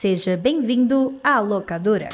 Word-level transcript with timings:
Seja 0.00 0.34
bem-vindo 0.34 1.20
à 1.22 1.40
locadora. 1.40 2.08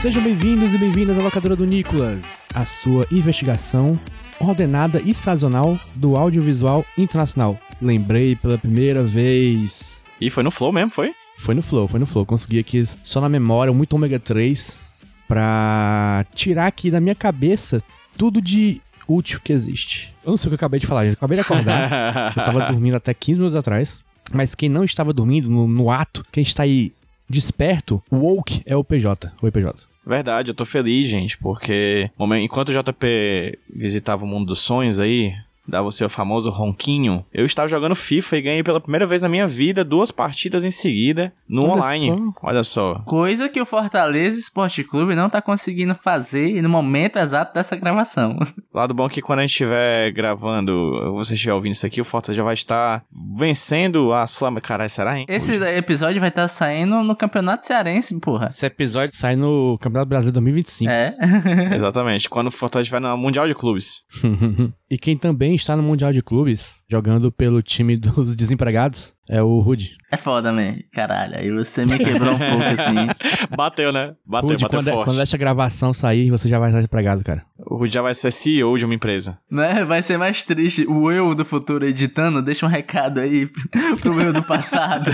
Sejam 0.00 0.22
bem-vindos 0.22 0.72
e 0.72 0.78
bem-vindas 0.78 1.18
à 1.18 1.22
locadora 1.22 1.54
do 1.54 1.66
Nicolas, 1.66 2.48
a 2.54 2.64
sua 2.64 3.06
investigação 3.12 4.00
ordenada 4.40 5.02
e 5.04 5.12
sazonal 5.12 5.78
do 5.94 6.16
audiovisual 6.16 6.82
internacional. 6.96 7.60
Lembrei 7.82 8.34
pela 8.36 8.56
primeira 8.56 9.02
vez. 9.02 10.06
E 10.18 10.30
foi 10.30 10.42
no 10.42 10.50
Flow 10.50 10.72
mesmo, 10.72 10.90
foi? 10.90 11.14
Foi 11.36 11.54
no 11.54 11.60
Flow, 11.60 11.86
foi 11.86 12.00
no 12.00 12.06
Flow. 12.06 12.24
Consegui 12.24 12.60
aqui 12.60 12.82
só 12.86 13.20
na 13.20 13.28
memória, 13.28 13.74
muito 13.74 13.92
ômega 13.92 14.18
3, 14.18 14.80
pra 15.28 16.24
tirar 16.34 16.66
aqui 16.66 16.90
da 16.90 16.98
minha 16.98 17.14
cabeça 17.14 17.84
tudo 18.16 18.40
de 18.40 18.80
útil 19.08 19.40
que 19.42 19.52
existe. 19.52 20.14
Eu 20.24 20.30
não 20.30 20.36
sei 20.36 20.48
o 20.48 20.50
que 20.50 20.54
eu 20.54 20.56
acabei 20.56 20.80
de 20.80 20.86
falar, 20.86 21.04
gente. 21.04 21.14
Eu 21.14 21.18
acabei 21.18 21.36
de 21.36 21.42
acordar. 21.42 22.32
eu 22.36 22.44
tava 22.44 22.66
dormindo 22.70 22.96
até 22.96 23.12
15 23.12 23.38
minutos 23.38 23.56
atrás. 23.56 24.02
Mas 24.32 24.54
quem 24.54 24.68
não 24.68 24.84
estava 24.84 25.12
dormindo, 25.12 25.50
no, 25.50 25.68
no 25.68 25.90
ato, 25.90 26.24
quem 26.32 26.42
está 26.42 26.62
aí 26.62 26.92
desperto, 27.28 28.02
o 28.10 28.16
woke 28.16 28.62
é 28.64 28.76
o 28.76 28.84
PJ. 28.84 29.32
Oi, 29.42 29.50
PJ. 29.50 29.74
Verdade, 30.06 30.50
eu 30.50 30.54
tô 30.54 30.64
feliz, 30.64 31.06
gente, 31.06 31.38
porque 31.38 32.10
enquanto 32.42 32.68
o 32.68 32.72
JP 32.72 33.58
visitava 33.74 34.24
o 34.24 34.28
mundo 34.28 34.46
dos 34.48 34.58
sonhos 34.58 34.98
aí, 34.98 35.32
dava 35.66 35.88
o 35.88 35.92
seu 35.92 36.08
famoso 36.08 36.50
ronquinho, 36.50 37.24
eu 37.32 37.44
estava 37.44 37.68
jogando 37.68 37.94
FIFA 37.94 38.36
e 38.36 38.42
ganhei 38.42 38.62
pela 38.62 38.80
primeira 38.80 39.06
vez 39.06 39.22
na 39.22 39.28
minha 39.28 39.46
vida 39.46 39.84
duas 39.84 40.10
partidas 40.10 40.64
em 40.64 40.70
seguida 40.70 41.32
no 41.48 41.64
Olha 41.64 41.72
online. 41.72 42.06
Só. 42.06 42.32
Olha 42.42 42.62
só. 42.62 42.94
Coisa 43.04 43.48
que 43.48 43.60
o 43.60 43.66
Fortaleza 43.66 44.38
Esporte 44.38 44.84
Clube 44.84 45.14
não 45.14 45.30
tá 45.30 45.40
conseguindo 45.40 45.96
fazer 46.02 46.60
no 46.62 46.68
momento 46.68 47.18
exato 47.18 47.54
dessa 47.54 47.76
gravação. 47.76 48.38
Lado 48.72 48.94
bom 48.94 49.06
é 49.06 49.10
que 49.10 49.22
quando 49.22 49.40
a 49.40 49.42
gente 49.42 49.50
estiver 49.50 50.10
gravando, 50.12 51.12
você 51.14 51.34
estiver 51.34 51.54
ouvindo 51.54 51.72
isso 51.72 51.86
aqui, 51.86 52.00
o 52.00 52.04
Fortaleza 52.04 52.38
já 52.38 52.44
vai 52.44 52.54
estar 52.54 53.04
vencendo 53.36 54.12
a 54.12 54.26
Sul... 54.26 54.44
Caralho, 54.60 54.90
será, 54.90 55.18
hein? 55.18 55.26
Esse 55.28 55.52
episódio 55.52 56.20
vai 56.20 56.28
estar 56.28 56.48
saindo 56.48 57.02
no 57.02 57.16
Campeonato 57.16 57.66
Cearense, 57.66 58.18
porra. 58.20 58.48
Esse 58.48 58.66
episódio 58.66 59.16
sai 59.16 59.36
no 59.36 59.78
Campeonato 59.80 60.08
Brasileiro 60.08 60.34
2025. 60.34 60.90
É. 60.90 61.16
Exatamente. 61.74 62.28
Quando 62.28 62.48
o 62.48 62.50
Fortaleza 62.50 62.84
estiver 62.84 63.00
no 63.00 63.16
Mundial 63.16 63.46
de 63.46 63.54
Clubes. 63.54 64.02
e 64.90 64.98
quem 64.98 65.16
também 65.16 65.53
está 65.54 65.76
no 65.76 65.82
Mundial 65.82 66.12
de 66.12 66.22
Clubes, 66.22 66.82
jogando 66.88 67.30
pelo 67.32 67.62
time 67.62 67.96
dos 67.98 68.34
desempregados, 68.36 69.14
é 69.28 69.42
o 69.42 69.60
Rude. 69.60 69.96
É 70.12 70.16
foda, 70.16 70.52
man. 70.52 70.76
Caralho, 70.92 71.36
aí 71.38 71.50
você 71.50 71.86
me 71.86 71.98
quebrou 71.98 72.34
um 72.34 72.38
pouco 72.38 72.62
assim. 72.62 73.06
Bateu, 73.56 73.90
né? 73.92 74.14
Bateu, 74.24 74.50
Rude, 74.50 74.62
bateu 74.62 74.78
quando, 74.78 74.88
é- 74.88 74.92
forte. 74.92 75.04
quando 75.06 75.20
essa 75.22 75.36
gravação 75.38 75.92
sair, 75.94 76.30
você 76.30 76.48
já 76.48 76.58
vai 76.58 76.70
estar 76.70 76.82
empregado, 76.82 77.24
cara. 77.24 77.42
O 77.66 77.76
Rude 77.76 77.94
já 77.94 78.02
vai 78.02 78.14
ser 78.14 78.30
CEO 78.30 78.76
de 78.76 78.84
uma 78.84 78.94
empresa. 78.94 79.38
Né? 79.50 79.84
Vai 79.84 80.02
ser 80.02 80.18
mais 80.18 80.42
triste. 80.42 80.86
O 80.86 81.10
eu 81.10 81.34
do 81.34 81.44
futuro 81.44 81.86
editando, 81.86 82.42
deixa 82.42 82.66
um 82.66 82.68
recado 82.68 83.18
aí 83.18 83.48
pro 84.00 84.20
eu 84.20 84.32
do 84.32 84.42
passado. 84.42 85.10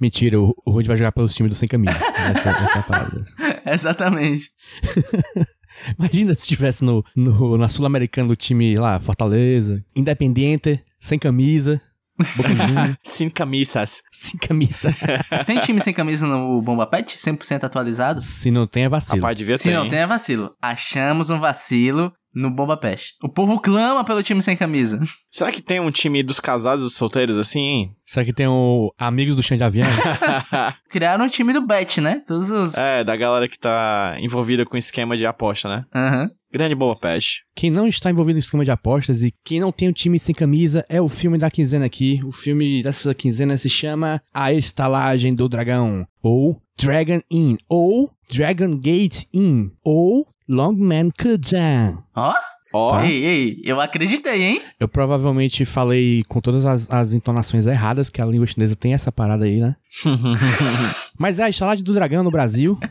Mentira, 0.00 0.38
o, 0.38 0.54
Rude 0.66 0.88
vai 0.88 0.96
jogar 0.96 1.12
pelos 1.12 1.34
times 1.34 1.50
do 1.50 1.56
Sem 1.56 1.68
Camisa. 1.68 1.96
Essa, 1.96 2.50
essa 2.50 2.76
é 2.76 2.80
a 2.80 2.82
parada. 2.82 3.24
Exatamente. 3.66 4.50
Imagina 5.98 6.34
se 6.34 6.40
estivesse 6.40 6.84
no, 6.84 7.04
no, 7.14 7.56
na 7.56 7.68
Sul-Americana 7.68 8.28
do 8.28 8.36
time 8.36 8.76
lá, 8.76 8.98
Fortaleza, 9.00 9.84
Independiente, 9.94 10.82
sem 10.98 11.18
camisa. 11.18 11.80
sem 13.02 13.30
camisas. 13.30 14.02
Sem 14.10 14.38
camisa. 14.38 14.94
tem 15.46 15.58
time 15.58 15.80
sem 15.80 15.94
camisa 15.94 16.26
no 16.26 16.60
Bomba 16.62 16.86
Pet? 16.86 17.16
100% 17.16 17.64
atualizado? 17.64 18.20
Se 18.20 18.50
não 18.50 18.66
tem, 18.66 18.84
é 18.84 18.88
vacilo. 18.88 19.16
Rapaz, 19.16 19.36
devia 19.36 19.58
Se 19.58 19.64
ter, 19.64 19.74
não 19.74 19.84
hein? 19.84 19.90
tem, 19.90 20.00
é 20.00 20.06
vacilo. 20.06 20.54
Achamos 20.60 21.30
um 21.30 21.38
vacilo 21.38 22.12
no 22.34 22.50
Bomba 22.50 22.76
Pest. 22.76 23.14
O 23.22 23.28
povo 23.28 23.60
clama 23.60 24.04
pelo 24.04 24.22
time 24.22 24.42
sem 24.42 24.56
camisa. 24.56 25.00
Será 25.30 25.50
que 25.50 25.62
tem 25.62 25.80
um 25.80 25.90
time 25.90 26.22
dos 26.22 26.40
casados 26.40 26.82
e 26.82 26.86
dos 26.86 26.94
solteiros 26.94 27.36
assim, 27.36 27.60
hein? 27.60 27.96
Será 28.04 28.24
que 28.24 28.32
tem 28.32 28.46
o 28.46 28.92
Amigos 28.98 29.36
do 29.36 29.42
Chão 29.42 29.56
de 29.56 29.64
Avião? 29.64 29.88
Criaram 30.90 31.26
o 31.26 31.30
time 31.30 31.52
do 31.52 31.66
Bet, 31.66 32.00
né? 32.00 32.22
Todos 32.26 32.50
os... 32.50 32.74
é, 32.74 33.02
da 33.04 33.16
galera 33.16 33.48
que 33.48 33.58
tá 33.58 34.16
envolvida 34.20 34.64
com 34.64 34.76
esquema 34.76 35.16
de 35.16 35.26
aposta, 35.26 35.68
né? 35.68 35.84
Aham. 35.94 36.30
Grande 36.52 36.74
boa 36.74 36.94
peste. 36.94 37.44
Quem 37.54 37.70
não 37.70 37.88
está 37.88 38.10
envolvido 38.10 38.38
em 38.38 38.40
esquema 38.40 38.62
de 38.62 38.70
apostas 38.70 39.22
e 39.22 39.32
quem 39.42 39.58
não 39.58 39.72
tem 39.72 39.88
o 39.88 39.92
time 39.92 40.18
sem 40.18 40.34
camisa 40.34 40.84
é 40.86 41.00
o 41.00 41.08
filme 41.08 41.38
da 41.38 41.50
quinzena 41.50 41.86
aqui. 41.86 42.20
O 42.24 42.30
filme 42.30 42.82
dessa 42.82 43.14
quinzena 43.14 43.56
se 43.56 43.70
chama 43.70 44.20
A 44.34 44.52
Estalagem 44.52 45.34
do 45.34 45.48
Dragão, 45.48 46.06
ou 46.22 46.60
Dragon 46.78 47.22
Inn, 47.30 47.56
ou 47.66 48.10
Dragon 48.30 48.76
Gate 48.78 49.24
Inn, 49.32 49.70
ou 49.82 50.28
Longman 50.52 51.10
Kujan. 51.10 51.98
Ó. 52.14 52.34
Ó, 52.74 53.00
Ei, 53.02 53.22
ei, 53.24 53.60
eu 53.64 53.78
acreditei, 53.80 54.42
hein? 54.42 54.62
Eu 54.80 54.88
provavelmente 54.88 55.62
falei 55.66 56.24
com 56.26 56.40
todas 56.40 56.64
as, 56.64 56.90
as 56.90 57.12
entonações 57.12 57.66
erradas, 57.66 58.08
que 58.08 58.20
a 58.22 58.24
língua 58.24 58.46
chinesa 58.46 58.74
tem 58.74 58.94
essa 58.94 59.12
parada 59.12 59.44
aí, 59.44 59.60
né? 59.60 59.76
Mas 61.18 61.38
é 61.38 61.42
a 61.44 61.48
Estalagem 61.50 61.84
do 61.84 61.92
Dragão 61.92 62.22
no 62.22 62.30
Brasil. 62.30 62.78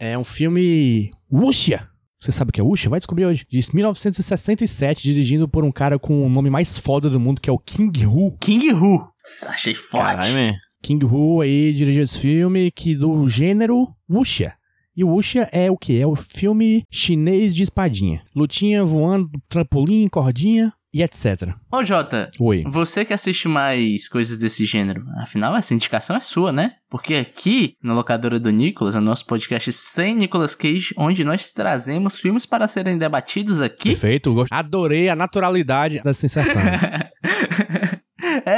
É 0.00 0.16
um 0.16 0.22
filme 0.22 1.10
wuxia. 1.28 1.88
Você 2.20 2.30
sabe 2.30 2.50
o 2.50 2.52
que 2.52 2.60
é 2.60 2.62
wuxia? 2.62 2.88
Vai 2.88 3.00
descobrir 3.00 3.26
hoje. 3.26 3.44
De 3.50 3.58
1967, 3.74 5.02
dirigido 5.02 5.48
por 5.48 5.64
um 5.64 5.72
cara 5.72 5.98
com 5.98 6.24
o 6.24 6.28
nome 6.28 6.48
mais 6.48 6.78
foda 6.78 7.10
do 7.10 7.18
mundo, 7.18 7.40
que 7.40 7.50
é 7.50 7.52
o 7.52 7.58
King 7.58 8.06
Hu. 8.06 8.36
King 8.38 8.72
Hu. 8.74 9.04
Achei 9.48 9.74
forte. 9.74 10.04
caralho, 10.04 10.34
man. 10.34 10.54
King 10.80 11.04
Hu 11.04 11.40
aí 11.40 11.72
dirigiu 11.72 12.04
esse 12.04 12.16
filme 12.20 12.70
que 12.70 12.94
do 12.94 13.26
gênero 13.26 13.88
wuxia. 14.08 14.54
E 14.98 15.04
o 15.04 15.10
wuxia 15.10 15.48
é 15.52 15.70
o 15.70 15.76
que? 15.76 16.00
É 16.00 16.04
o 16.04 16.16
filme 16.16 16.82
chinês 16.90 17.54
de 17.54 17.62
espadinha. 17.62 18.20
Lutinha 18.34 18.84
voando, 18.84 19.30
trampolim, 19.48 20.08
cordinha 20.08 20.72
e 20.92 21.04
etc. 21.04 21.54
Ô, 21.70 21.84
Jota, 21.84 22.28
Oi. 22.40 22.64
você 22.66 23.04
que 23.04 23.12
assiste 23.12 23.46
mais 23.46 24.08
coisas 24.08 24.36
desse 24.36 24.64
gênero, 24.64 25.04
afinal, 25.18 25.54
essa 25.54 25.72
indicação 25.72 26.16
é 26.16 26.20
sua, 26.20 26.50
né? 26.50 26.72
Porque 26.90 27.14
aqui, 27.14 27.76
na 27.80 27.94
locadora 27.94 28.40
do 28.40 28.50
Nicolas, 28.50 28.96
é 28.96 28.98
o 28.98 29.02
nosso 29.02 29.24
podcast 29.24 29.70
sem 29.72 30.16
Nicolas 30.16 30.56
Cage, 30.56 30.92
onde 30.96 31.22
nós 31.22 31.52
trazemos 31.52 32.18
filmes 32.18 32.44
para 32.44 32.66
serem 32.66 32.98
debatidos 32.98 33.60
aqui. 33.60 33.90
Perfeito. 33.90 34.46
Adorei 34.50 35.08
a 35.08 35.14
naturalidade 35.14 36.02
da 36.02 36.12
sensação. 36.12 36.60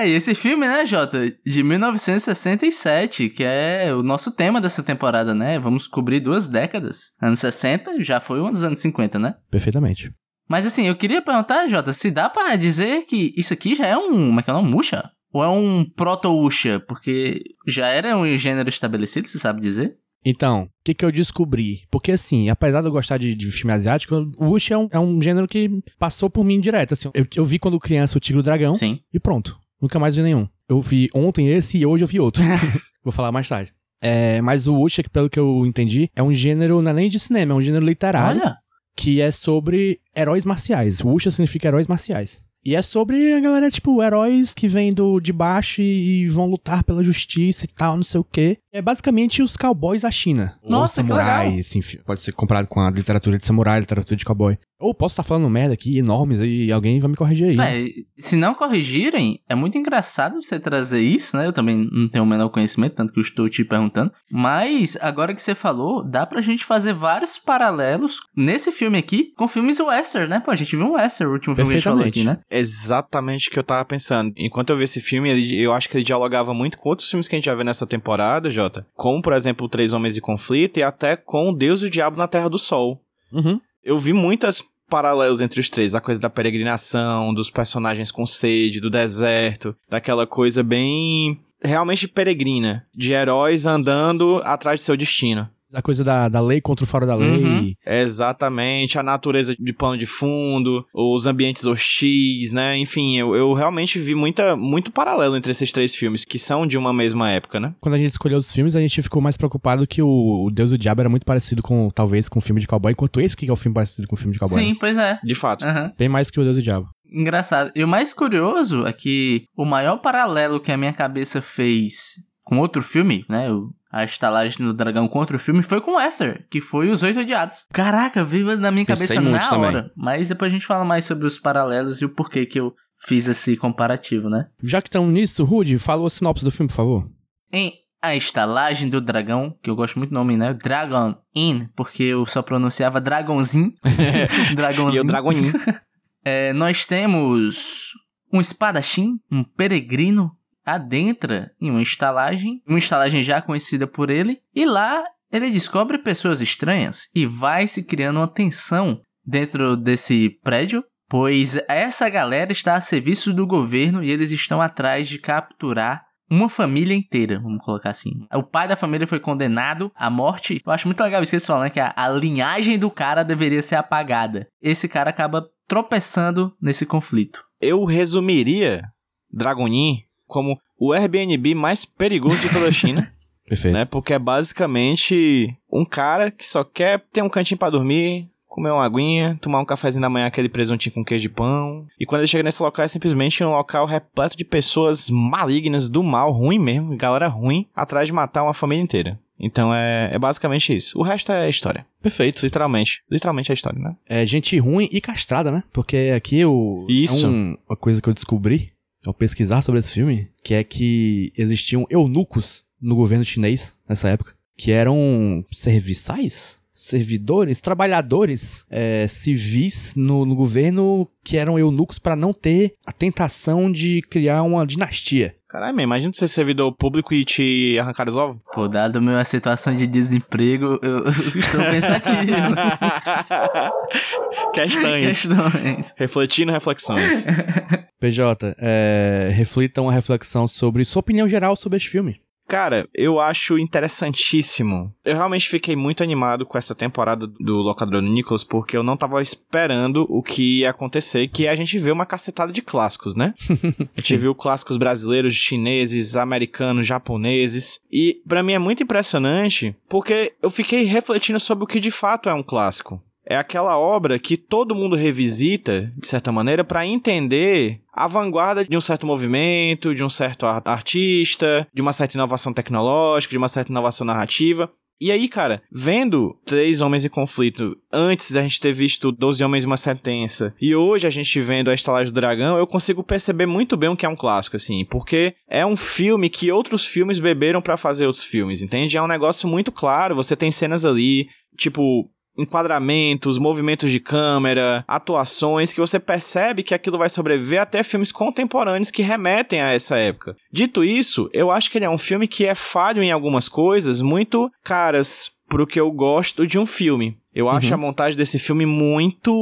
É, 0.00 0.08
e 0.08 0.14
esse 0.14 0.34
filme, 0.34 0.66
né, 0.66 0.86
Jota, 0.86 1.30
de 1.44 1.62
1967, 1.62 3.28
que 3.28 3.44
é 3.44 3.94
o 3.94 4.02
nosso 4.02 4.32
tema 4.32 4.58
dessa 4.58 4.82
temporada, 4.82 5.34
né? 5.34 5.58
Vamos 5.58 5.86
cobrir 5.86 6.20
duas 6.20 6.48
décadas. 6.48 7.12
Anos 7.20 7.40
60 7.40 8.02
já 8.02 8.18
foi 8.18 8.40
uns 8.40 8.64
anos 8.64 8.78
50, 8.78 9.18
né? 9.18 9.34
Perfeitamente. 9.50 10.10
Mas 10.48 10.64
assim, 10.64 10.88
eu 10.88 10.96
queria 10.96 11.20
perguntar, 11.20 11.68
Jota, 11.68 11.92
se 11.92 12.10
dá 12.10 12.30
pra 12.30 12.56
dizer 12.56 13.04
que 13.04 13.34
isso 13.36 13.52
aqui 13.52 13.74
já 13.74 13.86
é 13.86 13.96
um. 13.96 14.28
Como 14.28 14.40
é 14.40 14.42
que 14.42 14.48
é 14.48 14.54
o 14.54 14.56
nome? 14.56 14.70
Musha? 14.70 15.10
Ou 15.34 15.44
é 15.44 15.48
um 15.48 15.84
proto-Usha? 15.84 16.80
Porque 16.80 17.42
já 17.68 17.88
era 17.88 18.16
um 18.16 18.34
gênero 18.38 18.70
estabelecido, 18.70 19.28
você 19.28 19.38
sabe 19.38 19.60
dizer? 19.60 19.96
Então, 20.24 20.64
o 20.64 20.68
que, 20.82 20.94
que 20.94 21.04
eu 21.04 21.12
descobri? 21.12 21.82
Porque, 21.90 22.12
assim, 22.12 22.48
apesar 22.48 22.80
de 22.80 22.88
eu 22.88 22.92
gostar 22.92 23.18
de, 23.18 23.34
de 23.34 23.50
filme 23.52 23.72
asiático, 23.72 24.30
o 24.38 24.46
Wuxia 24.46 24.74
é 24.74 24.78
um, 24.78 24.88
é 24.92 24.98
um 24.98 25.20
gênero 25.20 25.46
que 25.46 25.70
passou 25.98 26.30
por 26.30 26.42
mim 26.42 26.58
direto. 26.58 26.94
Assim, 26.94 27.10
eu, 27.12 27.26
eu 27.36 27.44
vi 27.44 27.58
quando 27.58 27.78
criança 27.78 28.16
o 28.16 28.20
Tigre 28.20 28.38
e 28.38 28.40
o 28.40 28.42
Dragão 28.42 28.74
Sim. 28.74 29.00
e 29.12 29.20
pronto. 29.20 29.59
Nunca 29.80 29.98
mais 29.98 30.16
vi 30.16 30.22
nenhum. 30.22 30.48
Eu 30.68 30.80
vi 30.80 31.08
ontem 31.14 31.48
esse 31.48 31.78
e 31.78 31.86
hoje 31.86 32.04
eu 32.04 32.08
vi 32.08 32.20
outro. 32.20 32.42
Vou 33.02 33.12
falar 33.12 33.32
mais 33.32 33.48
tarde. 33.48 33.72
É, 34.02 34.40
mas 34.40 34.66
o 34.66 34.86
que 34.86 35.10
pelo 35.10 35.28
que 35.28 35.38
eu 35.38 35.66
entendi, 35.66 36.10
é 36.16 36.22
um 36.22 36.32
gênero, 36.32 36.80
não 36.80 36.90
é 36.90 36.94
nem 36.94 37.08
de 37.08 37.18
cinema, 37.18 37.52
é 37.52 37.56
um 37.56 37.62
gênero 37.62 37.84
literário 37.84 38.40
Olha. 38.40 38.56
que 38.96 39.20
é 39.20 39.30
sobre 39.30 40.00
heróis 40.16 40.44
marciais. 40.44 41.02
Wuxia 41.02 41.30
significa 41.30 41.68
heróis 41.68 41.86
marciais. 41.86 42.48
E 42.62 42.74
é 42.74 42.82
sobre 42.82 43.32
a 43.32 43.40
galera, 43.40 43.70
tipo, 43.70 44.02
heróis 44.02 44.52
que 44.52 44.68
vêm 44.68 44.92
do, 44.92 45.18
de 45.18 45.32
baixo 45.32 45.80
e, 45.80 46.24
e 46.24 46.28
vão 46.28 46.44
lutar 46.44 46.84
pela 46.84 47.02
justiça 47.02 47.64
e 47.64 47.68
tal, 47.68 47.96
não 47.96 48.02
sei 48.02 48.20
o 48.20 48.24
quê. 48.24 48.58
É 48.70 48.82
basicamente 48.82 49.42
os 49.42 49.56
cowboys 49.56 50.02
da 50.02 50.10
China. 50.10 50.58
Nossa, 50.62 51.00
Ou 51.00 51.06
que 51.06 51.12
legal. 51.12 51.26
samurais, 51.26 51.74
enfim. 51.74 51.98
Pode 52.04 52.20
ser 52.20 52.32
comparado 52.32 52.68
com 52.68 52.80
a 52.80 52.90
literatura 52.90 53.38
de 53.38 53.46
samurai, 53.46 53.80
literatura 53.80 54.14
de 54.14 54.24
cowboy. 54.26 54.58
Ou 54.80 54.94
posso 54.94 55.12
estar 55.12 55.22
falando 55.22 55.48
merda 55.50 55.74
aqui, 55.74 55.98
enormes, 55.98 56.40
e 56.40 56.72
alguém 56.72 56.98
vai 56.98 57.10
me 57.10 57.16
corrigir 57.16 57.50
aí. 57.50 57.60
É, 57.60 57.88
se 58.18 58.34
não 58.34 58.54
corrigirem, 58.54 59.40
é 59.46 59.54
muito 59.54 59.76
engraçado 59.76 60.42
você 60.42 60.58
trazer 60.58 61.00
isso, 61.00 61.36
né? 61.36 61.46
Eu 61.46 61.52
também 61.52 61.86
não 61.92 62.08
tenho 62.08 62.24
o 62.24 62.26
menor 62.26 62.48
conhecimento, 62.48 62.94
tanto 62.94 63.12
que 63.12 63.18
eu 63.18 63.22
estou 63.22 63.48
te 63.48 63.62
perguntando. 63.62 64.10
Mas, 64.30 64.96
agora 65.00 65.34
que 65.34 65.42
você 65.42 65.54
falou, 65.54 66.02
dá 66.02 66.24
pra 66.24 66.40
gente 66.40 66.64
fazer 66.64 66.94
vários 66.94 67.38
paralelos 67.38 68.20
nesse 68.34 68.72
filme 68.72 68.96
aqui 68.96 69.32
com 69.36 69.46
filmes 69.46 69.78
western, 69.78 70.28
né? 70.28 70.40
Pô, 70.40 70.50
a 70.50 70.56
gente 70.56 70.74
viu 70.74 70.86
um 70.86 70.92
western, 70.92 71.30
o 71.30 71.34
último 71.34 71.54
filme 71.54 71.70
que 71.70 71.76
a 71.76 71.78
gente 71.78 71.84
falou 71.84 72.04
aqui, 72.06 72.24
né? 72.24 72.38
Exatamente 72.50 73.48
o 73.48 73.52
que 73.52 73.58
eu 73.58 73.64
tava 73.64 73.84
pensando. 73.84 74.32
Enquanto 74.36 74.70
eu 74.70 74.78
vi 74.78 74.84
esse 74.84 75.00
filme, 75.00 75.30
eu 75.60 75.74
acho 75.74 75.90
que 75.90 75.96
ele 75.96 76.04
dialogava 76.04 76.54
muito 76.54 76.78
com 76.78 76.88
outros 76.88 77.10
filmes 77.10 77.28
que 77.28 77.34
a 77.34 77.38
gente 77.38 77.44
já 77.44 77.54
vê 77.54 77.64
nessa 77.64 77.86
temporada, 77.86 78.50
Jota. 78.50 78.86
Como, 78.94 79.20
por 79.20 79.34
exemplo, 79.34 79.68
Três 79.68 79.92
Homens 79.92 80.16
e 80.16 80.22
Conflito 80.22 80.78
e 80.78 80.82
até 80.82 81.16
com 81.16 81.52
Deus 81.52 81.82
e 81.82 81.86
o 81.86 81.90
Diabo 81.90 82.16
na 82.16 82.26
Terra 82.26 82.48
do 82.48 82.58
Sol. 82.58 83.00
Uhum. 83.30 83.60
Eu 83.82 83.98
vi 83.98 84.12
muitas 84.12 84.62
paralelos 84.90 85.40
entre 85.40 85.60
os 85.60 85.70
três. 85.70 85.94
A 85.94 86.00
coisa 86.00 86.20
da 86.20 86.28
peregrinação, 86.28 87.32
dos 87.32 87.48
personagens 87.48 88.10
com 88.10 88.26
sede, 88.26 88.80
do 88.80 88.90
deserto, 88.90 89.74
daquela 89.88 90.26
coisa 90.26 90.62
bem 90.62 91.40
realmente 91.62 92.08
peregrina, 92.08 92.86
de 92.94 93.12
heróis 93.12 93.66
andando 93.66 94.40
atrás 94.44 94.80
de 94.80 94.84
seu 94.84 94.96
destino. 94.96 95.48
A 95.72 95.82
coisa 95.82 96.02
da, 96.04 96.28
da 96.28 96.40
lei 96.40 96.60
contra 96.60 96.84
o 96.84 96.86
fora 96.86 97.06
da 97.06 97.14
lei. 97.14 97.28
Uhum. 97.44 97.72
Exatamente, 97.86 98.98
a 98.98 99.02
natureza 99.02 99.54
de 99.58 99.72
pano 99.72 99.96
de 99.96 100.06
fundo, 100.06 100.84
os 100.94 101.26
ambientes 101.26 101.64
hostis, 101.64 102.52
né? 102.52 102.76
Enfim, 102.76 103.16
eu, 103.18 103.34
eu 103.34 103.52
realmente 103.52 103.98
vi 103.98 104.14
muita, 104.14 104.56
muito 104.56 104.90
paralelo 104.92 105.36
entre 105.36 105.50
esses 105.52 105.70
três 105.72 105.94
filmes, 105.94 106.24
que 106.24 106.38
são 106.38 106.66
de 106.66 106.76
uma 106.76 106.92
mesma 106.92 107.30
época, 107.30 107.58
né? 107.60 107.74
Quando 107.80 107.94
a 107.94 107.98
gente 107.98 108.10
escolheu 108.10 108.38
os 108.38 108.52
filmes, 108.52 108.74
a 108.76 108.80
gente 108.80 109.00
ficou 109.02 109.22
mais 109.22 109.36
preocupado 109.36 109.86
que 109.86 110.02
o, 110.02 110.44
o 110.46 110.50
Deus 110.50 110.70
do 110.70 110.78
Diabo 110.78 111.00
era 111.02 111.08
muito 111.08 111.24
parecido 111.24 111.62
com, 111.62 111.88
talvez, 111.90 112.28
com 112.28 112.38
o 112.38 112.42
filme 112.42 112.60
de 112.60 112.66
cowboy, 112.66 112.92
enquanto 112.92 113.20
esse 113.20 113.36
que 113.36 113.48
é 113.48 113.52
o 113.52 113.56
filme 113.56 113.74
parecido 113.74 114.06
com 114.08 114.14
o 114.14 114.18
filme 114.18 114.32
de 114.32 114.38
cowboy. 114.38 114.60
Sim, 114.60 114.70
né? 114.70 114.76
pois 114.78 114.96
é. 114.98 115.18
De 115.22 115.34
fato. 115.34 115.64
Aham. 115.64 115.92
Bem 115.98 116.08
mais 116.08 116.30
que 116.30 116.40
o 116.40 116.44
Deus 116.44 116.56
do 116.56 116.62
Diabo. 116.62 116.88
Engraçado. 117.12 117.72
E 117.74 117.82
o 117.82 117.88
mais 117.88 118.12
curioso 118.14 118.86
é 118.86 118.92
que 118.92 119.44
o 119.56 119.64
maior 119.64 119.96
paralelo 119.98 120.60
que 120.60 120.70
a 120.70 120.76
minha 120.76 120.92
cabeça 120.92 121.40
fez 121.40 122.14
com 122.44 122.58
outro 122.58 122.82
filme, 122.82 123.24
né? 123.28 123.50
o- 123.50 123.70
A 123.92 124.04
estalagem 124.04 124.64
do 124.64 124.72
dragão 124.72 125.08
contra 125.08 125.36
o 125.36 125.40
filme 125.40 125.62
foi 125.62 125.80
com 125.80 126.00
Esther, 126.00 126.46
que 126.48 126.60
foi 126.60 126.90
Os 126.90 127.02
Oito 127.02 127.20
Odiados. 127.20 127.66
Caraca, 127.72 128.24
viva 128.24 128.54
na 128.56 128.70
minha 128.70 128.86
Pensei 128.86 129.08
cabeça 129.08 129.20
muito 129.20 129.42
na 129.42 129.48
também. 129.50 129.66
hora. 129.66 129.92
Mas 129.96 130.28
depois 130.28 130.52
a 130.52 130.54
gente 130.54 130.66
fala 130.66 130.84
mais 130.84 131.04
sobre 131.04 131.26
os 131.26 131.38
paralelos 131.38 132.00
e 132.00 132.04
o 132.04 132.08
porquê 132.08 132.46
que 132.46 132.60
eu 132.60 132.72
fiz 133.04 133.26
esse 133.26 133.56
comparativo, 133.56 134.28
né? 134.28 134.46
Já 134.62 134.80
que 134.80 134.88
estamos 134.88 135.12
nisso, 135.12 135.42
Rudy, 135.44 135.76
fala 135.78 136.06
a 136.06 136.10
sinopse 136.10 136.44
do 136.44 136.52
filme, 136.52 136.68
por 136.68 136.76
favor. 136.76 137.10
Em 137.52 137.72
A 138.00 138.14
Estalagem 138.14 138.88
do 138.88 139.00
Dragão, 139.00 139.56
que 139.62 139.68
eu 139.68 139.74
gosto 139.74 139.98
muito 139.98 140.10
do 140.10 140.14
nome, 140.14 140.36
né? 140.36 140.54
Dragon 140.54 141.16
Inn, 141.34 141.66
porque 141.74 142.04
eu 142.04 142.24
só 142.26 142.42
pronunciava 142.42 143.00
Dragonzinho. 143.00 143.72
Dragonzinho. 144.54 144.94
E 144.94 145.00
o 145.00 145.04
Dragoninho. 145.04 145.52
É, 146.22 146.52
nós 146.52 146.84
temos 146.84 147.92
um 148.30 148.42
espadachim, 148.42 149.18
um 149.32 149.42
peregrino, 149.42 150.30
adentra 150.64 151.50
em 151.60 151.70
uma 151.70 151.82
estalagem, 151.82 152.62
uma 152.66 152.78
estalagem 152.78 153.22
já 153.22 153.40
conhecida 153.40 153.86
por 153.86 154.10
ele, 154.10 154.40
e 154.54 154.64
lá 154.64 155.04
ele 155.32 155.50
descobre 155.50 155.98
pessoas 155.98 156.40
estranhas 156.40 157.08
e 157.14 157.26
vai 157.26 157.66
se 157.66 157.84
criando 157.84 158.18
uma 158.18 158.28
tensão 158.28 159.00
dentro 159.24 159.76
desse 159.76 160.30
prédio, 160.42 160.84
pois 161.08 161.56
essa 161.68 162.08
galera 162.08 162.52
está 162.52 162.74
a 162.74 162.80
serviço 162.80 163.32
do 163.32 163.46
governo 163.46 164.02
e 164.02 164.10
eles 164.10 164.30
estão 164.30 164.60
atrás 164.60 165.08
de 165.08 165.18
capturar 165.18 166.04
uma 166.30 166.48
família 166.48 166.94
inteira, 166.94 167.40
vamos 167.40 167.62
colocar 167.64 167.90
assim. 167.90 168.12
O 168.32 168.42
pai 168.42 168.68
da 168.68 168.76
família 168.76 169.06
foi 169.06 169.18
condenado 169.18 169.90
à 169.96 170.08
morte. 170.08 170.60
Eu 170.64 170.72
acho 170.72 170.86
muito 170.86 171.02
legal 171.02 171.20
isso 171.22 171.30
que 171.30 171.36
eles 171.36 171.46
falam, 171.46 171.64
né? 171.64 171.70
Que 171.70 171.80
a, 171.80 171.92
a 171.96 172.08
linhagem 172.08 172.78
do 172.78 172.88
cara 172.88 173.24
deveria 173.24 173.60
ser 173.62 173.74
apagada. 173.74 174.46
Esse 174.62 174.88
cara 174.88 175.10
acaba 175.10 175.48
tropeçando 175.66 176.54
nesse 176.62 176.86
conflito. 176.86 177.42
Eu 177.60 177.84
resumiria 177.84 178.84
Dragonin 179.32 180.02
como 180.30 180.58
o 180.78 180.92
Airbnb 180.94 181.54
mais 181.54 181.84
perigoso 181.84 182.38
de 182.40 182.48
toda 182.48 182.68
a 182.68 182.72
China, 182.72 183.12
Perfeito. 183.46 183.74
né? 183.74 183.84
Porque 183.84 184.14
é 184.14 184.18
basicamente 184.18 185.54
um 185.70 185.84
cara 185.84 186.30
que 186.30 186.46
só 186.46 186.64
quer 186.64 187.02
ter 187.12 187.22
um 187.22 187.28
cantinho 187.28 187.58
pra 187.58 187.68
dormir, 187.70 188.28
comer 188.46 188.70
uma 188.70 188.84
aguinha, 188.84 189.38
tomar 189.40 189.60
um 189.60 189.64
cafezinho 189.64 190.02
da 190.02 190.08
manhã, 190.08 190.26
aquele 190.26 190.48
presuntinho 190.48 190.92
com 190.94 191.04
queijo 191.04 191.22
de 191.22 191.28
pão. 191.28 191.86
E 191.98 192.04
quando 192.06 192.20
ele 192.22 192.28
chega 192.28 192.42
nesse 192.42 192.62
local, 192.62 192.84
é 192.84 192.88
simplesmente 192.88 193.42
um 193.44 193.50
local 193.50 193.86
repleto 193.86 194.36
de 194.36 194.44
pessoas 194.44 195.08
malignas, 195.10 195.88
do 195.88 196.02
mal, 196.02 196.32
ruim 196.32 196.58
mesmo, 196.58 196.96
galera 196.96 197.28
ruim, 197.28 197.66
atrás 197.74 198.06
de 198.08 198.12
matar 198.12 198.42
uma 198.42 198.54
família 198.54 198.82
inteira. 198.82 199.18
Então 199.38 199.72
é, 199.74 200.10
é 200.12 200.18
basicamente 200.18 200.74
isso. 200.76 200.98
O 200.98 201.02
resto 201.02 201.32
é 201.32 201.48
história. 201.48 201.86
Perfeito. 202.02 202.42
Literalmente. 202.44 203.02
Literalmente 203.10 203.50
é 203.50 203.54
história, 203.54 203.78
né? 203.78 203.96
É 204.06 204.26
gente 204.26 204.58
ruim 204.58 204.86
e 204.92 205.00
castrada, 205.00 205.50
né? 205.50 205.62
Porque 205.72 206.12
aqui 206.14 206.44
o. 206.44 206.84
Isso. 206.90 207.24
É 207.24 207.28
um- 207.28 207.56
uma 207.68 207.76
coisa 207.76 208.02
que 208.02 208.08
eu 208.08 208.12
descobri 208.12 208.70
ao 209.04 209.14
pesquisar 209.14 209.62
sobre 209.62 209.80
esse 209.80 209.92
filme, 209.92 210.28
que 210.42 210.54
é 210.54 210.64
que 210.64 211.32
existiam 211.36 211.86
eunucos 211.90 212.64
no 212.80 212.94
governo 212.94 213.24
chinês 213.24 213.74
nessa 213.88 214.08
época, 214.08 214.34
que 214.56 214.70
eram 214.70 215.44
serviçais? 215.50 216.60
Servidores, 216.72 217.60
trabalhadores 217.60 218.64
é, 218.70 219.06
civis 219.06 219.94
no, 219.94 220.24
no 220.24 220.34
governo 220.34 221.06
que 221.22 221.36
eram 221.36 221.58
eunucos 221.58 221.98
para 221.98 222.16
não 222.16 222.32
ter 222.32 222.74
a 222.86 222.92
tentação 222.92 223.70
de 223.70 224.00
criar 224.02 224.42
uma 224.42 224.66
dinastia. 224.66 225.34
Caralho, 225.50 225.74
man, 225.74 225.82
imagina 225.82 226.12
ser 226.12 226.28
servidor 226.28 226.72
público 226.72 227.12
e 227.12 227.24
te 227.24 227.76
arrancar 227.76 228.08
os 228.08 228.16
ovos. 228.16 228.40
Pô, 228.54 228.68
dado 228.68 229.02
minha 229.02 229.24
situação 229.24 229.76
de 229.76 229.84
desemprego, 229.84 230.78
eu, 230.80 230.98
eu 231.02 231.40
estou 231.40 231.64
pensativo. 231.64 232.22
Questões. 234.54 235.06
Questões. 235.06 235.92
Refletindo 235.98 236.52
reflexões. 236.52 237.26
PJ, 237.98 238.54
é, 238.60 239.30
reflita 239.32 239.82
uma 239.82 239.92
reflexão 239.92 240.46
sobre 240.46 240.84
sua 240.84 241.00
opinião 241.00 241.26
geral 241.26 241.56
sobre 241.56 241.78
este 241.78 241.90
filme. 241.90 242.20
Cara, 242.50 242.88
eu 242.92 243.20
acho 243.20 243.60
interessantíssimo. 243.60 244.92
Eu 245.04 245.14
realmente 245.14 245.48
fiquei 245.48 245.76
muito 245.76 246.02
animado 246.02 246.44
com 246.44 246.58
essa 246.58 246.74
temporada 246.74 247.24
do 247.24 247.58
Locador 247.58 248.02
do 248.02 248.08
Nicholas, 248.08 248.42
porque 248.42 248.76
eu 248.76 248.82
não 248.82 248.96
tava 248.96 249.22
esperando 249.22 250.04
o 250.10 250.20
que 250.20 250.58
ia 250.58 250.70
acontecer, 250.70 251.28
que 251.28 251.46
é 251.46 251.50
a 251.50 251.54
gente 251.54 251.78
vê 251.78 251.92
uma 251.92 252.04
cacetada 252.04 252.52
de 252.52 252.60
clássicos, 252.60 253.14
né? 253.14 253.34
A 253.96 254.00
gente 254.00 254.16
viu 254.16 254.34
clássicos 254.34 254.76
brasileiros, 254.76 255.34
chineses, 255.34 256.16
americanos, 256.16 256.86
japoneses. 256.86 257.80
E 257.90 258.20
pra 258.26 258.42
mim 258.42 258.54
é 258.54 258.58
muito 258.58 258.82
impressionante, 258.82 259.76
porque 259.88 260.32
eu 260.42 260.50
fiquei 260.50 260.82
refletindo 260.82 261.38
sobre 261.38 261.62
o 261.62 261.66
que 261.66 261.78
de 261.78 261.90
fato 261.92 262.28
é 262.28 262.34
um 262.34 262.42
clássico. 262.42 263.00
É 263.30 263.36
aquela 263.36 263.78
obra 263.78 264.18
que 264.18 264.36
todo 264.36 264.74
mundo 264.74 264.96
revisita, 264.96 265.92
de 265.96 266.08
certa 266.08 266.32
maneira, 266.32 266.64
pra 266.64 266.84
entender 266.84 267.80
a 267.94 268.08
vanguarda 268.08 268.64
de 268.64 268.76
um 268.76 268.80
certo 268.80 269.06
movimento, 269.06 269.94
de 269.94 270.02
um 270.02 270.08
certo 270.08 270.46
ar- 270.46 270.60
artista, 270.64 271.64
de 271.72 271.80
uma 271.80 271.92
certa 271.92 272.16
inovação 272.16 272.52
tecnológica, 272.52 273.30
de 273.30 273.38
uma 273.38 273.46
certa 273.46 273.70
inovação 273.70 274.04
narrativa. 274.04 274.68
E 275.00 275.12
aí, 275.12 275.28
cara, 275.28 275.62
vendo 275.70 276.36
Três 276.44 276.80
Homens 276.80 277.04
em 277.04 277.08
Conflito, 277.08 277.76
antes 277.92 278.36
a 278.36 278.42
gente 278.42 278.60
ter 278.60 278.72
visto 278.72 279.12
Doze 279.12 279.44
Homens 279.44 279.62
e 279.62 279.66
uma 279.68 279.76
Sentença, 279.76 280.52
e 280.60 280.74
hoje 280.74 281.06
a 281.06 281.10
gente 281.10 281.40
vendo 281.40 281.70
A 281.70 281.74
Estalagem 281.74 282.12
do 282.12 282.20
Dragão, 282.20 282.58
eu 282.58 282.66
consigo 282.66 283.02
perceber 283.04 283.46
muito 283.46 283.76
bem 283.76 283.88
o 283.90 283.96
que 283.96 284.04
é 284.04 284.08
um 284.08 284.16
clássico, 284.16 284.56
assim, 284.56 284.84
porque 284.84 285.36
é 285.48 285.64
um 285.64 285.76
filme 285.76 286.28
que 286.28 286.50
outros 286.50 286.84
filmes 286.84 287.20
beberam 287.20 287.62
pra 287.62 287.76
fazer 287.76 288.06
outros 288.06 288.24
filmes, 288.24 288.60
entende? 288.60 288.96
É 288.96 289.02
um 289.02 289.06
negócio 289.06 289.48
muito 289.48 289.70
claro, 289.70 290.16
você 290.16 290.34
tem 290.34 290.50
cenas 290.50 290.84
ali, 290.84 291.28
tipo, 291.56 292.10
enquadramentos, 292.40 293.38
movimentos 293.38 293.90
de 293.90 294.00
câmera, 294.00 294.84
atuações, 294.86 295.72
que 295.72 295.80
você 295.80 295.98
percebe 295.98 296.62
que 296.62 296.74
aquilo 296.74 296.98
vai 296.98 297.08
sobreviver 297.08 297.60
até 297.60 297.82
filmes 297.82 298.12
contemporâneos 298.12 298.90
que 298.90 299.02
remetem 299.02 299.60
a 299.60 299.72
essa 299.72 299.96
época. 299.96 300.36
Dito 300.52 300.82
isso, 300.82 301.28
eu 301.32 301.50
acho 301.50 301.70
que 301.70 301.78
ele 301.78 301.84
é 301.84 301.90
um 301.90 301.98
filme 301.98 302.26
que 302.26 302.44
é 302.44 302.54
falho 302.54 303.02
em 303.02 303.12
algumas 303.12 303.48
coisas 303.48 304.00
muito 304.00 304.50
caras 304.64 305.32
pro 305.48 305.66
que 305.66 305.80
eu 305.80 305.90
gosto 305.90 306.46
de 306.46 306.58
um 306.58 306.64
filme. 306.64 307.18
Eu 307.34 307.48
acho 307.48 307.72
a 307.72 307.76
montagem 307.76 308.16
desse 308.16 308.38
filme 308.38 308.66
muito 308.66 309.32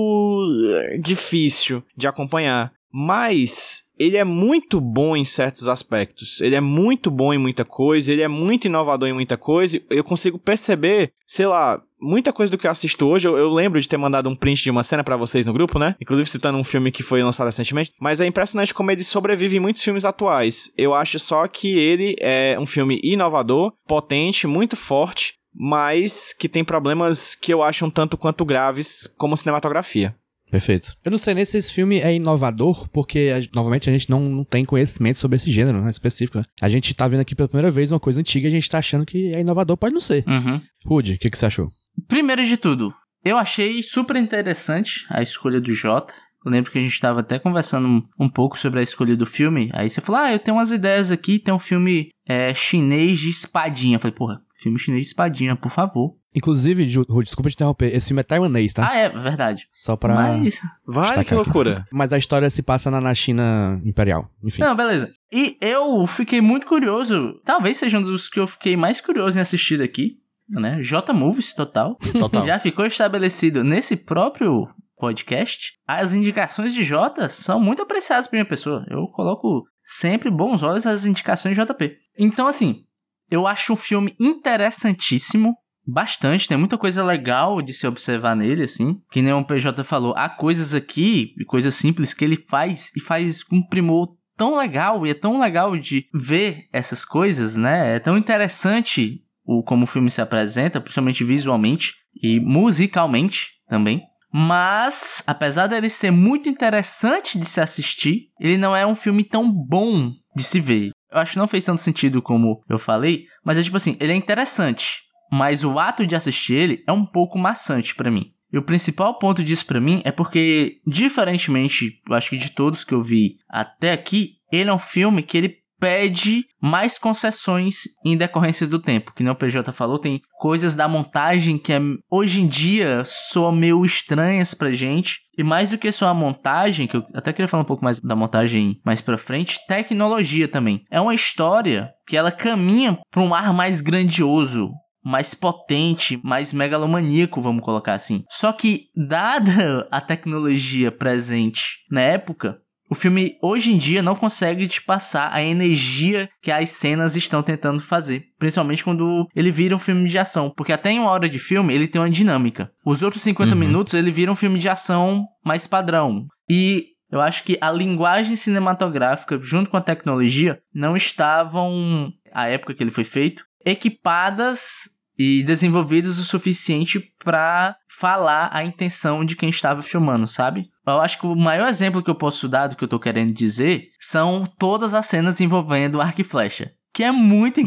eh, 0.75 0.99
difícil 0.99 1.83
de 1.97 2.07
acompanhar. 2.07 2.73
Mas 2.91 3.83
ele 3.99 4.17
é 4.17 4.25
muito 4.25 4.81
bom 4.81 5.17
em 5.17 5.25
certos 5.25 5.69
aspectos. 5.69 6.41
Ele 6.41 6.55
é 6.55 6.61
muito 6.61 7.11
bom 7.11 7.33
em 7.33 7.39
muita 7.39 7.65
coisa, 7.65 8.13
ele 8.13 8.23
é 8.23 8.29
muito 8.29 8.67
inovador 8.67 9.09
em 9.09 9.13
muita 9.13 9.37
coisa. 9.37 9.81
Eu 9.91 10.05
consigo 10.05 10.39
perceber, 10.39 11.13
sei 11.27 11.47
lá, 11.47 11.83
muita 12.01 12.33
coisa 12.33 12.51
do 12.51 12.59
que 12.59 12.67
eu 12.67 12.71
assisto 12.71 13.07
hoje. 13.07 13.27
Eu, 13.27 13.37
eu 13.37 13.53
lembro 13.53 13.81
de 13.81 13.89
ter 13.89 13.97
mandado 13.97 14.29
um 14.29 14.37
print 14.37 14.63
de 14.63 14.71
uma 14.71 14.83
cena 14.83 15.03
pra 15.05 15.17
vocês 15.17 15.45
no 15.47 15.53
grupo, 15.53 15.79
né? 15.79 15.95
Inclusive 16.01 16.29
citando 16.29 16.59
um 16.59 16.65
filme 16.65 16.91
que 16.93 17.03
foi 17.03 17.23
lançado 17.23 17.47
recentemente. 17.47 17.93
Mas 18.01 18.21
é 18.21 18.27
impressionante 18.27 18.73
como 18.75 18.91
ele 18.91 19.03
sobrevive 19.03 19.57
em 19.57 19.61
muitos 19.61 19.83
filmes 19.83 20.05
atuais. 20.05 20.73
Eu 20.77 20.95
acho 20.95 21.19
só 21.19 21.47
que 21.47 21.69
ele 21.79 22.17
é 22.21 22.57
um 22.59 22.67
filme 22.67 23.01
inovador, 23.03 23.73
potente, 23.87 24.47
muito 24.47 24.77
forte, 24.77 25.35
mas 25.55 26.33
que 26.39 26.49
tem 26.49 26.65
problemas 26.65 27.35
que 27.35 27.53
eu 27.53 27.63
acho 27.63 27.85
um 27.85 27.91
tanto 27.91 28.17
quanto 28.17 28.45
graves 28.45 29.09
como 29.17 29.37
cinematografia. 29.37 30.15
Perfeito. 30.51 30.95
Eu 31.05 31.11
não 31.11 31.19
sei 31.19 31.35
nem 31.35 31.45
se 31.45 31.59
esse 31.59 31.71
filme 31.71 31.99
é 32.01 32.15
inovador, 32.15 32.89
porque, 32.89 33.31
a- 33.35 33.55
novamente, 33.55 33.91
a 33.91 33.93
gente 33.93 34.09
não, 34.09 34.21
não 34.21 34.45
tem 34.45 34.65
conhecimento 34.65 35.19
sobre 35.19 35.37
esse 35.37 35.51
gênero 35.51 35.83
né, 35.83 35.91
específico. 35.91 36.39
né? 36.39 36.45
A 36.63 36.71
gente 36.71 36.95
tá 36.95 37.07
vendo 37.07 37.21
aqui 37.21 37.35
pela 37.35 37.49
primeira 37.49 37.71
vez 37.71 37.93
uma 37.93 38.01
coisa 38.01 38.19
antiga 38.21 38.47
e 38.47 38.49
a 38.49 38.51
gente 38.51 38.69
tá 38.71 38.79
achando 38.79 39.05
que 39.05 39.35
é 39.35 39.41
inovador, 39.41 39.77
pode 39.77 39.93
não 39.93 40.01
ser. 40.01 40.25
Uhum. 40.27 40.59
Rude, 40.87 41.15
o 41.15 41.19
que, 41.19 41.29
que 41.29 41.37
você 41.37 41.45
achou? 41.45 41.69
Primeiro 42.09 42.45
de 42.45 42.57
tudo, 42.57 42.93
eu 43.25 43.37
achei 43.37 43.83
super 43.83 44.17
interessante 44.17 45.07
a 45.11 45.23
escolha 45.23 45.61
do 45.61 45.73
Jota. 45.75 46.15
Eu 46.45 46.51
lembro 46.53 46.71
que 46.71 46.79
a 46.79 46.81
gente 46.81 46.93
estava 46.93 47.21
até 47.21 47.39
conversando 47.39 48.03
um, 48.19 48.29
pouco 48.29 48.57
sobre 48.59 48.81
a 48.81 48.83
escolha 48.83 49.17
do 49.17 49.27
filme. 49.27 49.71
Aí 49.75 49.91
você 49.91 50.01
falou: 50.01 50.21
Ah, 50.21 50.33
eu 50.33 50.39
tenho 50.39 50.57
umas 50.57 50.71
ideias 50.71 51.11
aqui. 51.11 51.39
Tem 51.39 51.53
um 51.53 51.59
filme 51.59 52.09
é, 52.27 52.55
chinês 52.55 53.19
de 53.19 53.29
espadinha. 53.29 53.97
Eu 53.97 54.01
falei: 54.01 54.15
Porra, 54.17 54.41
filme 54.61 54.79
chinês 54.79 55.03
de 55.05 55.09
espadinha, 55.09 55.57
por 55.57 55.71
favor. 55.71 56.17
Inclusive, 56.35 56.87
Ju- 56.89 57.05
Rude, 57.09 57.25
desculpa 57.27 57.51
te 57.51 57.55
interromper, 57.55 57.93
esse 57.95 58.09
filme 58.09 58.21
é 58.21 58.23
taiwanês, 58.23 58.73
tá? 58.73 58.89
Ah, 58.89 58.97
é, 58.97 59.09
verdade. 59.09 59.67
Só 59.73 59.97
pra... 59.97 60.15
Mas. 60.15 60.61
Vai, 60.87 61.15
que 61.15 61.21
aqui. 61.21 61.35
loucura. 61.35 61.85
Mas 61.91 62.13
a 62.13 62.19
história 62.19 62.49
se 62.49 62.63
passa 62.63 62.91
na, 62.91 63.01
na 63.01 63.15
China 63.15 63.81
Imperial. 63.85 64.31
Enfim. 64.45 64.63
Não, 64.63 64.77
beleza. 64.77 65.11
E 65.33 65.57
eu 65.61 66.07
fiquei 66.07 66.41
muito 66.41 66.67
curioso. 66.67 67.41
Talvez 67.45 67.79
seja 67.79 67.99
um 67.99 68.03
dos 68.03 68.29
que 68.29 68.39
eu 68.39 68.47
fiquei 68.47 68.77
mais 68.77 69.01
curioso 69.01 69.37
em 69.37 69.41
assistir 69.41 69.79
daqui. 69.79 70.19
Né? 70.49 70.81
J 70.81 71.13
Movies, 71.13 71.53
total. 71.55 71.97
Total. 72.13 72.47
Já 72.47 72.59
ficou 72.59 72.87
estabelecido 72.87 73.63
nesse 73.63 73.97
próprio 73.97 74.67
podcast. 74.97 75.73
As 75.87 76.13
indicações 76.13 76.75
de 76.75 76.85
J 76.85 77.29
são 77.29 77.61
muito 77.61 77.83
apreciadas 77.83 78.27
por 78.27 78.35
minha 78.35 78.49
pessoa. 78.49 78.85
Eu 78.91 79.07
coloco 79.09 79.65
sempre 79.85 80.31
bons 80.31 80.63
olhos 80.63 80.87
às 80.87 81.05
indicações 81.05 81.57
de 81.57 81.65
JP. 81.65 81.97
Então, 82.19 82.47
assim, 82.47 82.85
eu 83.31 83.47
acho 83.47 83.73
um 83.73 83.77
filme 83.77 84.15
interessantíssimo, 84.19 85.55
bastante, 85.87 86.49
tem 86.49 86.59
muita 86.59 86.77
coisa 86.77 87.05
legal 87.05 87.63
de 87.63 87.73
se 87.73 87.87
observar 87.87 88.35
nele, 88.35 88.65
assim. 88.65 89.01
Que 89.11 89.23
nem 89.23 89.33
o 89.33 89.45
PJ 89.45 89.83
falou, 89.85 90.15
há 90.17 90.29
coisas 90.29 90.75
aqui, 90.75 91.35
coisas 91.47 91.75
simples 91.75 92.13
que 92.13 92.25
ele 92.25 92.45
faz 92.49 92.91
e 92.97 93.01
faz 93.01 93.43
com 93.43 93.67
primor 93.67 94.17
tão 94.37 94.57
legal 94.57 95.07
e 95.07 95.11
é 95.11 95.15
tão 95.15 95.41
legal 95.41 95.77
de 95.77 96.07
ver 96.15 96.69
essas 96.73 97.05
coisas, 97.05 97.57
né? 97.57 97.97
É 97.97 97.99
tão 97.99 98.17
interessante 98.17 99.25
o 99.49 99.63
como 99.63 99.85
o 99.85 99.87
filme 99.87 100.11
se 100.11 100.21
apresenta, 100.21 100.79
principalmente 100.79 101.25
visualmente 101.25 101.95
e 102.23 102.39
musicalmente 102.39 103.53
também. 103.67 104.03
Mas, 104.31 105.23
apesar 105.27 105.69
dele 105.69 105.89
ser 105.89 106.11
muito 106.11 106.51
interessante 106.51 107.39
de 107.39 107.47
se 107.47 107.59
assistir, 107.59 108.27
ele 108.39 108.59
não 108.59 108.77
é 108.77 108.87
um 108.87 108.95
filme 108.95 109.25
tão 109.25 109.51
bom 109.51 110.13
de 110.37 110.43
se 110.43 110.61
ver. 110.61 110.91
Eu 111.11 111.19
acho 111.19 111.33
que 111.33 111.39
não 111.39 111.49
fez 111.49 111.65
tanto 111.65 111.81
sentido 111.81 112.21
como 112.21 112.63
eu 112.69 112.79
falei, 112.79 113.25
mas 113.43 113.57
é 113.57 113.63
tipo 113.63 113.79
assim, 113.79 113.97
ele 113.99 114.13
é 114.13 114.17
interessante, 114.17 115.01
mas 115.33 115.65
o 115.65 115.79
ato 115.79 116.07
de 116.07 116.15
assistir 116.15 116.55
ele 116.55 116.85
é 116.87 116.93
um 116.93 117.07
pouco 117.07 117.39
maçante 117.39 117.95
para 117.95 118.11
mim. 118.11 118.35
E 118.53 118.59
o 118.59 118.63
principal 118.63 119.19
ponto 119.19 119.43
disso 119.43 119.65
para 119.65 119.81
mim 119.81 120.03
é 120.05 120.13
porque, 120.13 120.81
diferentemente, 120.87 122.03
eu 122.07 122.15
acho 122.15 122.29
que 122.29 122.37
de 122.37 122.51
todos 122.51 122.85
que 122.85 122.93
eu 122.93 123.03
vi 123.03 123.37
até 123.49 123.93
aqui, 123.93 124.35
ele 124.53 124.69
é 124.69 124.75
um 124.75 124.79
filme 124.79 125.23
que 125.23 125.39
ele 125.39 125.57
pede 125.79 126.45
mais 126.61 126.99
concessões 126.99 127.83
em 128.05 128.17
decorrência 128.17 128.67
do 128.67 128.79
tempo. 128.79 129.13
Que 129.15 129.23
nem 129.23 129.33
o 129.33 129.37
PJ 129.37 129.73
falou, 129.73 129.99
tem 129.99 130.21
coisas 130.39 130.75
da 130.75 130.89
montagem 130.89 131.59
que 131.59 131.73
é, 131.73 131.81
hoje 132.11 132.41
em 132.41 132.47
dia 132.47 133.03
soam 133.05 133.53
meio 133.53 133.85
estranhas 133.85 134.55
pra 134.55 134.73
gente. 134.73 135.21
E 135.37 135.45
mais 135.45 135.71
do 135.71 135.79
que 135.79 135.93
só 135.93 136.09
a 136.09 136.15
montagem, 136.15 136.89
que 136.89 136.97
eu 136.97 137.05
até 137.15 137.33
queria 137.33 137.47
falar 137.47 137.63
um 137.63 137.67
pouco 137.67 137.85
mais 137.85 138.01
da 138.01 138.17
montagem 138.17 138.81
mais 138.85 139.01
pra 139.01 139.17
frente, 139.17 139.59
tecnologia 139.69 140.49
também. 140.49 140.83
É 140.91 141.01
uma 141.01 141.15
história 141.15 141.91
que 142.07 142.17
ela 142.17 142.33
caminha 142.33 142.99
pra 143.11 143.23
um 143.23 143.33
ar 143.33 143.53
mais 143.53 143.81
grandioso, 143.81 144.73
mais 145.05 145.35
potente, 145.35 146.21
mais 146.25 146.53
megalomaníaco, 146.53 147.41
vamos 147.41 147.65
colocar 147.65 147.95
assim. 147.95 148.25
Só 148.31 148.53
que, 148.53 148.87
dada 148.97 149.87
a 149.91 150.01
tecnologia 150.01 150.91
presente 150.91 151.79
na 151.91 152.01
época, 152.01 152.59
o 152.89 152.95
filme 152.95 153.37
hoje 153.43 153.73
em 153.73 153.79
dia 153.79 154.03
não 154.03 154.15
consegue 154.15 154.67
te 154.67 154.83
passar 154.83 155.31
a 155.33 155.43
energia 155.43 156.29
que 156.43 156.51
as 156.51 156.71
cenas 156.71 157.17
estão 157.17 157.43
tentando 157.43 157.81
fazer. 157.81 158.25
Principalmente 158.39 158.85
quando 158.85 159.29
ele 159.35 159.51
vira 159.51 159.75
um 159.75 159.79
filme 159.79 160.09
de 160.09 160.19
ação. 160.19 160.53
Porque 160.57 160.73
até 160.73 160.91
em 160.91 160.99
uma 160.99 161.11
hora 161.11 161.29
de 161.29 161.39
filme 161.39 161.75
ele 161.75 161.87
tem 161.87 162.01
uma 162.01 162.11
dinâmica. 162.11 162.71
Os 162.85 163.03
outros 163.03 163.23
50 163.23 163.53
uhum. 163.53 163.59
minutos 163.59 163.95
ele 163.95 164.11
vira 164.11 164.33
um 164.33 164.37
filme 164.37 164.59
de 164.59 164.69
ação 164.69 165.25
mais 165.45 165.67
padrão. 165.67 166.27
E 166.49 166.87
eu 167.11 167.21
acho 167.21 167.45
que 167.45 167.59
a 167.61 167.71
linguagem 167.71 168.37
cinematográfica, 168.37 169.39
junto 169.41 169.71
com 169.71 169.77
a 169.77 169.83
tecnologia, 169.83 170.61
não 170.75 170.97
estavam, 170.97 172.13
à 172.33 172.49
época 172.49 172.75
que 172.75 172.83
ele 172.83 172.91
foi 172.91 173.05
feito, 173.05 173.45
equipadas 173.65 174.98
e 175.19 175.43
desenvolvidas 175.43 176.19
o 176.19 176.25
suficiente 176.25 177.13
para 177.23 177.77
falar 177.89 178.51
a 178.53 178.63
intenção 178.63 179.25
de 179.25 179.35
quem 179.35 179.49
estava 179.49 179.83
filmando, 179.83 180.29
sabe? 180.29 180.69
Eu 180.87 181.01
acho 181.01 181.19
que 181.19 181.27
o 181.27 181.35
maior 181.35 181.69
exemplo 181.69 182.03
que 182.03 182.09
eu 182.09 182.15
posso 182.15 182.49
dar 182.49 182.69
do 182.69 182.77
que 182.77 182.85
eu 182.85 182.89
tô 182.89 183.01
querendo 183.01 183.33
dizer 183.33 183.89
são 183.99 184.47
todas 184.59 184.95
as 184.95 185.07
cenas 185.07 185.41
envolvendo 185.41 186.01
arco 186.01 186.21
e 186.21 186.25
flecha, 186.25 186.73
que 186.95 187.03
é 187.03 187.11
muito 187.11 187.59
uhum. 187.59 187.65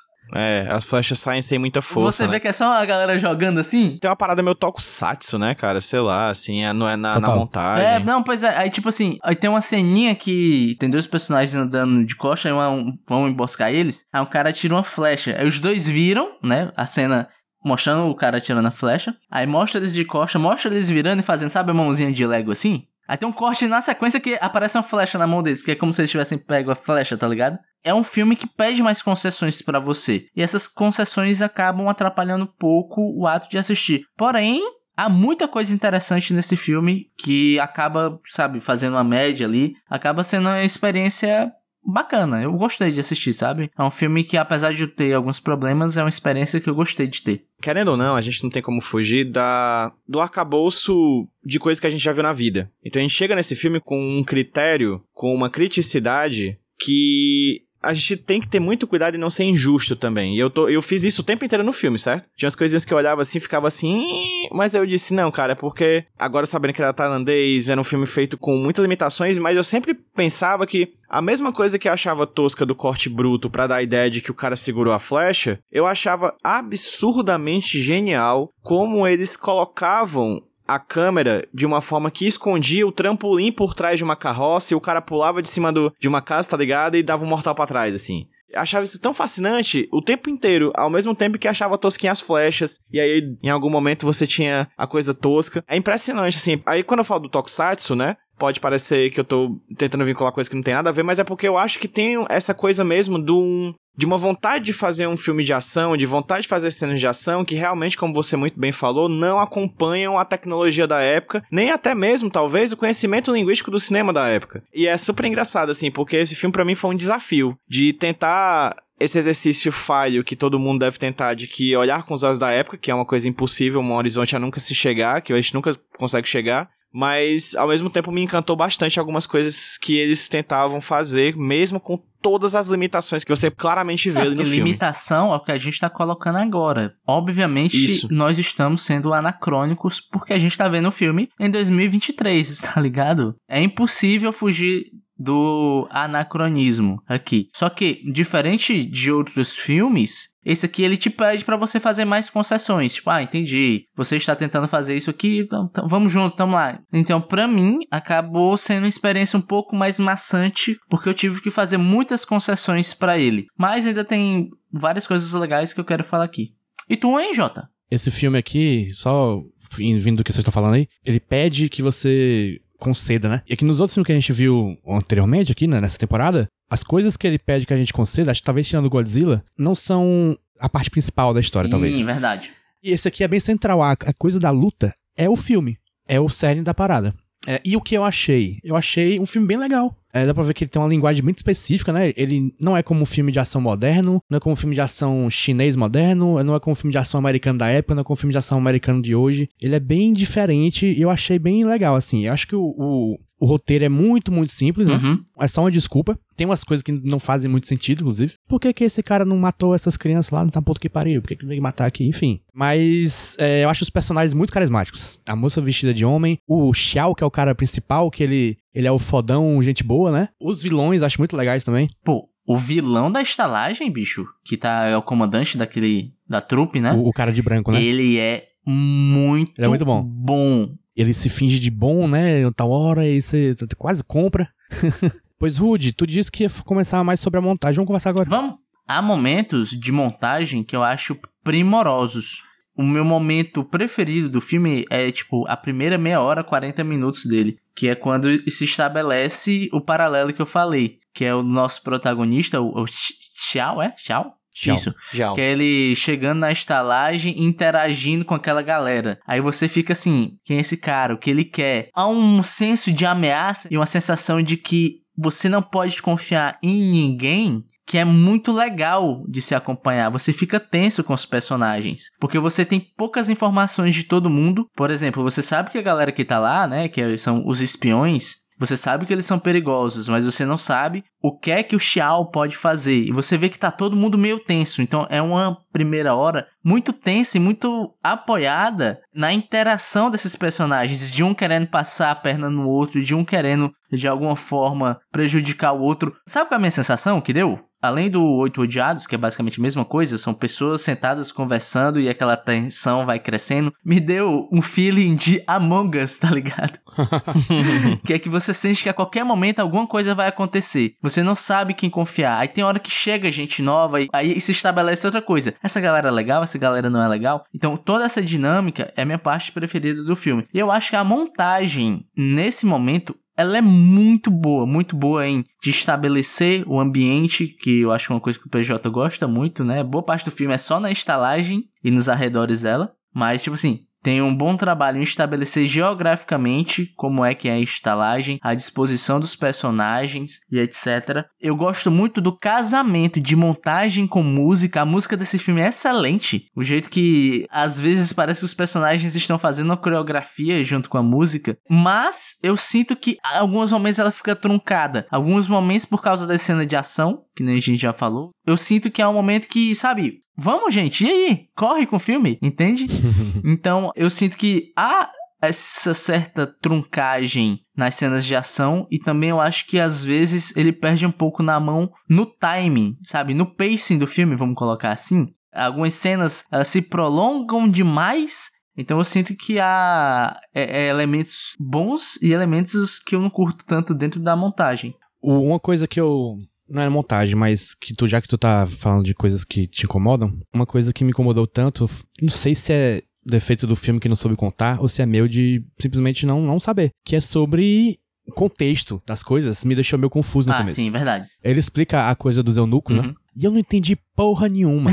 É, 0.34 0.66
as 0.70 0.84
flechas 0.84 1.18
saem 1.18 1.40
sem 1.40 1.58
muita 1.58 1.80
força. 1.80 2.18
Você 2.18 2.26
né? 2.26 2.32
vê 2.32 2.40
que 2.40 2.48
é 2.48 2.52
só 2.52 2.72
a 2.72 2.84
galera 2.84 3.18
jogando 3.18 3.58
assim? 3.58 3.98
Tem 4.00 4.10
uma 4.10 4.16
parada 4.16 4.42
meio 4.42 4.54
tokusatsu, 4.54 5.38
né, 5.38 5.54
cara? 5.54 5.80
Sei 5.80 6.00
lá, 6.00 6.28
assim, 6.30 6.64
é, 6.64 6.72
não 6.72 6.88
é 6.88 6.96
na, 6.96 7.20
na 7.20 7.28
montagem. 7.34 7.86
É, 7.86 7.98
não, 7.98 8.22
pois 8.22 8.42
é. 8.42 8.56
Aí, 8.56 8.70
tipo 8.70 8.88
assim, 8.88 9.18
aí 9.22 9.36
tem 9.36 9.48
uma 9.48 9.60
ceninha 9.60 10.14
que 10.14 10.76
tem 10.78 10.90
dois 10.90 11.06
personagens 11.06 11.54
andando 11.54 12.04
de 12.04 12.16
coxa, 12.16 12.48
aí 12.48 12.54
um, 12.54 12.92
vão 13.08 13.28
emboscar 13.28 13.70
eles. 13.70 14.04
Aí 14.12 14.20
um 14.20 14.26
cara 14.26 14.52
tira 14.52 14.74
uma 14.74 14.82
flecha. 14.82 15.36
Aí 15.38 15.46
os 15.46 15.60
dois 15.60 15.88
viram, 15.88 16.32
né? 16.42 16.72
A 16.76 16.86
cena 16.86 17.28
mostrando 17.64 18.08
o 18.08 18.14
cara 18.14 18.40
tirando 18.40 18.66
a 18.66 18.70
flecha. 18.70 19.14
Aí 19.30 19.46
mostra 19.46 19.80
eles 19.80 19.92
de 19.92 20.04
coxa, 20.04 20.38
mostra 20.38 20.72
eles 20.72 20.88
virando 20.88 21.20
e 21.20 21.24
fazendo, 21.24 21.50
sabe, 21.50 21.70
a 21.70 21.74
mãozinha 21.74 22.12
de 22.12 22.24
Lego 22.26 22.52
assim? 22.52 22.84
Aí 23.08 23.16
tem 23.16 23.28
um 23.28 23.32
corte 23.32 23.66
na 23.66 23.80
sequência 23.80 24.20
que 24.20 24.38
aparece 24.40 24.76
uma 24.76 24.82
flecha 24.82 25.18
na 25.18 25.26
mão 25.26 25.42
deles, 25.42 25.62
que 25.62 25.70
é 25.70 25.74
como 25.74 25.92
se 25.92 26.00
eles 26.00 26.10
tivessem 26.10 26.38
pego 26.38 26.70
a 26.70 26.74
flecha, 26.74 27.16
tá 27.16 27.26
ligado? 27.26 27.58
É 27.84 27.94
um 27.94 28.02
filme 28.02 28.34
que 28.34 28.46
pede 28.46 28.82
mais 28.82 29.00
concessões 29.00 29.62
para 29.62 29.78
você. 29.78 30.26
E 30.34 30.42
essas 30.42 30.66
concessões 30.66 31.40
acabam 31.40 31.88
atrapalhando 31.88 32.44
um 32.44 32.52
pouco 32.58 33.00
o 33.16 33.26
ato 33.26 33.48
de 33.48 33.58
assistir. 33.58 34.02
Porém, 34.16 34.60
há 34.96 35.08
muita 35.08 35.46
coisa 35.46 35.72
interessante 35.72 36.32
nesse 36.32 36.56
filme 36.56 37.06
que 37.16 37.60
acaba, 37.60 38.18
sabe, 38.26 38.60
fazendo 38.60 38.94
uma 38.94 39.04
média 39.04 39.46
ali, 39.46 39.74
acaba 39.88 40.24
sendo 40.24 40.48
uma 40.48 40.64
experiência 40.64 41.52
bacana. 41.86 42.42
Eu 42.42 42.52
gostei 42.52 42.90
de 42.90 43.00
assistir, 43.00 43.32
sabe? 43.32 43.70
É 43.78 43.82
um 43.82 43.90
filme 43.90 44.24
que, 44.24 44.36
apesar 44.36 44.72
de 44.72 44.86
ter 44.86 45.12
alguns 45.14 45.38
problemas, 45.38 45.96
é 45.96 46.02
uma 46.02 46.08
experiência 46.08 46.60
que 46.60 46.68
eu 46.68 46.74
gostei 46.74 47.06
de 47.06 47.22
ter. 47.22 47.44
Querendo 47.62 47.92
ou 47.92 47.96
não, 47.96 48.16
a 48.16 48.20
gente 48.20 48.42
não 48.42 48.50
tem 48.50 48.62
como 48.62 48.80
fugir 48.80 49.24
da 49.24 49.92
do 50.08 50.20
arcabouço 50.20 51.26
de 51.44 51.58
coisas 51.58 51.80
que 51.80 51.86
a 51.86 51.90
gente 51.90 52.02
já 52.02 52.12
viu 52.12 52.22
na 52.22 52.32
vida. 52.32 52.70
Então 52.84 53.00
a 53.00 53.02
gente 53.02 53.14
chega 53.14 53.36
nesse 53.36 53.54
filme 53.54 53.80
com 53.80 54.18
um 54.18 54.24
critério, 54.24 55.02
com 55.14 55.34
uma 55.34 55.48
criticidade 55.48 56.58
que 56.78 57.62
a 57.82 57.94
gente 57.94 58.16
tem 58.16 58.40
que 58.40 58.48
ter 58.48 58.58
muito 58.58 58.86
cuidado 58.86 59.14
e 59.14 59.18
não 59.18 59.30
ser 59.30 59.44
injusto 59.44 59.94
também. 59.94 60.34
E 60.34 60.38
eu, 60.38 60.50
tô, 60.50 60.68
eu 60.68 60.82
fiz 60.82 61.04
isso 61.04 61.22
o 61.22 61.24
tempo 61.24 61.44
inteiro 61.44 61.64
no 61.64 61.72
filme, 61.72 61.98
certo? 61.98 62.28
Tinha 62.36 62.46
umas 62.46 62.56
coisinhas 62.56 62.84
que 62.84 62.92
eu 62.92 62.98
olhava 62.98 63.22
assim, 63.22 63.38
ficava 63.38 63.68
assim, 63.68 64.04
mas 64.52 64.74
eu 64.74 64.86
disse, 64.86 65.14
não, 65.14 65.30
cara, 65.30 65.52
é 65.52 65.56
porque 65.56 66.04
agora 66.18 66.46
sabendo 66.46 66.74
que 66.74 66.82
era 66.82 66.92
tailandês, 66.92 67.68
era 67.68 67.80
um 67.80 67.84
filme 67.84 68.06
feito 68.06 68.36
com 68.38 68.56
muitas 68.56 68.82
limitações, 68.82 69.38
mas 69.38 69.56
eu 69.56 69.64
sempre 69.64 69.94
pensava 69.94 70.66
que 70.66 70.92
a 71.08 71.22
mesma 71.22 71.52
coisa 71.52 71.78
que 71.78 71.88
eu 71.88 71.92
achava 71.92 72.26
tosca 72.26 72.66
do 72.66 72.74
corte 72.74 73.08
bruto 73.08 73.48
para 73.48 73.66
dar 73.66 73.76
a 73.76 73.82
ideia 73.82 74.10
de 74.10 74.20
que 74.20 74.30
o 74.30 74.34
cara 74.34 74.56
segurou 74.56 74.92
a 74.92 74.98
flecha, 74.98 75.58
eu 75.70 75.86
achava 75.86 76.34
absurdamente 76.42 77.80
genial 77.80 78.50
como 78.62 79.06
eles 79.06 79.36
colocavam 79.36 80.42
a 80.66 80.78
câmera 80.78 81.46
de 81.54 81.64
uma 81.64 81.80
forma 81.80 82.10
que 82.10 82.26
escondia 82.26 82.86
o 82.86 82.92
trampolim 82.92 83.52
por 83.52 83.74
trás 83.74 83.98
de 83.98 84.04
uma 84.04 84.16
carroça 84.16 84.74
e 84.74 84.76
o 84.76 84.80
cara 84.80 85.00
pulava 85.00 85.40
de 85.40 85.48
cima 85.48 85.72
do, 85.72 85.92
de 85.98 86.08
uma 86.08 86.20
casa, 86.20 86.48
tá 86.48 86.56
ligado? 86.56 86.96
E 86.96 87.02
dava 87.02 87.24
um 87.24 87.28
mortal 87.28 87.54
para 87.54 87.66
trás, 87.66 87.94
assim. 87.94 88.26
Achava 88.54 88.84
isso 88.84 89.00
tão 89.00 89.14
fascinante 89.14 89.88
o 89.92 90.02
tempo 90.02 90.30
inteiro, 90.30 90.72
ao 90.74 90.90
mesmo 90.90 91.14
tempo 91.14 91.38
que 91.38 91.48
achava 91.48 91.78
tosquinha 91.78 92.12
as 92.12 92.20
flechas, 92.20 92.78
e 92.92 93.00
aí 93.00 93.36
em 93.42 93.50
algum 93.50 93.70
momento 93.70 94.06
você 94.06 94.26
tinha 94.26 94.68
a 94.76 94.86
coisa 94.86 95.12
tosca. 95.12 95.64
É 95.68 95.76
impressionante, 95.76 96.36
assim. 96.36 96.62
Aí 96.66 96.82
quando 96.82 97.00
eu 97.00 97.04
falo 97.04 97.22
do 97.22 97.28
Tokusatsu, 97.28 97.94
né? 97.94 98.16
Pode 98.38 98.60
parecer 98.60 99.10
que 99.10 99.20
eu 99.20 99.24
tô 99.24 99.56
tentando 99.76 100.04
vincular 100.04 100.32
coisa 100.32 100.48
que 100.48 100.56
não 100.56 100.62
tem 100.62 100.74
nada 100.74 100.90
a 100.90 100.92
ver, 100.92 101.02
mas 101.02 101.18
é 101.18 101.24
porque 101.24 101.48
eu 101.48 101.56
acho 101.56 101.78
que 101.78 101.88
tem 101.88 102.24
essa 102.28 102.52
coisa 102.52 102.84
mesmo 102.84 103.22
de 103.22 103.32
um, 103.32 103.74
de 103.96 104.04
uma 104.04 104.18
vontade 104.18 104.66
de 104.66 104.72
fazer 104.72 105.06
um 105.06 105.16
filme 105.16 105.42
de 105.42 105.52
ação, 105.52 105.96
de 105.96 106.04
vontade 106.04 106.42
de 106.42 106.48
fazer 106.48 106.70
cenas 106.70 107.00
de 107.00 107.06
ação 107.06 107.44
que 107.44 107.54
realmente, 107.54 107.96
como 107.96 108.12
você 108.12 108.36
muito 108.36 108.60
bem 108.60 108.72
falou, 108.72 109.08
não 109.08 109.40
acompanham 109.40 110.18
a 110.18 110.24
tecnologia 110.24 110.86
da 110.86 111.00
época, 111.00 111.42
nem 111.50 111.70
até 111.70 111.94
mesmo, 111.94 112.30
talvez, 112.30 112.72
o 112.72 112.76
conhecimento 112.76 113.32
linguístico 113.32 113.70
do 113.70 113.78
cinema 113.78 114.12
da 114.12 114.28
época. 114.28 114.62
E 114.74 114.86
é 114.86 114.96
super 114.98 115.24
engraçado, 115.24 115.70
assim, 115.70 115.90
porque 115.90 116.16
esse 116.16 116.34
filme 116.34 116.52
para 116.52 116.64
mim 116.64 116.74
foi 116.74 116.90
um 116.90 116.96
desafio 116.96 117.56
de 117.68 117.92
tentar 117.92 118.76
esse 118.98 119.18
exercício 119.18 119.70
falho 119.70 120.24
que 120.24 120.34
todo 120.34 120.58
mundo 120.58 120.80
deve 120.80 120.98
tentar 120.98 121.34
de 121.34 121.46
que 121.46 121.76
olhar 121.76 122.02
com 122.04 122.14
os 122.14 122.22
olhos 122.22 122.38
da 122.38 122.50
época, 122.50 122.78
que 122.78 122.90
é 122.90 122.94
uma 122.94 123.04
coisa 123.04 123.28
impossível, 123.28 123.80
um 123.80 123.94
horizonte 123.94 124.34
a 124.34 124.38
nunca 124.38 124.58
se 124.58 124.74
chegar, 124.74 125.20
que 125.20 125.32
a 125.32 125.36
gente 125.36 125.54
nunca 125.54 125.74
consegue 125.98 126.26
chegar, 126.26 126.70
mas 126.92 127.54
ao 127.54 127.68
mesmo 127.68 127.90
tempo 127.90 128.10
me 128.10 128.22
encantou 128.22 128.56
bastante 128.56 128.98
algumas 128.98 129.26
coisas 129.26 129.76
que 129.78 129.98
eles 129.98 130.28
tentavam 130.28 130.80
fazer, 130.80 131.36
mesmo 131.36 131.78
com 131.78 132.02
todas 132.20 132.54
as 132.54 132.68
limitações 132.68 133.22
que 133.22 133.30
você 133.30 133.50
claramente 133.50 134.10
vê 134.10 134.20
é, 134.20 134.24
no 134.24 134.44
filme. 134.44 134.56
Limitação 134.56 135.32
é 135.32 135.36
o 135.36 135.40
que 135.40 135.52
a 135.52 135.58
gente 135.58 135.74
está 135.74 135.88
colocando 135.88 136.38
agora. 136.38 136.94
Obviamente, 137.06 137.76
Isso. 137.76 138.08
nós 138.10 138.38
estamos 138.38 138.82
sendo 138.82 139.12
anacrônicos 139.12 140.00
porque 140.00 140.32
a 140.32 140.38
gente 140.38 140.50
está 140.50 140.66
vendo 140.66 140.88
o 140.88 140.92
filme 140.92 141.28
em 141.38 141.50
2023, 141.50 142.58
tá 142.74 142.80
ligado? 142.80 143.36
É 143.48 143.60
impossível 143.62 144.32
fugir 144.32 144.86
do 145.18 145.86
anacronismo 145.90 147.02
aqui. 147.06 147.48
Só 147.54 147.68
que, 147.68 148.02
diferente 148.10 148.84
de 148.84 149.10
outros 149.10 149.56
filmes, 149.56 150.28
esse 150.44 150.66
aqui 150.66 150.82
ele 150.82 150.96
te 150.96 151.10
pede 151.10 151.44
para 151.44 151.56
você 151.56 151.80
fazer 151.80 152.04
mais 152.04 152.30
concessões. 152.30 152.94
Tipo, 152.94 153.10
ah, 153.10 153.22
entendi. 153.22 153.86
Você 153.96 154.16
está 154.16 154.36
tentando 154.36 154.68
fazer 154.68 154.96
isso 154.96 155.10
aqui, 155.10 155.40
então, 155.40 155.68
então 155.70 155.88
vamos 155.88 156.12
junto, 156.12 156.36
tamo 156.36 156.54
lá. 156.54 156.78
Então, 156.92 157.20
para 157.20 157.48
mim, 157.48 157.78
acabou 157.90 158.56
sendo 158.56 158.84
uma 158.84 158.88
experiência 158.88 159.38
um 159.38 159.42
pouco 159.42 159.74
mais 159.74 159.98
maçante, 159.98 160.78
porque 160.88 161.08
eu 161.08 161.14
tive 161.14 161.40
que 161.40 161.50
fazer 161.50 161.78
muitas 161.78 162.24
concessões 162.24 162.94
para 162.94 163.18
ele. 163.18 163.46
Mas 163.58 163.86
ainda 163.86 164.04
tem 164.04 164.48
várias 164.72 165.06
coisas 165.06 165.32
legais 165.32 165.72
que 165.72 165.80
eu 165.80 165.84
quero 165.84 166.04
falar 166.04 166.24
aqui. 166.24 166.54
E 166.88 166.96
tu, 166.96 167.18
hein, 167.18 167.34
Jota? 167.34 167.68
Esse 167.90 168.10
filme 168.10 168.38
aqui, 168.38 168.90
só 168.94 169.40
vindo 169.76 170.18
do 170.18 170.24
que 170.24 170.32
você 170.32 170.40
está 170.40 170.52
falando 170.52 170.74
aí, 170.74 170.88
ele 171.04 171.20
pede 171.20 171.68
que 171.68 171.82
você 171.82 172.60
conceda, 172.78 173.28
né? 173.28 173.42
E 173.46 173.52
aqui 173.52 173.64
nos 173.64 173.80
outros 173.80 173.94
filmes 173.94 174.06
que 174.06 174.12
a 174.12 174.14
gente 174.14 174.32
viu 174.32 174.76
anteriormente 174.86 175.52
aqui, 175.52 175.66
né, 175.66 175.80
nessa 175.80 175.98
temporada, 175.98 176.46
as 176.70 176.82
coisas 176.82 177.16
que 177.16 177.26
ele 177.26 177.38
pede 177.38 177.66
que 177.66 177.74
a 177.74 177.76
gente 177.76 177.92
conceda, 177.92 178.30
acho 178.30 178.40
que 178.40 178.46
talvez 178.46 178.66
tirando 178.66 178.86
o 178.86 178.90
Godzilla, 178.90 179.44
não 179.58 179.74
são 179.74 180.36
a 180.58 180.68
parte 180.68 180.90
principal 180.90 181.32
da 181.32 181.40
história, 181.40 181.68
Sim, 181.68 181.72
talvez. 181.72 181.96
Sim, 181.96 182.04
verdade. 182.04 182.50
E 182.82 182.90
esse 182.90 183.08
aqui 183.08 183.24
é 183.24 183.28
bem 183.28 183.40
central, 183.40 183.82
a, 183.82 183.92
a 183.92 184.14
coisa 184.16 184.38
da 184.38 184.50
luta 184.50 184.94
é 185.16 185.28
o 185.28 185.36
filme, 185.36 185.76
é 186.08 186.20
o 186.20 186.28
cerne 186.28 186.62
da 186.62 186.74
parada. 186.74 187.14
É, 187.46 187.60
e 187.64 187.76
o 187.76 187.80
que 187.80 187.96
eu 187.96 188.04
achei? 188.04 188.58
Eu 188.64 188.76
achei 188.76 189.20
um 189.20 189.26
filme 189.26 189.46
bem 189.46 189.56
legal. 189.56 189.96
É, 190.12 190.24
dá 190.24 190.32
pra 190.32 190.42
ver 190.42 190.54
que 190.54 190.64
ele 190.64 190.70
tem 190.70 190.80
uma 190.80 190.88
linguagem 190.88 191.22
muito 191.22 191.36
específica, 191.36 191.92
né? 191.92 192.12
Ele 192.16 192.54
não 192.58 192.74
é 192.74 192.82
como 192.82 193.02
um 193.02 193.04
filme 193.04 193.30
de 193.30 193.38
ação 193.38 193.60
moderno, 193.60 194.22
não 194.30 194.38
é 194.38 194.40
como 194.40 194.54
um 194.54 194.56
filme 194.56 194.74
de 194.74 194.80
ação 194.80 195.28
chinês 195.28 195.76
moderno, 195.76 196.42
não 196.42 196.54
é 196.54 196.60
como 196.60 196.72
um 196.72 196.74
filme 196.74 196.90
de 196.90 196.96
ação 196.96 197.18
americano 197.18 197.58
da 197.58 197.68
época, 197.68 197.94
não 197.94 198.00
é 198.00 198.04
como 198.04 198.14
um 198.14 198.16
filme 198.16 198.32
de 198.32 198.38
ação 198.38 198.56
americano 198.56 199.02
de 199.02 199.14
hoje. 199.14 199.48
Ele 199.60 199.74
é 199.74 199.80
bem 199.80 200.14
diferente 200.14 200.86
e 200.86 201.02
eu 201.02 201.10
achei 201.10 201.38
bem 201.38 201.64
legal, 201.64 201.94
assim. 201.94 202.26
Eu 202.26 202.32
acho 202.32 202.48
que 202.48 202.56
o, 202.56 202.74
o, 202.78 203.18
o 203.38 203.46
roteiro 203.46 203.84
é 203.84 203.88
muito, 203.88 204.32
muito 204.32 204.52
simples, 204.52 204.88
né? 204.88 204.94
Uhum. 204.94 205.24
É 205.38 205.48
só 205.48 205.62
uma 205.62 205.70
desculpa. 205.70 206.18
Tem 206.36 206.46
umas 206.46 206.64
coisas 206.64 206.82
que 206.82 206.92
não 206.92 207.18
fazem 207.18 207.50
muito 207.50 207.66
sentido, 207.66 208.00
inclusive. 208.00 208.34
Por 208.48 208.60
que, 208.60 208.72
que 208.72 208.84
esse 208.84 209.02
cara 209.02 209.24
não 209.24 209.36
matou 209.36 209.74
essas 209.74 209.96
crianças 209.96 210.30
lá 210.30 210.44
nessa 210.44 210.62
puta 210.62 210.80
que 210.80 210.88
pariu? 210.88 211.20
Por 211.20 211.28
que, 211.28 211.36
que 211.36 211.42
ele 211.42 211.50
veio 211.50 211.62
matar 211.62 211.86
aqui? 211.86 212.06
Enfim. 212.06 212.40
Mas 212.52 213.36
é, 213.38 213.64
eu 213.64 213.68
acho 213.68 213.82
os 213.82 213.90
personagens 213.90 214.34
muito 214.34 214.52
carismáticos. 214.52 215.20
A 215.26 215.36
moça 215.36 215.60
vestida 215.60 215.92
de 215.92 216.04
homem, 216.04 216.38
o 216.46 216.72
Xiao, 216.72 217.14
que 217.14 217.22
é 217.22 217.26
o 217.26 217.30
cara 217.30 217.54
principal, 217.54 218.10
que 218.10 218.22
ele, 218.22 218.56
ele 218.74 218.86
é 218.86 218.92
o 218.92 218.98
fodão, 218.98 219.62
gente 219.62 219.84
boa, 219.84 220.10
né? 220.10 220.28
Os 220.40 220.62
vilões 220.62 221.02
acho 221.02 221.20
muito 221.20 221.36
legais 221.36 221.64
também. 221.64 221.88
Pô, 222.04 222.28
o 222.46 222.56
vilão 222.56 223.10
da 223.10 223.20
estalagem, 223.20 223.90
bicho, 223.90 224.26
que 224.44 224.56
tá 224.56 224.84
é 224.84 224.96
o 224.96 225.02
comandante 225.02 225.58
daquele 225.58 226.12
da 226.28 226.40
trupe, 226.40 226.80
né? 226.80 226.92
O, 226.92 227.08
o 227.08 227.12
cara 227.12 227.32
de 227.32 227.42
branco, 227.42 227.72
né? 227.72 227.82
Ele 227.82 228.18
é 228.18 228.46
muito, 228.64 229.58
Ele 229.58 229.66
é 229.66 229.68
muito 229.68 229.84
bom. 229.84 230.02
bom. 230.02 230.74
Ele 230.96 231.12
se 231.12 231.28
finge 231.28 231.58
de 231.58 231.70
bom, 231.70 232.08
né? 232.08 232.50
Tal 232.52 232.70
hora 232.70 233.06
e 233.06 233.20
você 233.20 233.54
quase 233.76 234.02
compra. 234.02 234.48
pois, 235.38 235.58
Rude, 235.58 235.92
tu 235.92 236.06
disse 236.06 236.32
que 236.32 236.44
ia 236.44 236.50
começar 236.64 237.04
mais 237.04 237.20
sobre 237.20 237.38
a 237.38 237.42
montagem. 237.42 237.76
Vamos 237.76 237.88
conversar 237.88 238.10
agora. 238.10 238.28
Vamos. 238.28 238.54
Há 238.88 239.02
momentos 239.02 239.70
de 239.70 239.92
montagem 239.92 240.62
que 240.62 240.74
eu 240.74 240.82
acho 240.82 241.18
primorosos. 241.44 242.42
O 242.74 242.82
meu 242.82 243.04
momento 243.04 243.64
preferido 243.64 244.28
do 244.28 244.40
filme 244.40 244.84
é, 244.90 245.10
tipo, 245.10 245.46
a 245.48 245.56
primeira 245.56 245.98
meia 245.98 246.20
hora, 246.20 246.44
40 246.44 246.84
minutos 246.84 247.26
dele. 247.26 247.58
Que 247.74 247.88
é 247.88 247.94
quando 247.94 248.28
se 248.50 248.64
estabelece 248.64 249.68
o 249.72 249.80
paralelo 249.80 250.32
que 250.32 250.40
eu 250.40 250.46
falei. 250.46 250.98
Que 251.12 251.24
é 251.24 251.34
o 251.34 251.42
nosso 251.42 251.82
protagonista, 251.82 252.60
o, 252.60 252.86
Xiao, 252.86 253.82
é? 253.82 253.94
Xiao? 253.96 254.34
Xiao. 254.56 254.76
Isso. 254.76 254.94
Já. 255.12 255.34
Que 255.34 255.40
é 255.42 255.52
ele 255.52 255.94
chegando 255.94 256.38
na 256.38 256.50
estalagem 256.50 257.34
e 257.36 257.44
interagindo 257.44 258.24
com 258.24 258.34
aquela 258.34 258.62
galera. 258.62 259.18
Aí 259.26 259.38
você 259.38 259.68
fica 259.68 259.92
assim, 259.92 260.38
quem 260.44 260.56
é 260.56 260.60
esse 260.60 260.78
cara? 260.78 261.12
O 261.12 261.18
que 261.18 261.28
ele 261.28 261.44
quer? 261.44 261.90
Há 261.94 262.08
um 262.08 262.42
senso 262.42 262.90
de 262.90 263.04
ameaça 263.04 263.68
e 263.70 263.76
uma 263.76 263.84
sensação 263.84 264.42
de 264.42 264.56
que 264.56 265.02
você 265.16 265.48
não 265.48 265.62
pode 265.62 266.00
confiar 266.00 266.58
em 266.62 266.90
ninguém 266.90 267.64
que 267.86 267.98
é 267.98 268.04
muito 268.04 268.52
legal 268.52 269.24
de 269.28 269.40
se 269.40 269.54
acompanhar. 269.54 270.10
Você 270.10 270.32
fica 270.32 270.58
tenso 270.58 271.04
com 271.04 271.14
os 271.14 271.24
personagens, 271.24 272.10
porque 272.18 272.38
você 272.38 272.64
tem 272.64 272.80
poucas 272.80 273.28
informações 273.28 273.94
de 273.94 274.04
todo 274.04 274.28
mundo. 274.28 274.68
Por 274.74 274.90
exemplo, 274.90 275.22
você 275.22 275.40
sabe 275.40 275.70
que 275.70 275.78
a 275.78 275.82
galera 275.82 276.10
que 276.10 276.24
tá 276.24 276.38
lá, 276.38 276.66
né, 276.66 276.88
que 276.88 277.16
são 277.16 277.46
os 277.46 277.60
espiões, 277.60 278.45
você 278.58 278.76
sabe 278.76 279.04
que 279.04 279.12
eles 279.12 279.26
são 279.26 279.38
perigosos, 279.38 280.08
mas 280.08 280.24
você 280.24 280.44
não 280.44 280.56
sabe 280.56 281.04
o 281.22 281.36
que 281.36 281.50
é 281.50 281.62
que 281.62 281.76
o 281.76 281.80
Xiao 281.80 282.30
pode 282.30 282.56
fazer. 282.56 282.98
E 282.98 283.12
você 283.12 283.36
vê 283.36 283.48
que 283.48 283.58
tá 283.58 283.70
todo 283.70 283.96
mundo 283.96 284.16
meio 284.16 284.38
tenso. 284.38 284.80
Então 284.80 285.06
é 285.10 285.20
uma 285.20 285.58
primeira 285.72 286.14
hora 286.14 286.46
muito 286.64 286.92
tensa 286.92 287.36
e 287.36 287.40
muito 287.40 287.94
apoiada 288.02 289.00
na 289.14 289.32
interação 289.32 290.10
desses 290.10 290.34
personagens, 290.36 291.10
de 291.10 291.22
um 291.22 291.34
querendo 291.34 291.66
passar 291.66 292.10
a 292.10 292.16
perna 292.16 292.48
no 292.48 292.68
outro, 292.68 293.02
de 293.02 293.14
um 293.14 293.24
querendo 293.24 293.72
de 293.92 294.08
alguma 294.08 294.36
forma 294.36 295.00
prejudicar 295.12 295.72
o 295.72 295.80
outro. 295.80 296.14
Sabe 296.26 296.48
qual 296.48 296.56
é 296.56 296.58
a 296.58 296.60
minha 296.60 296.70
sensação 296.70 297.20
que 297.20 297.32
deu? 297.32 297.60
Além 297.86 298.10
do 298.10 298.22
Oito 298.22 298.62
Odiados, 298.62 299.06
que 299.06 299.14
é 299.14 299.18
basicamente 299.18 299.60
a 299.60 299.62
mesma 299.62 299.84
coisa, 299.84 300.18
são 300.18 300.34
pessoas 300.34 300.82
sentadas 300.82 301.30
conversando 301.30 302.00
e 302.00 302.08
aquela 302.08 302.36
tensão 302.36 303.06
vai 303.06 303.18
crescendo, 303.18 303.72
me 303.84 304.00
deu 304.00 304.48
um 304.52 304.60
feeling 304.60 305.14
de 305.14 305.42
Among 305.46 305.98
Us, 305.98 306.18
tá 306.18 306.30
ligado? 306.30 306.78
que 308.04 308.12
é 308.12 308.18
que 308.18 308.28
você 308.28 308.52
sente 308.52 308.82
que 308.82 308.88
a 308.88 308.94
qualquer 308.94 309.24
momento 309.24 309.60
alguma 309.60 309.86
coisa 309.86 310.14
vai 310.14 310.28
acontecer. 310.28 310.94
Você 311.02 311.22
não 311.22 311.34
sabe 311.34 311.74
quem 311.74 311.88
confiar. 311.88 312.38
Aí 312.38 312.48
tem 312.48 312.64
hora 312.64 312.78
que 312.78 312.90
chega 312.90 313.30
gente 313.30 313.62
nova 313.62 314.00
e 314.00 314.08
aí 314.12 314.40
se 314.40 314.52
estabelece 314.52 315.06
outra 315.06 315.22
coisa. 315.22 315.54
Essa 315.62 315.80
galera 315.80 316.08
é 316.08 316.10
legal, 316.10 316.42
essa 316.42 316.58
galera 316.58 316.90
não 316.90 317.02
é 317.02 317.08
legal. 317.08 317.44
Então 317.54 317.76
toda 317.76 318.04
essa 318.04 318.22
dinâmica 318.22 318.92
é 318.96 319.02
a 319.02 319.06
minha 319.06 319.18
parte 319.18 319.52
preferida 319.52 320.02
do 320.02 320.16
filme. 320.16 320.46
E 320.52 320.58
eu 320.58 320.70
acho 320.70 320.90
que 320.90 320.96
a 320.96 321.04
montagem 321.04 322.04
nesse 322.16 322.66
momento 322.66 323.14
ela 323.36 323.58
é 323.58 323.60
muito 323.60 324.30
boa, 324.30 324.66
muito 324.66 324.96
boa 324.96 325.26
em 325.26 325.44
de 325.62 325.70
estabelecer 325.70 326.64
o 326.66 326.80
ambiente, 326.80 327.46
que 327.46 327.80
eu 327.80 327.92
acho 327.92 328.12
uma 328.12 328.20
coisa 328.20 328.38
que 328.38 328.46
o 328.46 328.50
PJ 328.50 328.88
gosta 328.88 329.28
muito, 329.28 329.62
né? 329.62 329.84
Boa 329.84 330.02
parte 330.02 330.24
do 330.24 330.30
filme 330.30 330.54
é 330.54 330.58
só 330.58 330.80
na 330.80 330.90
estalagem 330.90 331.64
e 331.84 331.90
nos 331.90 332.08
arredores 332.08 332.62
dela, 332.62 332.94
mas 333.14 333.42
tipo 333.42 333.54
assim, 333.54 333.80
tem 334.06 334.22
um 334.22 334.32
bom 334.32 334.56
trabalho 334.56 335.00
em 335.00 335.02
estabelecer 335.02 335.66
geograficamente 335.66 336.92
como 336.94 337.24
é 337.24 337.34
que 337.34 337.48
é 337.48 337.54
a 337.54 337.58
estalagem, 337.58 338.38
a 338.40 338.54
disposição 338.54 339.18
dos 339.18 339.34
personagens 339.34 340.38
e 340.48 340.60
etc. 340.60 341.24
Eu 341.40 341.56
gosto 341.56 341.90
muito 341.90 342.20
do 342.20 342.30
casamento 342.30 343.20
de 343.20 343.34
montagem 343.34 344.06
com 344.06 344.22
música. 344.22 344.82
A 344.82 344.84
música 344.84 345.16
desse 345.16 345.40
filme 345.40 345.60
é 345.60 345.70
excelente. 345.70 346.46
O 346.54 346.62
jeito 346.62 346.88
que 346.88 347.48
às 347.50 347.80
vezes 347.80 348.12
parece 348.12 348.42
que 348.42 348.46
os 348.46 348.54
personagens 348.54 349.16
estão 349.16 349.40
fazendo 349.40 349.70
uma 349.70 349.76
coreografia 349.76 350.62
junto 350.62 350.88
com 350.88 350.98
a 350.98 351.02
música, 351.02 351.58
mas 351.68 352.38
eu 352.44 352.56
sinto 352.56 352.94
que 352.94 353.16
alguns 353.24 353.72
momentos 353.72 353.98
ela 353.98 354.12
fica 354.12 354.36
truncada. 354.36 355.04
Alguns 355.10 355.48
momentos 355.48 355.84
por 355.84 356.00
causa 356.00 356.28
da 356.28 356.38
cena 356.38 356.64
de 356.64 356.76
ação, 356.76 357.24
que 357.34 357.42
nem 357.42 357.56
a 357.56 357.60
gente 357.60 357.82
já 357.82 357.92
falou. 357.92 358.30
Eu 358.46 358.56
sinto 358.56 358.90
que 358.90 359.02
é 359.02 359.08
um 359.08 359.12
momento 359.12 359.48
que, 359.48 359.74
sabe, 359.74 360.22
Vamos, 360.38 360.74
gente, 360.74 361.02
e 361.02 361.08
aí? 361.08 361.48
Corre 361.56 361.86
com 361.86 361.96
o 361.96 362.00
filme, 362.00 362.38
entende? 362.42 362.86
então, 363.42 363.90
eu 363.96 364.10
sinto 364.10 364.36
que 364.36 364.70
há 364.76 365.10
essa 365.40 365.94
certa 365.94 366.46
truncagem 366.46 367.60
nas 367.74 367.94
cenas 367.94 368.24
de 368.24 368.36
ação 368.36 368.86
e 368.90 368.98
também 368.98 369.30
eu 369.30 369.40
acho 369.40 369.66
que 369.66 369.80
às 369.80 370.04
vezes 370.04 370.54
ele 370.54 370.72
perde 370.72 371.06
um 371.06 371.10
pouco 371.10 371.42
na 371.42 371.58
mão 371.58 371.90
no 372.08 372.26
timing, 372.26 372.98
sabe? 373.02 373.32
No 373.32 373.46
pacing 373.46 373.96
do 373.96 374.06
filme, 374.06 374.36
vamos 374.36 374.56
colocar 374.56 374.92
assim. 374.92 375.28
Algumas 375.54 375.94
cenas 375.94 376.44
elas 376.52 376.68
se 376.68 376.82
prolongam 376.82 377.66
demais 377.66 378.50
então 378.76 378.98
eu 378.98 379.04
sinto 379.04 379.34
que 379.34 379.58
há 379.58 380.38
é, 380.54 380.82
é, 380.82 380.88
elementos 380.88 381.54
bons 381.58 382.20
e 382.20 382.32
elementos 382.32 382.98
que 382.98 383.14
eu 383.16 383.20
não 383.20 383.30
curto 383.30 383.64
tanto 383.64 383.94
dentro 383.94 384.20
da 384.20 384.36
montagem. 384.36 384.94
Uma 385.22 385.58
coisa 385.58 385.88
que 385.88 385.98
eu 385.98 386.36
não 386.68 386.82
é 386.82 386.88
montagem, 386.88 387.34
mas 387.34 387.74
que 387.74 387.94
tu, 387.94 388.06
já 388.06 388.20
que 388.20 388.28
tu 388.28 388.36
tá 388.36 388.66
falando 388.66 389.04
de 389.04 389.14
coisas 389.14 389.44
que 389.44 389.66
te 389.66 389.84
incomodam, 389.84 390.38
uma 390.52 390.66
coisa 390.66 390.92
que 390.92 391.04
me 391.04 391.10
incomodou 391.10 391.46
tanto, 391.46 391.88
não 392.20 392.30
sei 392.30 392.54
se 392.54 392.72
é 392.72 393.02
defeito 393.24 393.66
do 393.66 393.76
filme 393.76 394.00
que 394.00 394.08
não 394.08 394.16
soube 394.16 394.36
contar, 394.36 394.80
ou 394.80 394.88
se 394.88 395.02
é 395.02 395.06
meu 395.06 395.26
de 395.26 395.64
simplesmente 395.78 396.24
não, 396.26 396.40
não 396.40 396.60
saber. 396.60 396.90
Que 397.04 397.16
é 397.16 397.20
sobre 397.20 397.98
contexto 398.34 399.02
das 399.06 399.22
coisas, 399.22 399.64
me 399.64 399.74
deixou 399.74 399.98
meio 399.98 400.10
confuso 400.10 400.48
no 400.48 400.54
ah, 400.54 400.58
começo. 400.58 400.76
sim, 400.76 400.90
verdade. 400.90 401.26
Ele 401.42 401.60
explica 401.60 402.08
a 402.08 402.14
coisa 402.14 402.42
dos 402.42 402.56
eunucos, 402.56 402.96
né? 402.96 403.02
Uhum. 403.02 403.14
E 403.36 403.44
eu 403.44 403.50
não 403.50 403.58
entendi 403.58 403.96
porra 404.14 404.48
nenhuma. 404.48 404.90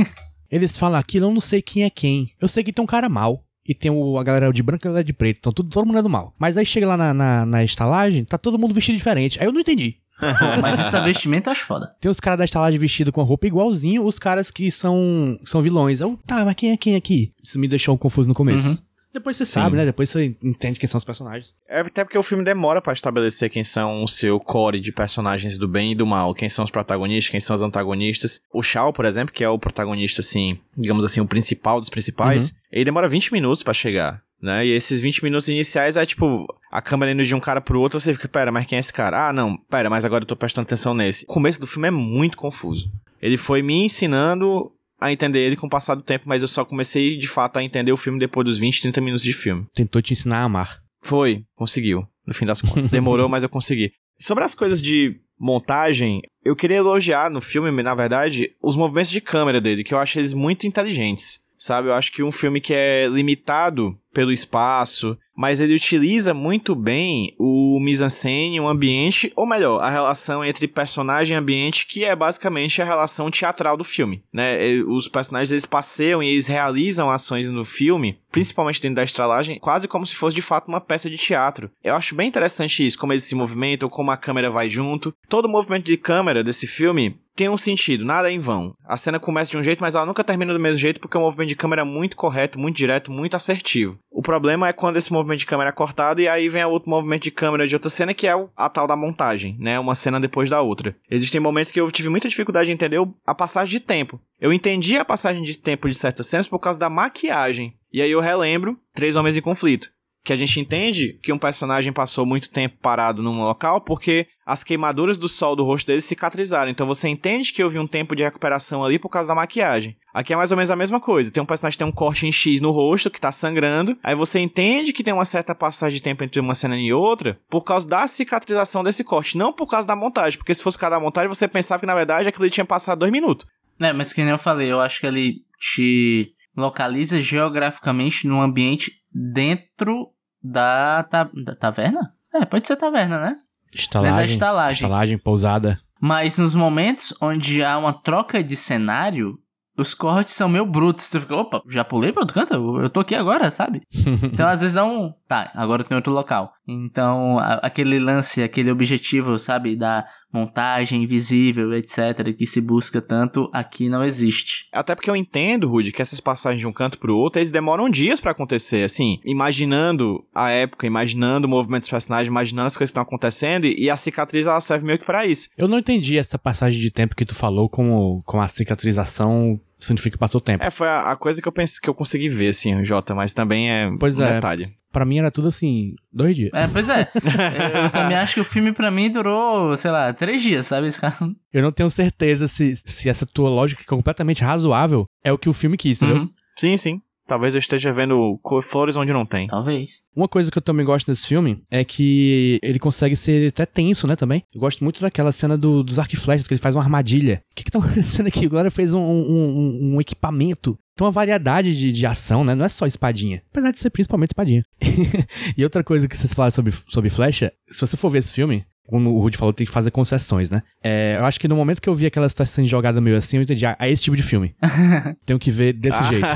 Eles 0.50 0.76
falam 0.76 0.98
aquilo, 0.98 1.26
eu 1.26 1.32
não 1.32 1.40
sei 1.40 1.60
quem 1.60 1.84
é 1.84 1.90
quem. 1.90 2.28
Eu 2.40 2.46
sei 2.46 2.62
que 2.62 2.72
tem 2.72 2.82
um 2.82 2.86
cara 2.86 3.08
mal. 3.08 3.42
E 3.68 3.74
tem 3.74 3.90
o, 3.90 4.16
a 4.16 4.22
galera 4.22 4.52
de 4.52 4.62
branco 4.62 4.86
e 4.86 4.88
a 4.88 4.90
galera 4.90 5.04
de 5.04 5.12
preto. 5.12 5.38
Então 5.38 5.52
tudo, 5.52 5.70
todo 5.70 5.84
mundo 5.84 5.98
é 5.98 6.02
do 6.02 6.08
mal. 6.08 6.32
Mas 6.38 6.56
aí 6.56 6.64
chega 6.64 6.86
lá 6.86 6.96
na, 6.96 7.12
na, 7.12 7.44
na 7.44 7.64
estalagem, 7.64 8.24
tá 8.24 8.38
todo 8.38 8.58
mundo 8.58 8.72
vestido 8.72 8.96
diferente. 8.96 9.40
Aí 9.40 9.46
eu 9.46 9.52
não 9.52 9.60
entendi. 9.60 9.96
Pô, 10.18 10.26
mas 10.62 10.78
esse 10.78 10.90
da 10.90 11.00
vestimento 11.00 11.48
eu 11.48 11.52
acho 11.52 11.64
foda. 11.64 11.94
Tem 12.00 12.10
os 12.10 12.20
caras 12.20 12.38
da 12.38 12.44
estalagem 12.44 12.78
vestido 12.78 13.12
com 13.12 13.20
a 13.20 13.24
roupa 13.24 13.46
igualzinho 13.46 14.04
os 14.04 14.18
caras 14.18 14.50
que 14.50 14.70
são, 14.70 15.38
são 15.44 15.62
vilões. 15.62 16.00
Eu, 16.00 16.18
tá, 16.26 16.44
mas 16.44 16.54
quem 16.54 16.72
é 16.72 16.76
quem 16.76 16.96
aqui? 16.96 17.32
Isso 17.42 17.58
me 17.58 17.68
deixou 17.68 17.96
confuso 17.98 18.28
no 18.28 18.34
começo. 18.34 18.68
Uhum. 18.68 18.78
Depois 19.16 19.38
você 19.38 19.46
sabe, 19.46 19.78
né? 19.78 19.86
Depois 19.86 20.10
você 20.10 20.36
entende 20.42 20.78
quem 20.78 20.86
são 20.86 20.98
os 20.98 21.04
personagens. 21.04 21.54
É 21.66 21.80
até 21.80 22.04
porque 22.04 22.18
o 22.18 22.22
filme 22.22 22.44
demora 22.44 22.82
pra 22.82 22.92
estabelecer 22.92 23.48
quem 23.48 23.64
são 23.64 24.04
o 24.04 24.08
seu 24.08 24.38
core 24.38 24.78
de 24.78 24.92
personagens 24.92 25.56
do 25.56 25.66
bem 25.66 25.92
e 25.92 25.94
do 25.94 26.06
mal, 26.06 26.34
quem 26.34 26.50
são 26.50 26.66
os 26.66 26.70
protagonistas, 26.70 27.30
quem 27.30 27.40
são 27.40 27.56
os 27.56 27.62
antagonistas. 27.62 28.42
O 28.52 28.62
Shao, 28.62 28.92
por 28.92 29.06
exemplo, 29.06 29.34
que 29.34 29.42
é 29.42 29.48
o 29.48 29.58
protagonista, 29.58 30.20
assim, 30.20 30.58
digamos 30.76 31.02
assim, 31.02 31.20
o 31.20 31.26
principal 31.26 31.80
dos 31.80 31.88
principais, 31.88 32.54
ele 32.70 32.84
demora 32.84 33.08
20 33.08 33.32
minutos 33.32 33.62
pra 33.62 33.72
chegar. 33.72 34.22
Né? 34.40 34.66
E 34.66 34.72
esses 34.72 35.00
20 35.00 35.24
minutos 35.24 35.48
iniciais 35.48 35.96
é 35.96 36.04
tipo 36.04 36.46
a 36.70 36.82
câmera 36.82 37.12
indo 37.12 37.24
de 37.24 37.34
um 37.34 37.40
cara 37.40 37.60
pro 37.60 37.80
outro, 37.80 37.98
você 37.98 38.12
fica, 38.12 38.28
pera, 38.28 38.52
mas 38.52 38.66
quem 38.66 38.76
é 38.76 38.80
esse 38.80 38.92
cara? 38.92 39.28
Ah, 39.28 39.32
não, 39.32 39.56
pera, 39.56 39.88
mas 39.88 40.04
agora 40.04 40.22
eu 40.24 40.28
tô 40.28 40.36
prestando 40.36 40.66
atenção 40.66 40.92
nesse. 40.92 41.24
O 41.24 41.28
começo 41.28 41.58
do 41.58 41.66
filme 41.66 41.88
é 41.88 41.90
muito 41.90 42.36
confuso. 42.36 42.90
Ele 43.20 43.36
foi 43.36 43.62
me 43.62 43.74
ensinando 43.84 44.70
a 45.00 45.12
entender 45.12 45.40
ele 45.40 45.56
com 45.56 45.66
o 45.66 45.70
passar 45.70 45.94
do 45.94 46.02
tempo, 46.02 46.24
mas 46.26 46.42
eu 46.42 46.48
só 46.48 46.64
comecei 46.64 47.16
de 47.16 47.28
fato 47.28 47.58
a 47.58 47.62
entender 47.62 47.92
o 47.92 47.96
filme 47.96 48.18
depois 48.18 48.44
dos 48.44 48.58
20, 48.58 48.82
30 48.82 49.00
minutos 49.00 49.24
de 49.24 49.32
filme. 49.32 49.66
Tentou 49.74 50.02
te 50.02 50.12
ensinar 50.12 50.38
a 50.38 50.44
amar. 50.44 50.80
Foi, 51.02 51.44
conseguiu, 51.54 52.06
no 52.26 52.34
fim 52.34 52.46
das 52.46 52.60
contas. 52.60 52.88
Demorou, 52.88 53.28
mas 53.30 53.42
eu 53.42 53.48
consegui. 53.48 53.92
Sobre 54.18 54.44
as 54.44 54.54
coisas 54.54 54.80
de 54.80 55.20
montagem, 55.38 56.22
eu 56.44 56.56
queria 56.56 56.78
elogiar 56.78 57.30
no 57.30 57.40
filme, 57.40 57.82
na 57.82 57.94
verdade, 57.94 58.50
os 58.62 58.76
movimentos 58.76 59.10
de 59.10 59.20
câmera 59.20 59.60
dele, 59.60 59.84
que 59.84 59.92
eu 59.92 59.98
acho 59.98 60.18
eles 60.18 60.32
muito 60.32 60.66
inteligentes. 60.66 61.40
Sabe? 61.58 61.88
Eu 61.88 61.94
acho 61.94 62.12
que 62.12 62.22
um 62.22 62.32
filme 62.32 62.60
que 62.60 62.74
é 62.74 63.06
limitado 63.08 63.98
pelo 64.12 64.32
espaço, 64.32 65.18
mas 65.36 65.60
ele 65.60 65.74
utiliza 65.74 66.32
muito 66.32 66.74
bem 66.74 67.34
o 67.38 67.78
mise-en-scène, 67.78 68.58
o 68.58 68.66
ambiente, 68.66 69.30
ou 69.36 69.46
melhor, 69.46 69.82
a 69.82 69.90
relação 69.90 70.42
entre 70.42 70.66
personagem 70.66 71.34
e 71.34 71.38
ambiente, 71.38 71.86
que 71.86 72.02
é 72.02 72.16
basicamente 72.16 72.80
a 72.80 72.84
relação 72.84 73.30
teatral 73.30 73.76
do 73.76 73.84
filme, 73.84 74.24
né? 74.32 74.56
Os 74.86 75.06
personagens 75.06 75.52
eles 75.52 75.66
passeiam 75.66 76.22
e 76.22 76.28
eles 76.28 76.46
realizam 76.46 77.10
ações 77.10 77.50
no 77.50 77.62
filme, 77.62 78.18
principalmente 78.32 78.80
dentro 78.80 78.96
da 78.96 79.04
estralagem, 79.04 79.58
quase 79.58 79.86
como 79.86 80.06
se 80.06 80.14
fosse 80.14 80.34
de 80.34 80.40
fato 80.40 80.68
uma 80.68 80.80
peça 80.80 81.10
de 81.10 81.18
teatro. 81.18 81.70
Eu 81.84 81.94
acho 81.94 82.14
bem 82.14 82.28
interessante 82.28 82.86
isso, 82.86 82.98
como 82.98 83.12
eles 83.12 83.24
se 83.24 83.34
movimentam, 83.34 83.90
como 83.90 84.10
a 84.10 84.16
câmera 84.16 84.50
vai 84.50 84.66
junto. 84.66 85.14
Todo 85.28 85.44
o 85.44 85.50
movimento 85.50 85.84
de 85.84 85.96
câmera 85.98 86.42
desse 86.42 86.66
filme 86.66 87.18
tem 87.36 87.50
um 87.50 87.56
sentido, 87.58 88.02
nada 88.02 88.30
é 88.30 88.32
em 88.32 88.38
vão. 88.38 88.74
A 88.82 88.96
cena 88.96 89.20
começa 89.20 89.50
de 89.50 89.58
um 89.58 89.62
jeito, 89.62 89.80
mas 89.80 89.94
ela 89.94 90.06
nunca 90.06 90.24
termina 90.24 90.54
do 90.54 90.58
mesmo 90.58 90.78
jeito 90.78 90.98
porque 90.98 91.18
o 91.18 91.20
movimento 91.20 91.50
de 91.50 91.56
câmera 91.56 91.82
é 91.82 91.84
muito 91.84 92.16
correto, 92.16 92.58
muito 92.58 92.76
direto, 92.76 93.12
muito 93.12 93.36
assertivo. 93.36 93.98
O 94.10 94.22
problema 94.22 94.66
é 94.66 94.72
quando 94.72 94.96
esse 94.96 95.12
movimento 95.12 95.40
de 95.40 95.46
câmera 95.46 95.68
é 95.68 95.72
cortado 95.72 96.22
e 96.22 96.26
aí 96.26 96.48
vem 96.48 96.64
outro 96.64 96.88
movimento 96.88 97.24
de 97.24 97.30
câmera 97.30 97.68
de 97.68 97.74
outra 97.74 97.90
cena 97.90 98.14
que 98.14 98.26
é 98.26 98.32
a 98.56 98.70
tal 98.70 98.86
da 98.86 98.96
montagem, 98.96 99.54
né? 99.60 99.78
Uma 99.78 99.94
cena 99.94 100.18
depois 100.18 100.48
da 100.48 100.62
outra. 100.62 100.96
Existem 101.10 101.38
momentos 101.38 101.70
que 101.70 101.78
eu 101.78 101.90
tive 101.92 102.08
muita 102.08 102.26
dificuldade 102.26 102.66
de 102.68 102.72
entender 102.72 102.98
a 103.26 103.34
passagem 103.34 103.78
de 103.78 103.80
tempo. 103.80 104.18
Eu 104.40 104.50
entendi 104.50 104.96
a 104.96 105.04
passagem 105.04 105.42
de 105.42 105.58
tempo 105.58 105.88
de 105.88 105.94
certas 105.94 106.26
cenas 106.26 106.48
por 106.48 106.58
causa 106.58 106.80
da 106.80 106.88
maquiagem. 106.88 107.74
E 107.92 108.00
aí 108.00 108.10
eu 108.10 108.20
relembro 108.20 108.78
Três 108.94 109.14
Homens 109.14 109.36
em 109.36 109.42
Conflito 109.42 109.90
que 110.26 110.32
a 110.32 110.36
gente 110.36 110.58
entende 110.58 111.18
que 111.22 111.32
um 111.32 111.38
personagem 111.38 111.92
passou 111.92 112.26
muito 112.26 112.50
tempo 112.50 112.76
parado 112.82 113.22
num 113.22 113.42
local 113.42 113.80
porque 113.80 114.26
as 114.44 114.64
queimaduras 114.64 115.18
do 115.18 115.28
sol 115.28 115.54
do 115.54 115.62
rosto 115.62 115.86
dele 115.86 116.00
cicatrizaram. 116.00 116.68
Então 116.68 116.84
você 116.84 117.08
entende 117.08 117.52
que 117.52 117.62
houve 117.62 117.78
um 117.78 117.86
tempo 117.86 118.16
de 118.16 118.24
recuperação 118.24 118.84
ali 118.84 118.98
por 118.98 119.08
causa 119.08 119.28
da 119.28 119.36
maquiagem. 119.36 119.96
Aqui 120.12 120.32
é 120.32 120.36
mais 120.36 120.50
ou 120.50 120.56
menos 120.56 120.70
a 120.70 120.76
mesma 120.76 120.98
coisa. 120.98 121.30
Tem 121.30 121.40
um 121.40 121.46
personagem 121.46 121.76
que 121.76 121.84
tem 121.84 121.86
um 121.86 121.92
corte 121.92 122.26
em 122.26 122.32
X 122.32 122.60
no 122.60 122.72
rosto 122.72 123.08
que 123.08 123.20
tá 123.20 123.30
sangrando. 123.30 123.96
Aí 124.02 124.16
você 124.16 124.40
entende 124.40 124.92
que 124.92 125.04
tem 125.04 125.14
uma 125.14 125.24
certa 125.24 125.54
passagem 125.54 125.98
de 125.98 126.02
tempo 126.02 126.24
entre 126.24 126.40
uma 126.40 126.56
cena 126.56 126.76
e 126.76 126.92
outra 126.92 127.38
por 127.48 127.62
causa 127.62 127.88
da 127.88 128.08
cicatrização 128.08 128.82
desse 128.82 129.04
corte, 129.04 129.38
não 129.38 129.52
por 129.52 129.68
causa 129.68 129.86
da 129.86 129.94
montagem. 129.94 130.38
Porque 130.38 130.54
se 130.54 130.62
fosse 130.62 130.76
cada 130.76 130.98
montagem, 130.98 131.28
você 131.28 131.46
pensava 131.46 131.78
que 131.78 131.86
na 131.86 131.94
verdade 131.94 132.28
aquilo 132.28 132.50
tinha 132.50 132.66
passado 132.66 132.98
dois 132.98 133.12
minutos. 133.12 133.46
É, 133.78 133.92
mas 133.92 134.12
que 134.12 134.22
nem 134.22 134.32
eu 134.32 134.38
falei, 134.38 134.72
eu 134.72 134.80
acho 134.80 135.00
que 135.00 135.06
ele 135.06 135.36
te 135.60 136.32
localiza 136.56 137.20
geograficamente 137.20 138.26
num 138.26 138.40
ambiente 138.40 138.90
dentro 139.12 140.10
da, 140.50 141.04
ta, 141.04 141.30
da 141.44 141.54
taverna? 141.54 142.12
É, 142.34 142.44
pode 142.44 142.66
ser 142.66 142.76
taverna, 142.76 143.20
né? 143.20 143.36
Estalagem, 143.74 144.16
da 144.16 144.24
estalagem. 144.24 144.72
Estalagem, 144.72 145.18
pousada. 145.18 145.78
Mas 146.00 146.38
nos 146.38 146.54
momentos 146.54 147.14
onde 147.20 147.62
há 147.64 147.78
uma 147.78 147.92
troca 147.92 148.42
de 148.42 148.54
cenário, 148.54 149.38
os 149.76 149.94
cortes 149.94 150.34
são 150.34 150.48
meio 150.48 150.64
brutos. 150.64 151.08
Tu 151.08 151.20
fica, 151.20 151.36
opa, 151.36 151.62
já 151.68 151.84
pulei 151.84 152.12
pra 152.12 152.22
outro 152.22 152.34
canto? 152.34 152.54
Eu 152.54 152.88
tô 152.90 153.00
aqui 153.00 153.14
agora, 153.14 153.50
sabe? 153.50 153.82
então, 154.22 154.48
às 154.48 154.60
vezes 154.60 154.74
dá 154.74 154.84
um. 154.84 155.12
Tá, 155.28 155.50
agora 155.54 155.84
tem 155.84 155.96
outro 155.96 156.12
local. 156.12 156.52
Então, 156.66 157.38
a, 157.38 157.54
aquele 157.54 157.98
lance, 157.98 158.42
aquele 158.42 158.70
objetivo, 158.70 159.38
sabe? 159.38 159.76
Da 159.76 160.06
montagem 160.36 161.02
invisível, 161.02 161.72
etc., 161.74 162.34
que 162.36 162.46
se 162.46 162.60
busca 162.60 163.00
tanto, 163.00 163.48
aqui 163.52 163.88
não 163.88 164.04
existe. 164.04 164.66
Até 164.72 164.94
porque 164.94 165.10
eu 165.10 165.16
entendo, 165.16 165.68
Rudy, 165.68 165.92
que 165.92 166.02
essas 166.02 166.20
passagens 166.20 166.60
de 166.60 166.66
um 166.66 166.72
canto 166.72 166.98
pro 166.98 167.16
outro, 167.16 167.38
eles 167.38 167.50
demoram 167.50 167.88
dias 167.88 168.20
para 168.20 168.32
acontecer, 168.32 168.84
assim, 168.84 169.18
imaginando 169.24 170.24
a 170.34 170.50
época, 170.50 170.86
imaginando 170.86 171.46
o 171.46 171.50
movimento 171.50 171.82
dos 171.82 171.90
personagens, 171.90 172.28
imaginando 172.28 172.66
as 172.66 172.76
coisas 172.76 172.90
que 172.90 172.98
estão 172.98 173.02
acontecendo, 173.02 173.66
e 173.66 173.88
a 173.90 173.96
cicatriz, 173.96 174.46
ela 174.46 174.60
serve 174.60 174.84
meio 174.84 174.98
que 174.98 175.06
pra 175.06 175.26
isso. 175.26 175.48
Eu 175.56 175.68
não 175.68 175.78
entendi 175.78 176.18
essa 176.18 176.38
passagem 176.38 176.80
de 176.80 176.90
tempo 176.90 177.16
que 177.16 177.24
tu 177.24 177.34
falou 177.34 177.68
como, 177.68 178.22
com 178.24 178.40
a 178.40 178.48
cicatrização 178.48 179.58
significa 179.78 180.16
que 180.16 180.20
passou 180.20 180.40
tempo. 180.40 180.64
É, 180.64 180.70
foi 180.70 180.88
a, 180.88 181.12
a, 181.12 181.16
coisa 181.16 181.40
que 181.40 181.48
eu 181.48 181.52
pensei 181.52 181.78
que 181.80 181.88
eu 181.88 181.94
consegui 181.94 182.28
ver, 182.28 182.48
assim, 182.48 182.84
Jota, 182.84 183.14
mas 183.14 183.32
também 183.32 183.70
é 183.70 183.90
pois 183.98 184.18
um 184.18 184.24
é. 184.24 184.34
detalhe. 184.34 184.74
Pra 184.92 185.04
mim 185.04 185.18
era 185.18 185.30
tudo 185.30 185.48
assim, 185.48 185.94
dois 186.10 186.34
dias. 186.34 186.50
É, 186.54 186.66
pois 186.68 186.88
é. 186.88 187.06
eu 187.84 187.90
também 187.90 188.16
acho 188.16 188.34
que 188.34 188.40
o 188.40 188.44
filme 188.44 188.72
pra 188.72 188.90
mim 188.90 189.10
durou, 189.10 189.76
sei 189.76 189.90
lá, 189.90 190.12
três 190.12 190.42
dias, 190.42 190.66
sabe? 190.66 190.88
Esse 190.88 191.00
cara... 191.00 191.14
Eu 191.52 191.62
não 191.62 191.72
tenho 191.72 191.90
certeza 191.90 192.48
se, 192.48 192.74
se 192.76 193.08
essa 193.08 193.26
tua 193.26 193.50
lógica 193.50 193.82
é 193.82 193.86
completamente 193.86 194.42
razoável 194.42 195.04
é 195.22 195.32
o 195.32 195.38
que 195.38 195.48
o 195.48 195.52
filme 195.52 195.76
quis, 195.76 196.00
entendeu? 196.00 196.22
Uhum. 196.22 196.30
Sim, 196.58 196.76
sim. 196.76 197.02
Talvez 197.26 197.54
eu 197.54 197.58
esteja 197.58 197.92
vendo 197.92 198.38
flores 198.62 198.96
onde 198.96 199.12
não 199.12 199.26
tem. 199.26 199.48
Talvez. 199.48 200.02
Uma 200.14 200.28
coisa 200.28 200.50
que 200.50 200.58
eu 200.58 200.62
também 200.62 200.86
gosto 200.86 201.06
desse 201.06 201.26
filme 201.26 201.62
é 201.70 201.84
que 201.84 202.58
ele 202.62 202.78
consegue 202.78 203.16
ser 203.16 203.48
até 203.48 203.66
tenso, 203.66 204.06
né, 204.06 204.14
também. 204.14 204.44
Eu 204.54 204.60
gosto 204.60 204.84
muito 204.84 205.00
daquela 205.00 205.32
cena 205.32 205.58
do, 205.58 205.82
dos 205.82 205.98
arco 205.98 206.14
e 206.14 206.16
flechas, 206.16 206.46
que 206.46 206.54
ele 206.54 206.60
faz 206.60 206.74
uma 206.74 206.82
armadilha. 206.82 207.42
O 207.52 207.54
que 207.54 207.64
que 207.64 207.70
tá 207.70 207.78
acontecendo 207.80 208.28
aqui? 208.28 208.46
Agora 208.46 208.70
fez 208.70 208.94
um, 208.94 209.00
um, 209.00 209.94
um, 209.94 210.00
equipamento. 210.00 210.78
Tem 210.96 211.04
uma 211.04 211.10
variedade 211.10 211.76
de, 211.76 211.92
de 211.92 212.06
ação, 212.06 212.44
né? 212.44 212.54
Não 212.54 212.64
é 212.64 212.68
só 212.68 212.86
espadinha. 212.86 213.42
Apesar 213.50 213.70
de 213.70 213.78
ser 213.78 213.90
principalmente 213.90 214.30
espadinha. 214.30 214.62
e 215.56 215.64
outra 215.64 215.82
coisa 215.82 216.08
que 216.08 216.16
vocês 216.16 216.32
falaram 216.32 216.54
sobre, 216.54 216.72
sobre 216.88 217.10
flecha, 217.10 217.52
se 217.70 217.80
você 217.80 217.96
for 217.96 218.08
ver 218.08 218.18
esse 218.18 218.32
filme, 218.32 218.64
como 218.86 219.10
o 219.10 219.20
Rudy 219.20 219.36
falou, 219.36 219.52
tem 219.52 219.66
que 219.66 219.72
fazer 219.72 219.90
concessões, 219.90 220.50
né? 220.50 220.62
É, 220.82 221.16
eu 221.18 221.24
acho 221.24 221.38
que 221.38 221.48
no 221.48 221.56
momento 221.56 221.80
que 221.80 221.88
eu 221.88 221.94
vi 221.94 222.06
aquela 222.06 222.28
situação 222.28 222.56
sendo 222.56 222.68
jogada 222.68 223.00
meio 223.00 223.16
assim, 223.16 223.36
eu 223.36 223.42
entendi, 223.42 223.66
ah, 223.66 223.76
é 223.78 223.90
esse 223.90 224.04
tipo 224.04 224.16
de 224.16 224.22
filme. 224.22 224.54
tenho 225.26 225.38
que 225.38 225.50
ver 225.50 225.72
desse 225.72 226.02
jeito. 226.08 226.26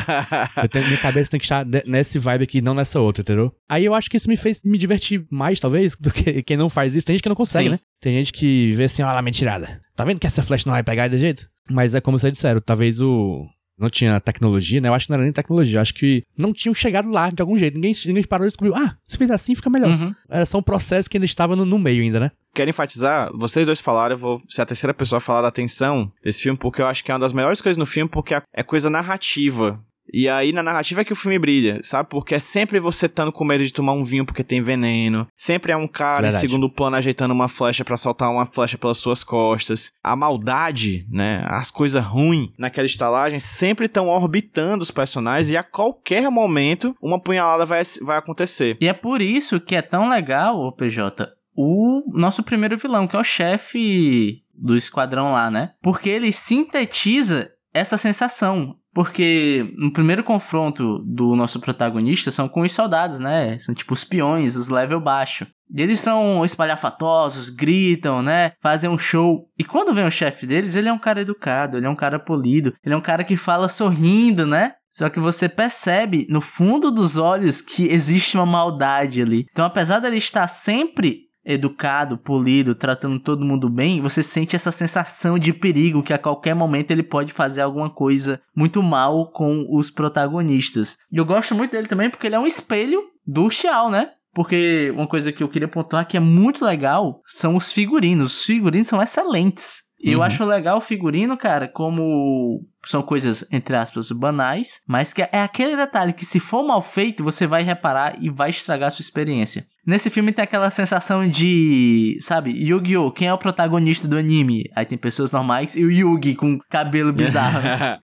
Tenho, 0.70 0.86
minha 0.86 0.98
cabeça 0.98 1.30
tem 1.30 1.40
que 1.40 1.46
estar 1.46 1.64
nesse 1.86 2.18
vibe 2.18 2.44
aqui, 2.44 2.60
não 2.60 2.74
nessa 2.74 3.00
outra, 3.00 3.22
entendeu? 3.22 3.54
Aí 3.68 3.84
eu 3.84 3.94
acho 3.94 4.10
que 4.10 4.16
isso 4.16 4.28
me 4.28 4.36
fez 4.36 4.62
me 4.64 4.76
divertir 4.76 5.24
mais, 5.30 5.60
talvez, 5.60 5.96
do 5.96 6.12
que 6.12 6.42
quem 6.42 6.56
não 6.56 6.68
faz 6.68 6.94
isso. 6.94 7.06
Tem 7.06 7.14
gente 7.14 7.22
que 7.22 7.28
não 7.28 7.36
consegue, 7.36 7.64
Sim. 7.66 7.70
né? 7.72 7.80
Tem 8.00 8.14
gente 8.14 8.32
que 8.32 8.72
vê 8.72 8.84
assim, 8.84 9.02
olha 9.02 9.12
lá, 9.12 9.22
mentirada. 9.22 9.80
Tá 9.94 10.04
vendo 10.04 10.18
que 10.18 10.26
essa 10.26 10.42
flecha 10.42 10.64
não 10.66 10.72
vai 10.72 10.82
pegar 10.82 11.08
desse 11.08 11.20
jeito? 11.20 11.48
Mas 11.70 11.94
é 11.94 12.00
como 12.00 12.18
vocês 12.18 12.32
disseram, 12.32 12.60
talvez 12.60 13.00
o, 13.00 13.46
não 13.80 13.90
tinha 13.90 14.20
tecnologia, 14.20 14.80
né? 14.80 14.88
Eu 14.88 14.94
acho 14.94 15.06
que 15.06 15.10
não 15.10 15.16
era 15.16 15.24
nem 15.24 15.32
tecnologia. 15.32 15.78
Eu 15.78 15.82
acho 15.82 15.94
que 15.94 16.22
não 16.36 16.52
tinham 16.52 16.74
chegado 16.74 17.10
lá 17.10 17.30
de 17.30 17.40
algum 17.40 17.56
jeito. 17.56 17.74
Ninguém, 17.74 17.94
ninguém 18.06 18.22
parou 18.24 18.46
e 18.46 18.48
descobriu, 18.48 18.74
ah, 18.76 18.96
se 19.08 19.16
fizer 19.16 19.34
assim 19.34 19.54
fica 19.54 19.70
melhor. 19.70 19.90
Uhum. 19.90 20.14
Era 20.28 20.46
só 20.46 20.58
um 20.58 20.62
processo 20.62 21.08
que 21.08 21.16
ainda 21.16 21.24
estava 21.24 21.56
no, 21.56 21.64
no 21.64 21.78
meio 21.78 22.02
ainda, 22.02 22.20
né? 22.20 22.30
Quero 22.54 22.68
enfatizar, 22.68 23.30
vocês 23.32 23.64
dois 23.64 23.80
falaram, 23.80 24.14
eu 24.14 24.18
vou 24.18 24.40
ser 24.48 24.62
a 24.62 24.66
terceira 24.66 24.92
pessoa 24.92 25.18
a 25.18 25.20
falar 25.20 25.42
da 25.42 25.52
tensão 25.52 26.12
desse 26.22 26.42
filme, 26.42 26.58
porque 26.58 26.82
eu 26.82 26.86
acho 26.86 27.04
que 27.04 27.10
é 27.10 27.14
uma 27.14 27.20
das 27.20 27.32
melhores 27.32 27.60
coisas 27.60 27.78
no 27.78 27.86
filme, 27.86 28.10
porque 28.10 28.34
é 28.34 28.62
coisa 28.64 28.90
narrativa. 28.90 29.80
E 30.12 30.28
aí 30.28 30.52
na 30.52 30.62
narrativa 30.62 31.00
é 31.00 31.04
que 31.04 31.12
o 31.12 31.16
filme 31.16 31.38
brilha, 31.38 31.80
sabe? 31.82 32.08
Porque 32.08 32.34
é 32.34 32.38
sempre 32.38 32.80
você 32.80 33.06
estando 33.06 33.32
com 33.32 33.44
medo 33.44 33.64
de 33.64 33.72
tomar 33.72 33.92
um 33.92 34.04
vinho 34.04 34.24
porque 34.26 34.44
tem 34.44 34.60
veneno. 34.60 35.26
Sempre 35.36 35.72
é 35.72 35.76
um 35.76 35.88
cara 35.88 36.22
Verdade. 36.22 36.44
em 36.44 36.48
segundo 36.48 36.70
plano 36.70 36.96
ajeitando 36.96 37.34
uma 37.34 37.48
flecha 37.48 37.84
para 37.84 37.96
soltar 37.96 38.30
uma 38.30 38.46
flecha 38.46 38.78
pelas 38.78 38.98
suas 38.98 39.22
costas. 39.24 39.92
A 40.02 40.16
maldade, 40.16 41.06
né? 41.10 41.42
As 41.46 41.70
coisas 41.70 42.04
ruins 42.04 42.50
naquela 42.58 42.86
estalagem 42.86 43.38
sempre 43.38 43.86
estão 43.86 44.08
orbitando 44.08 44.82
os 44.82 44.90
personagens 44.90 45.50
e 45.50 45.56
a 45.56 45.62
qualquer 45.62 46.30
momento 46.30 46.94
uma 47.00 47.20
punhalada 47.20 47.64
vai, 47.64 47.82
vai 48.02 48.18
acontecer. 48.18 48.76
E 48.80 48.88
é 48.88 48.92
por 48.92 49.20
isso 49.20 49.60
que 49.60 49.74
é 49.74 49.82
tão 49.82 50.08
legal, 50.08 50.58
o 50.58 50.72
PJ, 50.72 51.28
o 51.54 52.02
nosso 52.12 52.42
primeiro 52.42 52.78
vilão, 52.78 53.06
que 53.06 53.16
é 53.16 53.18
o 53.18 53.24
chefe 53.24 54.42
do 54.54 54.76
esquadrão 54.76 55.32
lá, 55.32 55.50
né? 55.50 55.72
Porque 55.82 56.08
ele 56.08 56.32
sintetiza 56.32 57.50
essa 57.72 57.96
sensação. 57.96 58.76
Porque 58.92 59.72
no 59.76 59.92
primeiro 59.92 60.24
confronto 60.24 60.98
do 61.06 61.36
nosso 61.36 61.60
protagonista 61.60 62.30
são 62.30 62.48
com 62.48 62.62
os 62.62 62.72
soldados, 62.72 63.18
né? 63.18 63.58
São 63.58 63.74
tipo 63.74 63.94
os 63.94 64.04
peões, 64.04 64.56
os 64.56 64.68
level 64.68 65.00
baixo. 65.00 65.46
E 65.72 65.80
eles 65.80 66.00
são 66.00 66.44
espalhafatosos, 66.44 67.48
gritam, 67.48 68.22
né? 68.22 68.52
Fazem 68.60 68.90
um 68.90 68.98
show. 68.98 69.48
E 69.56 69.64
quando 69.64 69.94
vem 69.94 70.04
o 70.04 70.10
chefe 70.10 70.46
deles, 70.46 70.74
ele 70.74 70.88
é 70.88 70.92
um 70.92 70.98
cara 70.98 71.20
educado, 71.20 71.76
ele 71.76 71.86
é 71.86 71.90
um 71.90 71.96
cara 71.96 72.18
polido, 72.18 72.74
ele 72.84 72.94
é 72.94 72.98
um 72.98 73.02
cara 73.02 73.22
que 73.22 73.36
fala 73.36 73.68
sorrindo, 73.68 74.46
né? 74.46 74.72
Só 74.90 75.08
que 75.08 75.20
você 75.20 75.48
percebe 75.48 76.26
no 76.28 76.40
fundo 76.40 76.90
dos 76.90 77.16
olhos 77.16 77.60
que 77.62 77.86
existe 77.86 78.36
uma 78.36 78.44
maldade 78.44 79.22
ali. 79.22 79.46
Então, 79.52 79.64
apesar 79.64 80.00
dele 80.00 80.16
estar 80.16 80.48
sempre 80.48 81.29
educado, 81.52 82.16
polido, 82.16 82.74
tratando 82.74 83.18
todo 83.18 83.44
mundo 83.44 83.68
bem, 83.68 84.00
você 84.00 84.22
sente 84.22 84.54
essa 84.54 84.70
sensação 84.70 85.38
de 85.38 85.52
perigo 85.52 86.02
que 86.02 86.12
a 86.12 86.18
qualquer 86.18 86.54
momento 86.54 86.90
ele 86.90 87.02
pode 87.02 87.32
fazer 87.32 87.62
alguma 87.62 87.90
coisa 87.90 88.40
muito 88.54 88.82
mal 88.82 89.30
com 89.32 89.66
os 89.70 89.90
protagonistas. 89.90 90.98
E 91.10 91.16
eu 91.16 91.24
gosto 91.24 91.54
muito 91.54 91.72
dele 91.72 91.88
também 91.88 92.10
porque 92.10 92.26
ele 92.26 92.36
é 92.36 92.40
um 92.40 92.46
espelho 92.46 93.02
do 93.26 93.50
Xiao, 93.50 93.90
né? 93.90 94.10
Porque 94.32 94.92
uma 94.94 95.08
coisa 95.08 95.32
que 95.32 95.42
eu 95.42 95.48
queria 95.48 95.68
pontuar 95.68 96.06
que 96.06 96.16
é 96.16 96.20
muito 96.20 96.64
legal 96.64 97.20
são 97.26 97.56
os 97.56 97.72
figurinos. 97.72 98.38
Os 98.38 98.44
figurinos 98.44 98.86
são 98.86 99.02
excelentes. 99.02 99.89
E 100.02 100.12
eu 100.12 100.18
Uhum. 100.20 100.24
acho 100.24 100.44
legal 100.44 100.78
o 100.78 100.80
figurino, 100.80 101.36
cara, 101.36 101.68
como 101.68 102.60
são 102.86 103.02
coisas, 103.02 103.46
entre 103.52 103.76
aspas, 103.76 104.10
banais, 104.10 104.80
mas 104.88 105.12
que 105.12 105.20
é 105.20 105.42
aquele 105.42 105.76
detalhe 105.76 106.14
que 106.14 106.24
se 106.24 106.40
for 106.40 106.66
mal 106.66 106.80
feito, 106.80 107.22
você 107.22 107.46
vai 107.46 107.62
reparar 107.62 108.16
e 108.18 108.30
vai 108.30 108.48
estragar 108.48 108.88
a 108.88 108.90
sua 108.90 109.02
experiência. 109.02 109.66
Nesse 109.86 110.08
filme 110.08 110.32
tem 110.32 110.42
aquela 110.42 110.70
sensação 110.70 111.28
de, 111.28 112.16
sabe, 112.20 112.50
Yu-Gi-Oh! 112.50 113.10
Quem 113.12 113.28
é 113.28 113.34
o 113.34 113.38
protagonista 113.38 114.06
do 114.08 114.16
anime? 114.16 114.64
Aí 114.74 114.86
tem 114.86 114.96
pessoas 114.96 115.32
normais 115.32 115.74
e 115.74 115.84
o 115.84 115.90
Yugi 115.90 116.34
com 116.34 116.58
cabelo 116.70 117.12
bizarro. 117.12 117.58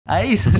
Aí 0.07 0.29
é 0.31 0.33
isso. 0.33 0.51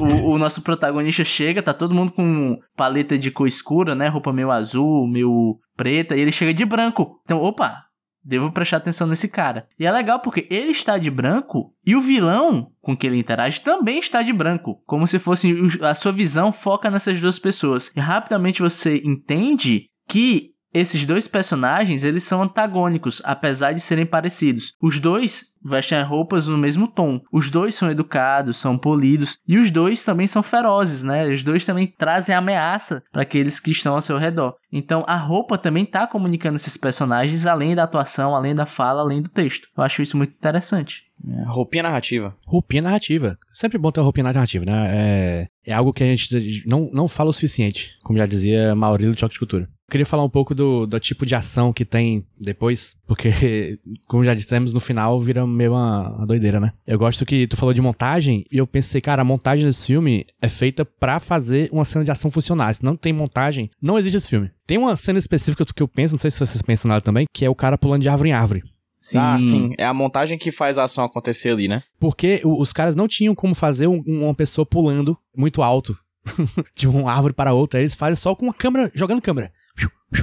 O, 0.00 0.30
o 0.32 0.38
nosso 0.38 0.62
protagonista 0.62 1.22
chega, 1.24 1.62
tá 1.62 1.72
todo 1.74 1.94
mundo 1.94 2.12
com 2.12 2.56
paleta 2.76 3.16
de 3.18 3.30
cor 3.30 3.46
escura, 3.46 3.94
né? 3.94 4.08
Roupa 4.08 4.32
meio 4.32 4.50
azul, 4.50 5.06
meio 5.08 5.58
preta, 5.76 6.16
e 6.16 6.20
ele 6.20 6.32
chega 6.32 6.54
de 6.54 6.64
branco. 6.64 7.20
Então, 7.24 7.38
opa, 7.40 7.82
Devo 8.22 8.52
prestar 8.52 8.78
atenção 8.78 9.06
nesse 9.06 9.28
cara. 9.28 9.66
E 9.78 9.86
é 9.86 9.92
legal 9.92 10.20
porque 10.20 10.46
ele 10.50 10.70
está 10.70 10.98
de 10.98 11.10
branco 11.10 11.74
e 11.84 11.96
o 11.96 12.00
vilão 12.00 12.70
com 12.80 12.96
que 12.96 13.06
ele 13.06 13.18
interage 13.18 13.60
também 13.60 13.98
está 13.98 14.22
de 14.22 14.32
branco. 14.32 14.82
Como 14.86 15.06
se 15.06 15.18
fosse 15.18 15.54
a 15.82 15.94
sua 15.94 16.12
visão 16.12 16.52
foca 16.52 16.90
nessas 16.90 17.20
duas 17.20 17.38
pessoas. 17.38 17.90
E 17.96 18.00
rapidamente 18.00 18.62
você 18.62 19.00
entende 19.04 19.86
que 20.08 20.50
esses 20.72 21.04
dois 21.04 21.26
personagens, 21.26 22.04
eles 22.04 22.22
são 22.24 22.42
antagônicos, 22.42 23.20
apesar 23.24 23.72
de 23.72 23.80
serem 23.80 24.06
parecidos. 24.06 24.74
Os 24.80 25.00
dois 25.00 25.50
vestem 25.62 26.02
roupas 26.02 26.46
no 26.46 26.56
mesmo 26.56 26.88
tom. 26.88 27.20
Os 27.32 27.50
dois 27.50 27.74
são 27.74 27.90
educados, 27.90 28.58
são 28.58 28.78
polidos 28.78 29.38
e 29.46 29.58
os 29.58 29.70
dois 29.70 30.04
também 30.04 30.26
são 30.26 30.42
ferozes, 30.42 31.02
né? 31.02 31.28
Os 31.28 31.42
dois 31.42 31.64
também 31.64 31.86
trazem 31.86 32.34
ameaça 32.34 33.02
para 33.12 33.22
aqueles 33.22 33.60
que 33.60 33.70
estão 33.70 33.94
ao 33.94 34.00
seu 34.00 34.16
redor. 34.16 34.54
Então 34.72 35.04
a 35.06 35.16
roupa 35.16 35.58
também 35.58 35.84
está 35.84 36.06
comunicando 36.06 36.56
esses 36.56 36.76
personagens 36.76 37.46
além 37.46 37.74
da 37.74 37.84
atuação, 37.84 38.34
além 38.34 38.54
da 38.54 38.64
fala, 38.64 39.02
além 39.02 39.20
do 39.20 39.28
texto. 39.28 39.68
Eu 39.76 39.82
acho 39.82 40.02
isso 40.02 40.16
muito 40.16 40.32
interessante. 40.32 41.10
É, 41.28 41.42
roupinha 41.46 41.82
narrativa. 41.82 42.34
Roupinha 42.46 42.82
narrativa. 42.82 43.36
Sempre 43.52 43.76
bom 43.76 43.92
ter 43.92 44.00
roupinha 44.00 44.24
narrativa, 44.24 44.64
né? 44.64 44.88
É, 44.90 45.48
é 45.66 45.72
algo 45.72 45.92
que 45.92 46.02
a 46.02 46.06
gente 46.06 46.64
não, 46.66 46.88
não 46.92 47.08
fala 47.08 47.30
o 47.30 47.32
suficiente, 47.32 47.98
como 48.02 48.18
já 48.18 48.24
dizia 48.24 48.74
Maurílio 48.74 49.14
de 49.14 49.20
Choque 49.20 49.34
de 49.34 49.38
Cultura. 49.38 49.68
Eu 49.90 49.98
queria 49.98 50.06
falar 50.06 50.22
um 50.22 50.30
pouco 50.30 50.54
do, 50.54 50.86
do 50.86 51.00
tipo 51.00 51.26
de 51.26 51.34
ação 51.34 51.72
que 51.72 51.84
tem 51.84 52.24
depois, 52.40 52.94
porque, 53.08 53.76
como 54.06 54.24
já 54.24 54.34
dissemos, 54.34 54.72
no 54.72 54.78
final 54.78 55.20
vira 55.20 55.44
meio 55.44 55.72
uma, 55.72 56.10
uma, 56.10 56.26
doideira, 56.26 56.60
né? 56.60 56.72
Eu 56.86 56.96
gosto 56.96 57.26
que 57.26 57.44
tu 57.48 57.56
falou 57.56 57.74
de 57.74 57.82
montagem, 57.82 58.44
e 58.52 58.58
eu 58.58 58.68
pensei, 58.68 59.00
cara, 59.00 59.22
a 59.22 59.24
montagem 59.24 59.66
desse 59.66 59.86
filme 59.86 60.24
é 60.40 60.48
feita 60.48 60.84
para 60.84 61.18
fazer 61.18 61.68
uma 61.72 61.84
cena 61.84 62.04
de 62.04 62.10
ação 62.12 62.30
funcionar. 62.30 62.72
Se 62.72 62.84
não 62.84 62.94
tem 62.94 63.12
montagem, 63.12 63.68
não 63.82 63.98
existe 63.98 64.18
esse 64.18 64.28
filme. 64.28 64.48
Tem 64.64 64.78
uma 64.78 64.94
cena 64.94 65.18
específica 65.18 65.64
que 65.64 65.82
eu 65.82 65.88
penso, 65.88 66.14
não 66.14 66.20
sei 66.20 66.30
se 66.30 66.38
vocês 66.38 66.62
pensam 66.62 66.88
nela 66.88 67.00
também, 67.00 67.26
que 67.34 67.44
é 67.44 67.50
o 67.50 67.54
cara 67.56 67.76
pulando 67.76 68.02
de 68.02 68.08
árvore 68.08 68.30
em 68.30 68.32
árvore. 68.32 68.62
Sim. 69.00 69.18
Ah, 69.18 69.38
sim. 69.40 69.74
É 69.76 69.84
a 69.84 69.92
montagem 69.92 70.38
que 70.38 70.52
faz 70.52 70.78
a 70.78 70.84
ação 70.84 71.04
acontecer 71.04 71.50
ali, 71.50 71.66
né? 71.66 71.82
Porque 71.98 72.42
os 72.44 72.72
caras 72.72 72.94
não 72.94 73.08
tinham 73.08 73.34
como 73.34 73.56
fazer 73.56 73.88
um, 73.88 74.04
uma 74.06 74.34
pessoa 74.36 74.64
pulando 74.64 75.18
muito 75.36 75.62
alto 75.62 75.98
de 76.76 76.86
uma 76.86 77.10
árvore 77.10 77.34
para 77.34 77.52
outra. 77.52 77.80
Eles 77.80 77.96
fazem 77.96 78.14
só 78.14 78.36
com 78.36 78.44
uma 78.44 78.54
câmera, 78.54 78.88
jogando 78.94 79.20
câmera. 79.20 79.50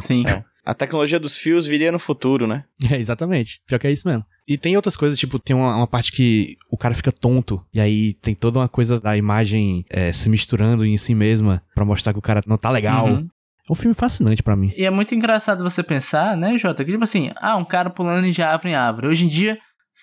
Sim. 0.01 0.25
É. 0.27 0.43
A 0.65 0.73
tecnologia 0.73 1.17
dos 1.17 1.37
fios 1.37 1.65
viria 1.65 1.93
no 1.93 1.99
futuro, 1.99 2.45
né? 2.45 2.65
É, 2.91 2.97
exatamente. 2.97 3.61
Pior 3.65 3.79
que 3.79 3.87
é 3.87 3.91
isso 3.91 4.07
mesmo. 4.07 4.25
E 4.45 4.57
tem 4.57 4.75
outras 4.75 4.97
coisas, 4.97 5.17
tipo, 5.17 5.39
tem 5.39 5.55
uma, 5.55 5.75
uma 5.75 5.87
parte 5.87 6.11
que 6.11 6.57
o 6.69 6.77
cara 6.77 6.93
fica 6.93 7.11
tonto, 7.11 7.65
e 7.73 7.79
aí 7.79 8.13
tem 8.15 8.35
toda 8.35 8.59
uma 8.59 8.67
coisa 8.67 8.99
da 8.99 9.15
imagem 9.15 9.85
é, 9.89 10.11
se 10.11 10.29
misturando 10.29 10.85
em 10.85 10.97
si 10.97 11.13
mesma 11.15 11.61
para 11.73 11.85
mostrar 11.85 12.13
que 12.13 12.19
o 12.19 12.21
cara 12.21 12.41
não 12.45 12.57
tá 12.57 12.69
legal. 12.69 13.07
Uhum. 13.07 13.27
É 13.69 13.71
um 13.71 13.75
filme 13.75 13.93
fascinante 13.93 14.41
para 14.41 14.55
mim. 14.55 14.71
E 14.75 14.85
é 14.85 14.89
muito 14.89 15.13
engraçado 15.13 15.63
você 15.63 15.83
pensar, 15.83 16.37
né, 16.37 16.57
Jota? 16.57 16.83
Que 16.83 16.91
tipo 16.91 17.03
assim, 17.03 17.31
ah, 17.37 17.57
um 17.57 17.65
cara 17.65 17.89
pulando 17.89 18.29
de 18.29 18.41
árvore 18.41 18.69
em 18.69 18.75
árvore. 18.75 19.07
Hoje 19.07 19.25
em 19.25 19.27
dia, 19.27 19.57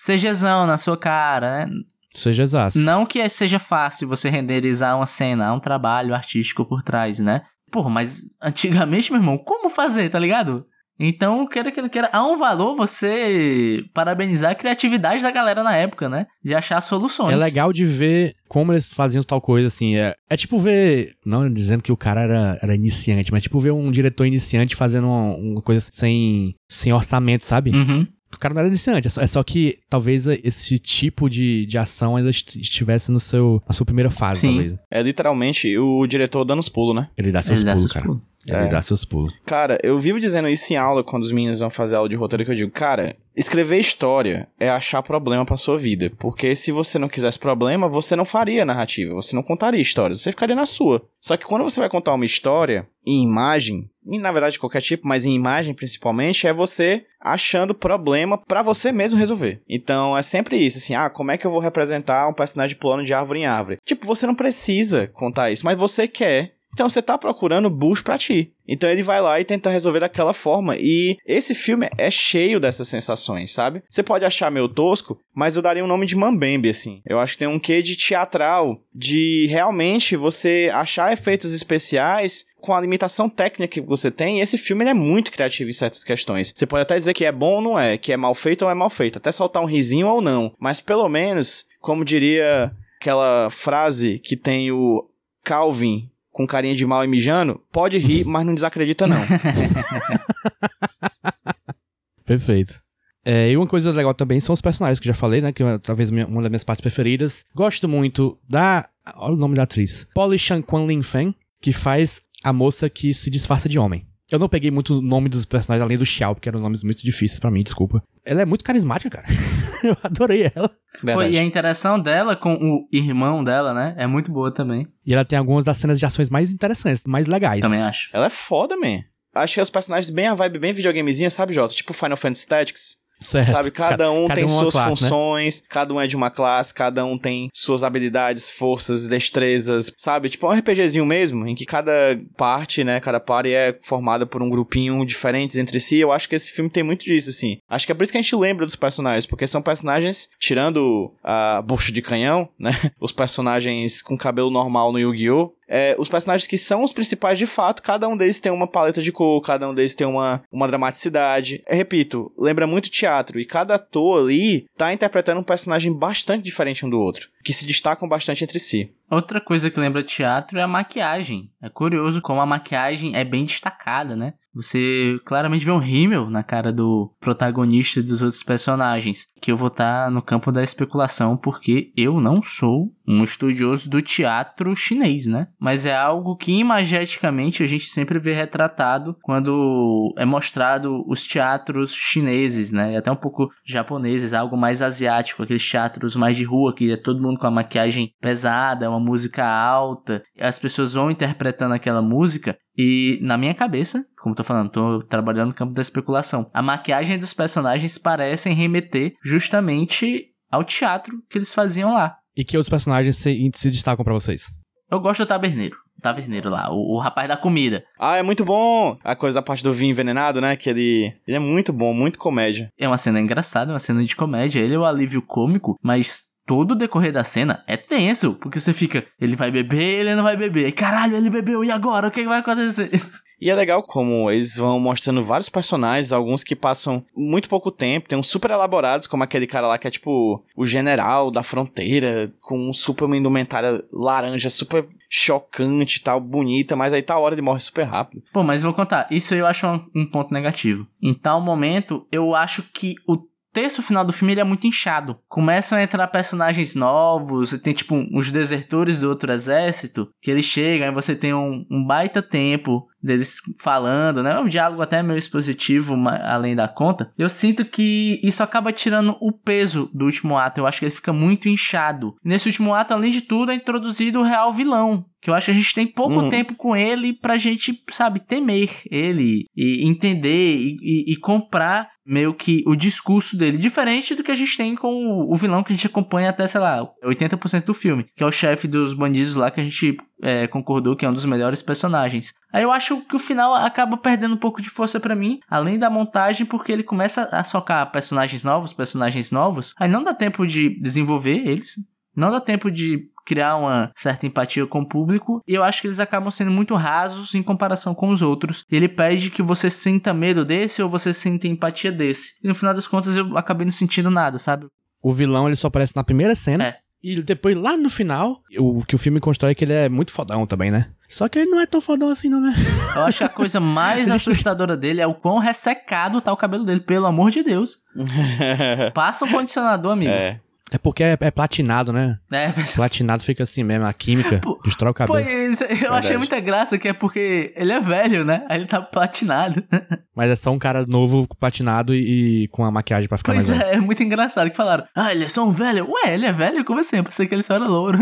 CGzão 0.05 0.67
na 0.67 0.77
sua 0.77 0.97
cara, 0.97 1.65
né? 1.65 1.71
Seja 2.15 2.43
exato. 2.43 2.77
Não 2.77 3.05
que 3.05 3.27
seja 3.27 3.59
fácil 3.59 4.07
você 4.07 4.29
renderizar 4.29 4.95
uma 4.95 5.05
cena, 5.05 5.47
há 5.47 5.53
um 5.53 5.59
trabalho 5.59 6.13
artístico 6.13 6.65
por 6.65 6.81
trás, 6.81 7.19
né? 7.19 7.41
Porra, 7.75 7.89
mas 7.89 8.21
antigamente, 8.41 9.11
meu 9.11 9.19
irmão, 9.19 9.37
como 9.37 9.69
fazer, 9.69 10.07
tá 10.09 10.17
ligado? 10.17 10.65
Então, 10.97 11.45
queira 11.45 11.73
que 11.73 11.81
não 11.81 11.89
queira, 11.89 12.09
há 12.13 12.25
um 12.25 12.37
valor 12.37 12.73
você 12.73 13.83
parabenizar 13.93 14.51
a 14.51 14.55
criatividade 14.55 15.21
da 15.21 15.29
galera 15.29 15.61
na 15.61 15.75
época, 15.75 16.07
né? 16.07 16.25
De 16.41 16.55
achar 16.55 16.79
soluções. 16.79 17.33
É 17.33 17.35
legal 17.35 17.73
de 17.73 17.83
ver 17.83 18.33
como 18.47 18.71
eles 18.71 18.87
faziam 18.87 19.21
tal 19.23 19.41
coisa, 19.41 19.67
assim. 19.67 19.97
É, 19.97 20.15
é 20.29 20.37
tipo 20.37 20.57
ver. 20.57 21.15
Não 21.25 21.51
dizendo 21.51 21.83
que 21.83 21.91
o 21.91 21.97
cara 21.97 22.21
era, 22.21 22.57
era 22.61 22.75
iniciante, 22.75 23.29
mas 23.29 23.43
tipo 23.43 23.59
ver 23.59 23.71
um 23.71 23.91
diretor 23.91 24.25
iniciante 24.25 24.73
fazendo 24.73 25.07
uma, 25.07 25.35
uma 25.35 25.61
coisa 25.61 25.85
sem, 25.91 26.55
sem 26.69 26.93
orçamento, 26.93 27.45
sabe? 27.45 27.71
Uhum. 27.71 28.07
O 28.35 28.39
cara 28.39 28.53
não 28.53 28.59
era 28.59 28.67
iniciante, 28.67 29.07
é 29.07 29.09
só, 29.09 29.21
é 29.21 29.27
só, 29.27 29.43
que 29.43 29.77
talvez 29.89 30.27
esse 30.27 30.77
tipo 30.77 31.29
de, 31.29 31.65
de 31.65 31.77
ação 31.77 32.15
ainda 32.15 32.29
estivesse 32.29 33.11
no 33.11 33.19
seu, 33.19 33.63
na 33.67 33.73
sua 33.73 33.85
primeira 33.85 34.09
fase, 34.09 34.41
Sim. 34.41 34.53
talvez. 34.55 34.75
É 34.91 35.01
literalmente 35.01 35.77
o 35.77 36.05
diretor 36.05 36.43
dando 36.43 36.59
os 36.59 36.69
pulos, 36.69 36.95
né? 36.95 37.09
Ele 37.17 37.31
dá 37.31 37.41
seus 37.41 37.63
pulos, 37.63 37.91
cara. 37.91 38.05
Pulos. 38.05 38.21
Ele 38.47 38.67
é. 38.67 38.67
dá 38.67 38.81
seus 38.81 39.03
pulos. 39.03 39.33
Cara, 39.45 39.77
eu 39.83 39.97
vivo 39.97 40.19
dizendo 40.19 40.47
isso 40.47 40.71
em 40.71 40.77
aula 40.77 41.03
quando 41.03 41.23
os 41.23 41.31
meninos 41.31 41.59
vão 41.59 41.69
fazer 41.69 41.95
aula 41.95 42.09
de 42.09 42.15
roteiro 42.15 42.45
que 42.45 42.51
eu 42.51 42.55
digo, 42.55 42.71
cara, 42.71 43.15
escrever 43.35 43.79
história 43.79 44.47
é 44.59 44.69
achar 44.69 45.01
problema 45.01 45.45
pra 45.45 45.57
sua 45.57 45.77
vida. 45.77 46.11
Porque 46.17 46.55
se 46.55 46.71
você 46.71 46.99
não 46.99 47.09
quisesse 47.09 47.39
problema, 47.39 47.89
você 47.89 48.15
não 48.15 48.25
faria 48.25 48.65
narrativa, 48.65 49.13
você 49.13 49.35
não 49.35 49.43
contaria 49.43 49.81
histórias, 49.81 50.21
você 50.21 50.31
ficaria 50.31 50.55
na 50.55 50.65
sua. 50.65 51.07
Só 51.19 51.35
que 51.35 51.45
quando 51.45 51.63
você 51.63 51.79
vai 51.79 51.89
contar 51.89 52.13
uma 52.13 52.25
história 52.25 52.87
em 53.05 53.23
imagem, 53.23 53.89
e 54.07 54.17
na 54.17 54.31
verdade 54.31 54.59
qualquer 54.59 54.81
tipo, 54.81 55.07
mas 55.07 55.25
em 55.25 55.33
imagem 55.33 55.73
principalmente, 55.73 56.47
é 56.47 56.53
você 56.53 57.05
achando 57.19 57.73
problema 57.73 58.37
para 58.37 58.61
você 58.61 58.91
mesmo 58.91 59.19
resolver. 59.19 59.61
Então 59.67 60.17
é 60.17 60.21
sempre 60.21 60.57
isso, 60.57 60.77
assim, 60.77 60.95
ah, 60.95 61.09
como 61.09 61.31
é 61.31 61.37
que 61.37 61.45
eu 61.45 61.51
vou 61.51 61.59
representar 61.59 62.27
um 62.27 62.33
personagem 62.33 62.77
pulando 62.77 63.03
de 63.03 63.13
árvore 63.13 63.39
em 63.39 63.45
árvore? 63.45 63.79
Tipo, 63.83 64.05
você 64.05 64.27
não 64.27 64.35
precisa 64.35 65.07
contar 65.07 65.51
isso, 65.51 65.65
mas 65.65 65.77
você 65.77 66.07
quer 66.07 66.54
então 66.75 66.89
você 66.89 67.01
tá 67.01 67.17
procurando 67.17 67.69
boost 67.69 68.03
para 68.03 68.17
ti. 68.17 68.51
Então 68.67 68.89
ele 68.89 69.01
vai 69.01 69.21
lá 69.21 69.39
e 69.39 69.45
tenta 69.45 69.69
resolver 69.69 70.01
daquela 70.01 70.33
forma. 70.33 70.75
E 70.77 71.15
esse 71.25 71.55
filme 71.55 71.87
é 71.97 72.11
cheio 72.11 72.59
dessas 72.59 72.89
sensações, 72.89 73.53
sabe? 73.53 73.81
Você 73.89 74.03
pode 74.03 74.25
achar 74.25 74.51
meio 74.51 74.67
tosco, 74.67 75.17
mas 75.33 75.55
eu 75.55 75.61
daria 75.61 75.83
um 75.83 75.87
nome 75.87 76.05
de 76.05 76.17
Mambembe, 76.17 76.69
assim. 76.69 77.01
Eu 77.05 77.17
acho 77.17 77.33
que 77.33 77.39
tem 77.39 77.47
um 77.47 77.59
quê 77.59 77.81
de 77.81 77.95
teatral, 77.95 78.81
de 78.93 79.47
realmente 79.49 80.17
você 80.17 80.69
achar 80.73 81.13
efeitos 81.13 81.53
especiais 81.53 82.45
com 82.59 82.73
a 82.73 82.81
limitação 82.81 83.29
técnica 83.29 83.71
que 83.71 83.79
você 83.79 84.11
tem, 84.11 84.41
esse 84.41 84.57
filme 84.57 84.83
é 84.83 84.93
muito 84.93 85.31
criativo 85.31 85.69
em 85.69 85.73
certas 85.73 86.03
questões. 86.03 86.51
Você 86.53 86.65
pode 86.65 86.81
até 86.81 86.95
dizer 86.97 87.13
que 87.13 87.23
é 87.23 87.31
bom 87.31 87.55
ou 87.55 87.61
não 87.61 87.79
é, 87.79 87.97
que 87.97 88.11
é 88.11 88.17
mal 88.17 88.35
feito 88.35 88.65
ou 88.65 88.71
é 88.71 88.73
mal 88.73 88.89
feito, 88.89 89.17
até 89.17 89.31
soltar 89.31 89.63
um 89.63 89.67
risinho 89.67 90.07
ou 90.07 90.19
não, 90.19 90.51
mas 90.59 90.81
pelo 90.81 91.07
menos, 91.07 91.67
como 91.79 92.03
diria 92.03 92.75
aquela 92.99 93.49
frase 93.51 94.17
que 94.17 94.35
tem 94.35 94.71
o 94.71 95.07
Calvin 95.43 96.09
com 96.35 96.45
carinha 96.45 96.75
de 96.75 96.85
mal 96.85 97.01
e 97.01 97.07
mijando, 97.07 97.61
pode 97.71 97.97
rir, 97.97 98.25
mas 98.25 98.45
não 98.45 98.53
desacredita 98.53 99.07
não. 99.07 99.15
Perfeito. 102.27 102.77
É, 103.23 103.49
e 103.49 103.55
uma 103.55 103.65
coisa 103.65 103.89
legal 103.89 104.13
também 104.13 104.41
são 104.41 104.51
os 104.51 104.59
personagens 104.59 104.99
que 104.99 105.07
eu 105.07 105.13
já 105.13 105.17
falei, 105.17 105.39
né? 105.39 105.53
Que 105.53 105.63
é 105.63 105.77
talvez 105.77 106.09
uma 106.09 106.41
das 106.41 106.49
minhas 106.49 106.63
partes 106.65 106.81
preferidas. 106.81 107.45
Gosto 107.55 107.87
muito 107.87 108.37
da. 108.49 108.85
Olha 109.15 109.33
o 109.33 109.37
nome 109.37 109.55
da 109.55 109.63
atriz. 109.63 110.09
Polly 110.13 110.37
Shanquan 110.37 110.85
Lin 110.85 111.03
Feng, 111.03 111.33
que 111.61 111.71
faz 111.71 112.21
a 112.43 112.51
moça 112.51 112.89
que 112.89 113.13
se 113.13 113.29
disfarça 113.29 113.69
de 113.69 113.79
homem. 113.79 114.05
Eu 114.31 114.39
não 114.39 114.49
peguei 114.49 114.71
muito 114.71 114.97
o 114.97 115.01
nome 115.01 115.29
dos 115.29 115.45
personagens 115.45 115.83
além 115.83 115.97
do 115.97 116.05
Xiao, 116.05 116.33
porque 116.33 116.49
eram 116.49 116.59
nomes 116.59 116.83
muito 116.83 117.03
difíceis 117.03 117.39
para 117.39 117.51
mim, 117.51 117.61
desculpa. 117.61 118.01
Ela 118.25 118.41
é 118.41 118.45
muito 118.45 118.63
carismática, 118.63 119.09
cara. 119.09 119.27
eu 119.83 119.95
adorei 120.01 120.51
ela. 120.55 120.71
Pô, 121.01 121.21
e 121.21 121.37
a 121.37 121.43
interação 121.43 121.99
dela 121.99 122.35
com 122.35 122.55
o 122.55 122.87
irmão 122.91 123.43
dela, 123.43 123.73
né? 123.73 123.93
É 123.97 124.07
muito 124.07 124.31
boa 124.31 124.51
também. 124.51 124.87
E 125.05 125.13
ela 125.13 125.23
tem 125.23 125.37
algumas 125.37 125.63
das 125.63 125.77
cenas 125.77 125.99
de 125.99 126.05
ações 126.05 126.29
mais 126.29 126.51
interessantes, 126.51 127.03
mais 127.05 127.27
legais. 127.27 127.61
Também 127.61 127.81
acho. 127.81 128.09
Ela 128.13 128.25
é 128.25 128.29
foda, 128.29 128.75
man. 128.75 129.01
Achei 129.35 129.61
os 129.61 129.69
personagens 129.69 130.09
bem 130.09 130.27
a 130.27 130.33
vibe, 130.33 130.59
bem 130.59 130.73
videogamezinha, 130.73 131.29
sabe, 131.29 131.53
Jota? 131.53 131.75
Tipo 131.75 131.93
Final 131.93 132.17
Fantasy 132.17 132.47
Tactics. 132.47 133.04
Certo. 133.25 133.51
Sabe, 133.51 133.71
cada 133.71 134.11
um 134.11 134.27
cada 134.27 134.39
tem 134.39 134.47
suas 134.47 134.71
classe, 134.71 135.03
né? 135.03 135.09
funções, 135.09 135.61
né? 135.61 135.67
cada 135.69 135.93
um 135.93 135.99
é 136.01 136.07
de 136.07 136.15
uma 136.15 136.29
classe, 136.29 136.73
cada 136.73 137.05
um 137.05 137.17
tem 137.17 137.49
suas 137.53 137.83
habilidades, 137.83 138.49
forças, 138.49 139.07
destrezas, 139.07 139.91
sabe? 139.97 140.29
Tipo 140.29 140.47
um 140.47 140.51
RPGzinho 140.51 141.05
mesmo, 141.05 141.47
em 141.47 141.55
que 141.55 141.65
cada 141.65 141.91
parte, 142.37 142.83
né, 142.83 142.99
cada 142.99 143.19
party 143.19 143.49
é 143.49 143.77
formada 143.81 144.25
por 144.25 144.41
um 144.41 144.49
grupinho 144.49 145.05
diferentes 145.05 145.57
entre 145.57 145.79
si. 145.79 145.97
Eu 145.97 146.11
acho 146.11 146.29
que 146.29 146.35
esse 146.35 146.51
filme 146.51 146.69
tem 146.69 146.83
muito 146.83 147.05
disso, 147.05 147.29
assim. 147.29 147.57
Acho 147.69 147.85
que 147.85 147.91
é 147.91 147.95
por 147.95 148.03
isso 148.03 148.11
que 148.11 148.17
a 148.17 148.21
gente 148.21 148.35
lembra 148.35 148.65
dos 148.65 148.75
personagens, 148.75 149.25
porque 149.25 149.47
são 149.47 149.61
personagens, 149.61 150.29
tirando 150.39 151.13
a 151.23 151.61
bucha 151.61 151.91
de 151.91 152.01
canhão, 152.01 152.47
né? 152.59 152.71
Os 152.99 153.11
personagens 153.11 154.01
com 154.01 154.17
cabelo 154.17 154.49
normal 154.49 154.91
no 154.91 154.99
Yu-Gi-Oh! 154.99 155.53
É, 155.67 155.95
os 155.97 156.09
personagens 156.09 156.47
que 156.47 156.57
são 156.57 156.83
os 156.83 156.93
principais 156.93 157.37
de 157.37 157.45
fato, 157.45 157.81
cada 157.81 158.07
um 158.07 158.17
deles 158.17 158.39
tem 158.39 158.51
uma 158.51 158.67
paleta 158.67 159.01
de 159.01 159.11
cor, 159.11 159.41
cada 159.41 159.69
um 159.69 159.73
deles 159.73 159.95
tem 159.95 160.05
uma, 160.05 160.43
uma 160.51 160.67
dramaticidade. 160.67 161.63
Eu 161.67 161.75
repito, 161.75 162.31
lembra 162.37 162.67
muito 162.67 162.89
teatro, 162.89 163.39
e 163.39 163.45
cada 163.45 163.75
ator 163.75 164.23
ali 164.23 164.65
tá 164.77 164.93
interpretando 164.93 165.39
um 165.39 165.43
personagem 165.43 165.93
bastante 165.93 166.43
diferente 166.43 166.85
um 166.85 166.89
do 166.89 166.99
outro, 166.99 167.29
que 167.43 167.53
se 167.53 167.65
destacam 167.65 168.07
bastante 168.07 168.43
entre 168.43 168.59
si. 168.59 168.91
Outra 169.09 169.39
coisa 169.39 169.69
que 169.69 169.79
lembra 169.79 170.03
teatro 170.03 170.57
é 170.57 170.63
a 170.63 170.67
maquiagem. 170.67 171.51
É 171.61 171.69
curioso 171.69 172.21
como 172.21 172.41
a 172.41 172.45
maquiagem 172.45 173.15
é 173.15 173.23
bem 173.23 173.45
destacada, 173.45 174.15
né? 174.15 174.33
Você 174.55 175.19
claramente 175.25 175.65
vê 175.65 175.71
um 175.71 175.79
rímel 175.79 176.29
na 176.29 176.41
cara 176.41 176.71
do 176.71 177.13
protagonista 177.19 177.99
e 177.99 178.03
dos 178.03 178.21
outros 178.21 178.41
personagens. 178.41 179.27
Que 179.41 179.51
eu 179.51 179.57
vou 179.57 179.67
estar 179.67 180.05
tá 180.05 180.09
no 180.09 180.21
campo 180.21 180.49
da 180.51 180.63
especulação, 180.63 181.35
porque 181.35 181.91
eu 181.95 182.21
não 182.21 182.41
sou 182.41 182.93
um 183.05 183.23
estudioso 183.23 183.89
do 183.89 184.01
teatro 184.01 184.73
chinês, 184.75 185.27
né? 185.27 185.49
Mas 185.59 185.85
é 185.85 185.95
algo 185.95 186.37
que 186.37 186.53
imageticamente 186.53 187.61
a 187.61 187.67
gente 187.67 187.87
sempre 187.87 188.17
vê 188.17 188.33
retratado 188.33 189.15
quando 189.21 190.13
é 190.17 190.25
mostrado 190.25 191.03
os 191.07 191.27
teatros 191.27 191.93
chineses, 191.93 192.71
né? 192.71 192.93
E 192.93 192.95
até 192.95 193.11
um 193.11 193.15
pouco 193.15 193.51
japoneses, 193.63 194.33
algo 194.33 194.55
mais 194.55 194.81
asiático, 194.81 195.43
aqueles 195.43 195.69
teatros 195.69 196.15
mais 196.15 196.37
de 196.37 196.45
rua, 196.45 196.73
que 196.73 196.91
é 196.91 196.97
todo 196.97 197.21
mundo 197.21 197.37
com 197.37 197.45
a 197.45 197.51
maquiagem 197.51 198.13
pesada, 198.21 198.89
uma 198.95 199.05
música 199.05 199.45
alta, 199.45 200.23
as 200.39 200.57
pessoas 200.57 200.93
vão 200.93 201.11
interpretando 201.11 201.73
aquela 201.73 202.01
música 202.01 202.57
e 202.77 203.19
na 203.21 203.37
minha 203.37 203.53
cabeça, 203.53 204.05
como 204.19 204.33
eu 204.33 204.37
tô 204.37 204.43
falando, 204.43 204.69
tô 204.69 205.03
trabalhando 205.03 205.49
no 205.49 205.55
campo 205.55 205.73
da 205.73 205.81
especulação, 205.81 206.49
a 206.53 206.61
maquiagem 206.61 207.17
dos 207.17 207.33
personagens 207.33 207.97
parecem 207.97 208.53
remeter 208.53 209.13
justamente 209.23 210.31
ao 210.51 210.63
teatro 210.63 211.21
que 211.29 211.37
eles 211.37 211.53
faziam 211.53 211.93
lá. 211.93 212.15
E 212.35 212.43
que 212.43 212.57
outros 212.57 212.69
personagens 212.69 213.17
se, 213.17 213.51
se 213.53 213.69
destacam 213.69 214.03
pra 214.03 214.13
vocês? 214.13 214.47
Eu 214.91 214.99
gosto 214.99 215.23
do 215.23 215.27
taberneiro. 215.27 215.77
O 215.97 216.01
taverneiro 216.01 216.49
lá, 216.49 216.69
o, 216.71 216.95
o 216.95 216.99
rapaz 216.99 217.27
da 217.27 217.37
comida. 217.37 217.83
Ah, 217.97 218.17
é 218.17 218.23
muito 218.23 218.43
bom! 218.43 218.97
A 219.03 219.15
coisa 219.15 219.39
da 219.39 219.41
parte 219.41 219.63
do 219.63 219.71
vinho 219.71 219.91
envenenado, 219.91 220.41
né? 220.41 220.55
Que 220.57 220.69
ele, 220.69 221.13
ele 221.25 221.37
é 221.37 221.39
muito 221.39 221.71
bom, 221.71 221.93
muito 221.93 222.19
comédia. 222.19 222.69
É 222.77 222.85
uma 222.85 222.97
cena 222.97 223.19
engraçada, 223.19 223.71
uma 223.71 223.79
cena 223.79 224.03
de 224.03 224.15
comédia. 224.15 224.59
Ele 224.59 224.75
é 224.75 224.77
o 224.77 224.85
alívio 224.85 225.21
cômico, 225.21 225.77
mas 225.81 226.23
todo 226.45 226.71
o 226.71 226.75
decorrer 226.75 227.11
da 227.11 227.23
cena 227.23 227.63
é 227.67 227.75
tenso, 227.75 228.35
porque 228.35 228.59
você 228.59 228.73
fica, 228.73 229.05
ele 229.19 229.35
vai 229.35 229.51
beber, 229.51 229.99
ele 229.99 230.15
não 230.15 230.23
vai 230.23 230.37
beber. 230.37 230.71
Caralho, 230.71 231.17
ele 231.17 231.29
bebeu, 231.29 231.63
e 231.63 231.71
agora? 231.71 232.07
O 232.07 232.11
que 232.11 232.25
vai 232.25 232.39
acontecer? 232.39 232.91
E 233.39 233.49
é 233.49 233.55
legal 233.55 233.83
como 233.83 234.31
eles 234.31 234.55
vão 234.55 234.79
mostrando 234.79 235.21
vários 235.21 235.49
personagens, 235.49 236.13
alguns 236.13 236.43
que 236.43 236.55
passam 236.55 237.05
muito 237.15 237.49
pouco 237.49 237.69
tempo, 237.69 238.07
tem 238.07 238.17
uns 238.17 238.27
super 238.27 238.49
elaborados, 238.49 239.07
como 239.07 239.23
aquele 239.23 239.45
cara 239.45 239.67
lá 239.67 239.77
que 239.77 239.87
é 239.87 239.91
tipo 239.91 240.43
o 240.55 240.65
general 240.65 241.29
da 241.29 241.43
fronteira, 241.43 242.33
com 242.39 242.69
um 242.69 242.73
super 242.73 243.03
uma 243.03 243.17
indumentária 243.17 243.83
laranja, 243.91 244.49
super 244.49 244.87
chocante 245.09 245.97
e 245.97 246.01
tal, 246.01 246.19
bonita, 246.19 246.75
mas 246.75 246.93
aí 246.93 247.01
tá 247.01 247.15
a 247.15 247.19
hora 247.19 247.35
de 247.35 247.41
morrer 247.41 247.59
super 247.59 247.83
rápido. 247.83 248.23
Pô, 248.31 248.41
mas 248.41 248.63
vou 248.63 248.73
contar, 248.73 249.07
isso 249.11 249.35
eu 249.35 249.45
acho 249.45 249.67
um, 249.67 249.85
um 249.93 250.05
ponto 250.05 250.33
negativo. 250.33 250.87
Em 251.01 251.13
tal 251.13 251.41
momento, 251.41 252.07
eu 252.11 252.33
acho 252.33 252.63
que 252.63 252.95
o 253.07 253.17
terço 253.55 253.81
final 253.81 254.03
do 254.03 254.11
filme 254.11 254.33
ele 254.33 254.41
é 254.41 254.43
muito 254.43 254.67
inchado. 254.67 255.17
Começam 255.29 255.77
a 255.77 255.81
entrar 255.81 256.05
personagens 256.07 256.75
novos, 256.75 257.57
tem 257.61 257.73
tipo 257.73 257.95
uns 257.95 258.29
desertores 258.29 258.99
do 258.99 259.07
outro 259.07 259.31
exército, 259.31 260.09
que 260.21 260.29
eles 260.29 260.43
chegam 260.43 260.89
e 260.89 260.91
você 260.91 261.15
tem 261.15 261.33
um, 261.33 261.65
um 261.71 261.87
baita 261.87 262.21
tempo 262.21 262.85
deles 263.01 263.35
falando, 263.61 264.23
né? 264.23 264.39
Um 264.39 264.47
diálogo 264.47 264.81
até 264.81 265.01
meio 265.03 265.17
expositivo, 265.17 265.95
além 266.23 266.55
da 266.55 266.67
conta. 266.67 267.11
Eu 267.17 267.29
sinto 267.29 267.63
que 267.63 268.19
isso 268.23 268.41
acaba 268.41 268.73
tirando 268.73 269.15
o 269.21 269.31
peso 269.31 269.89
do 269.93 270.05
último 270.05 270.37
ato. 270.37 270.59
Eu 270.59 270.67
acho 270.67 270.79
que 270.79 270.85
ele 270.85 270.95
fica 270.95 271.13
muito 271.13 271.47
inchado. 271.47 272.15
Nesse 272.23 272.47
último 272.47 272.73
ato, 272.73 272.93
além 272.93 273.11
de 273.11 273.21
tudo, 273.21 273.51
é 273.51 273.55
introduzido 273.55 274.19
o 274.19 274.23
real 274.23 274.51
vilão. 274.51 275.05
Que 275.21 275.29
eu 275.29 275.33
acho 275.33 275.45
que 275.45 275.51
a 275.51 275.55
gente 275.55 275.73
tem 275.73 275.87
pouco 275.87 276.19
uhum. 276.19 276.29
tempo 276.29 276.53
com 276.55 276.75
ele 276.75 277.11
pra 277.11 277.37
gente, 277.37 277.83
sabe, 277.89 278.19
temer 278.19 278.69
ele 278.91 279.45
e 279.55 279.87
entender 279.87 280.55
e, 280.55 280.77
e, 280.81 281.13
e 281.13 281.15
comprar 281.15 281.89
meio 282.05 282.33
que 282.35 282.63
o 282.67 282.75
discurso 282.75 283.35
dele, 283.35 283.57
diferente 283.57 284.13
do 284.13 284.23
que 284.23 284.31
a 284.31 284.35
gente 284.35 284.55
tem 284.55 284.75
com 284.75 285.27
o, 285.27 285.35
vilão 285.35 285.63
que 285.63 285.73
a 285.73 285.75
gente 285.75 285.87
acompanha 285.87 286.29
até, 286.29 286.47
sei 286.47 286.61
lá, 286.61 286.87
80% 287.03 287.65
do 287.65 287.73
filme, 287.73 288.05
que 288.15 288.23
é 288.23 288.25
o 288.25 288.31
chefe 288.31 288.67
dos 288.67 288.93
bandidos 288.93 289.35
lá 289.35 289.49
que 289.49 289.59
a 289.59 289.63
gente 289.63 289.97
é, 290.21 290.47
concordou 290.47 290.95
que 290.95 291.05
é 291.05 291.09
um 291.09 291.13
dos 291.13 291.25
melhores 291.25 291.61
personagens. 291.61 292.33
Aí 292.51 292.63
eu 292.63 292.71
acho 292.71 293.01
que 293.01 293.15
o 293.15 293.19
final 293.19 293.53
acaba 293.55 293.97
perdendo 293.97 294.35
um 294.35 294.39
pouco 294.39 294.61
de 294.61 294.69
força 294.69 294.99
para 294.99 295.15
mim, 295.15 295.39
além 295.49 295.77
da 295.77 295.89
montagem, 295.89 296.45
porque 296.45 296.71
ele 296.71 296.83
começa 296.83 297.23
a 297.31 297.43
socar 297.43 297.91
personagens 297.91 298.43
novos, 298.43 298.73
personagens 298.73 299.31
novos, 299.31 299.73
aí 299.77 299.89
não 299.89 300.03
dá 300.03 300.13
tempo 300.13 300.45
de 300.45 300.79
desenvolver 300.81 301.47
eles, 301.47 301.75
não 302.15 302.31
dá 302.31 302.39
tempo 302.39 302.71
de 302.71 303.09
criar 303.25 303.55
uma 303.57 303.91
certa 303.95 304.27
empatia 304.27 304.65
com 304.67 304.81
o 304.81 304.87
público, 304.87 305.41
e 305.47 305.53
eu 305.55 305.63
acho 305.63 305.81
que 305.81 305.87
eles 305.87 305.99
acabam 305.99 306.29
sendo 306.29 306.51
muito 306.51 306.75
rasos 306.75 307.33
em 307.33 307.41
comparação 307.41 307.95
com 307.95 308.09
os 308.09 308.21
outros. 308.21 308.63
Ele 308.71 308.87
pede 308.87 309.31
que 309.31 309.41
você 309.41 309.69
sinta 309.69 310.13
medo 310.13 310.45
desse 310.45 310.81
ou 310.81 310.89
você 310.89 311.11
sinta 311.11 311.47
empatia 311.47 311.91
desse. 311.91 312.39
E 312.43 312.47
no 312.47 312.53
final 312.53 312.73
das 312.73 312.87
contas 312.87 313.17
eu 313.17 313.35
acabei 313.35 313.65
não 313.65 313.71
sentindo 313.71 314.11
nada, 314.11 314.37
sabe? 314.37 314.67
O 315.01 315.11
vilão 315.11 315.47
ele 315.47 315.55
só 315.55 315.67
aparece 315.67 315.95
na 315.95 316.03
primeira 316.03 316.35
cena. 316.35 316.63
É. 316.65 316.77
E 317.07 317.21
depois, 317.21 317.55
lá 317.55 317.77
no 317.77 317.87
final, 317.87 318.41
o 318.57 318.83
que 318.83 318.95
o 318.95 318.97
filme 318.97 319.19
constrói 319.19 319.51
é 319.51 319.55
que 319.55 319.63
ele 319.63 319.73
é 319.73 319.87
muito 319.87 320.11
fodão 320.11 320.47
também, 320.47 320.71
né? 320.71 320.89
Só 321.07 321.29
que 321.29 321.37
ele 321.37 321.51
não 321.51 321.59
é 321.59 321.67
tão 321.67 321.79
fodão 321.79 322.09
assim, 322.09 322.29
não, 322.29 322.41
né? 322.41 322.51
Eu 322.95 323.03
acho 323.03 323.19
que 323.19 323.23
a 323.23 323.29
coisa 323.29 323.59
mais 323.59 324.09
assustadora 324.09 324.75
dele 324.75 325.01
é 325.01 325.05
o 325.05 325.13
quão 325.13 325.37
ressecado 325.37 326.19
tá 326.19 326.33
o 326.33 326.37
cabelo 326.37 326.63
dele, 326.63 326.79
pelo 326.79 327.05
amor 327.05 327.29
de 327.29 327.43
Deus. 327.43 327.77
Passa 328.95 329.23
um 329.23 329.31
condicionador, 329.31 329.91
amigo. 329.91 330.09
É. 330.09 330.41
É 330.71 330.79
porque 330.79 331.03
é, 331.03 331.17
é, 331.19 331.31
platinado, 331.31 331.93
né? 331.93 332.17
É. 332.31 332.51
Platinado 332.75 333.23
fica 333.23 333.43
assim 333.43 333.63
mesmo, 333.63 333.85
a 333.85 333.93
química 333.93 334.41
destrói 334.63 334.91
o 334.91 334.93
cabelo. 334.95 335.23
Pois, 335.23 335.61
eu 335.61 335.67
Verdade. 335.67 335.97
achei 335.97 336.17
muita 336.17 336.39
graça 336.39 336.77
que 336.77 336.87
é 336.87 336.93
porque 336.93 337.53
ele 337.55 337.71
é 337.71 337.79
velho, 337.79 338.25
né? 338.25 338.43
Aí 338.49 338.59
ele 338.59 338.65
tá 338.65 338.81
platinado. 338.81 339.63
Mas 340.15 340.31
é 340.31 340.35
só 340.35 340.51
um 340.51 340.57
cara 340.57 340.83
novo, 340.87 341.27
platinado 341.39 341.93
e, 341.93 342.43
e 342.43 342.47
com 342.47 342.65
a 342.65 342.71
maquiagem 342.71 343.07
pra 343.07 343.17
ficar 343.17 343.33
pois 343.33 343.47
mais 343.47 343.61
é, 343.61 343.63
velho. 343.63 343.77
é 343.77 343.79
muito 343.79 344.01
engraçado 344.01 344.49
que 344.49 344.57
falaram, 344.57 344.85
ah, 344.95 345.11
ele 345.11 345.25
é 345.25 345.27
só 345.27 345.45
um 345.45 345.51
velho? 345.51 345.87
Ué, 345.87 346.15
ele 346.15 346.25
é 346.25 346.31
velho? 346.31 346.65
Como 346.65 346.79
assim? 346.79 346.97
Eu 346.97 347.03
pensei 347.03 347.27
que 347.27 347.35
ele 347.35 347.43
só 347.43 347.55
era 347.55 347.65
louro. 347.65 347.99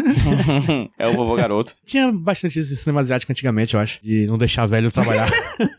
é 0.98 1.08
o 1.08 1.14
vovô 1.14 1.36
garoto. 1.36 1.76
Tinha 1.86 2.14
bastante 2.14 2.60
esse 2.60 2.78
cinema 2.78 3.02
asiático 3.02 3.32
antigamente, 3.32 3.74
eu 3.74 3.82
acho, 3.82 4.00
de 4.02 4.26
não 4.26 4.38
deixar 4.38 4.66
velho 4.66 4.90
trabalhar. 4.90 5.30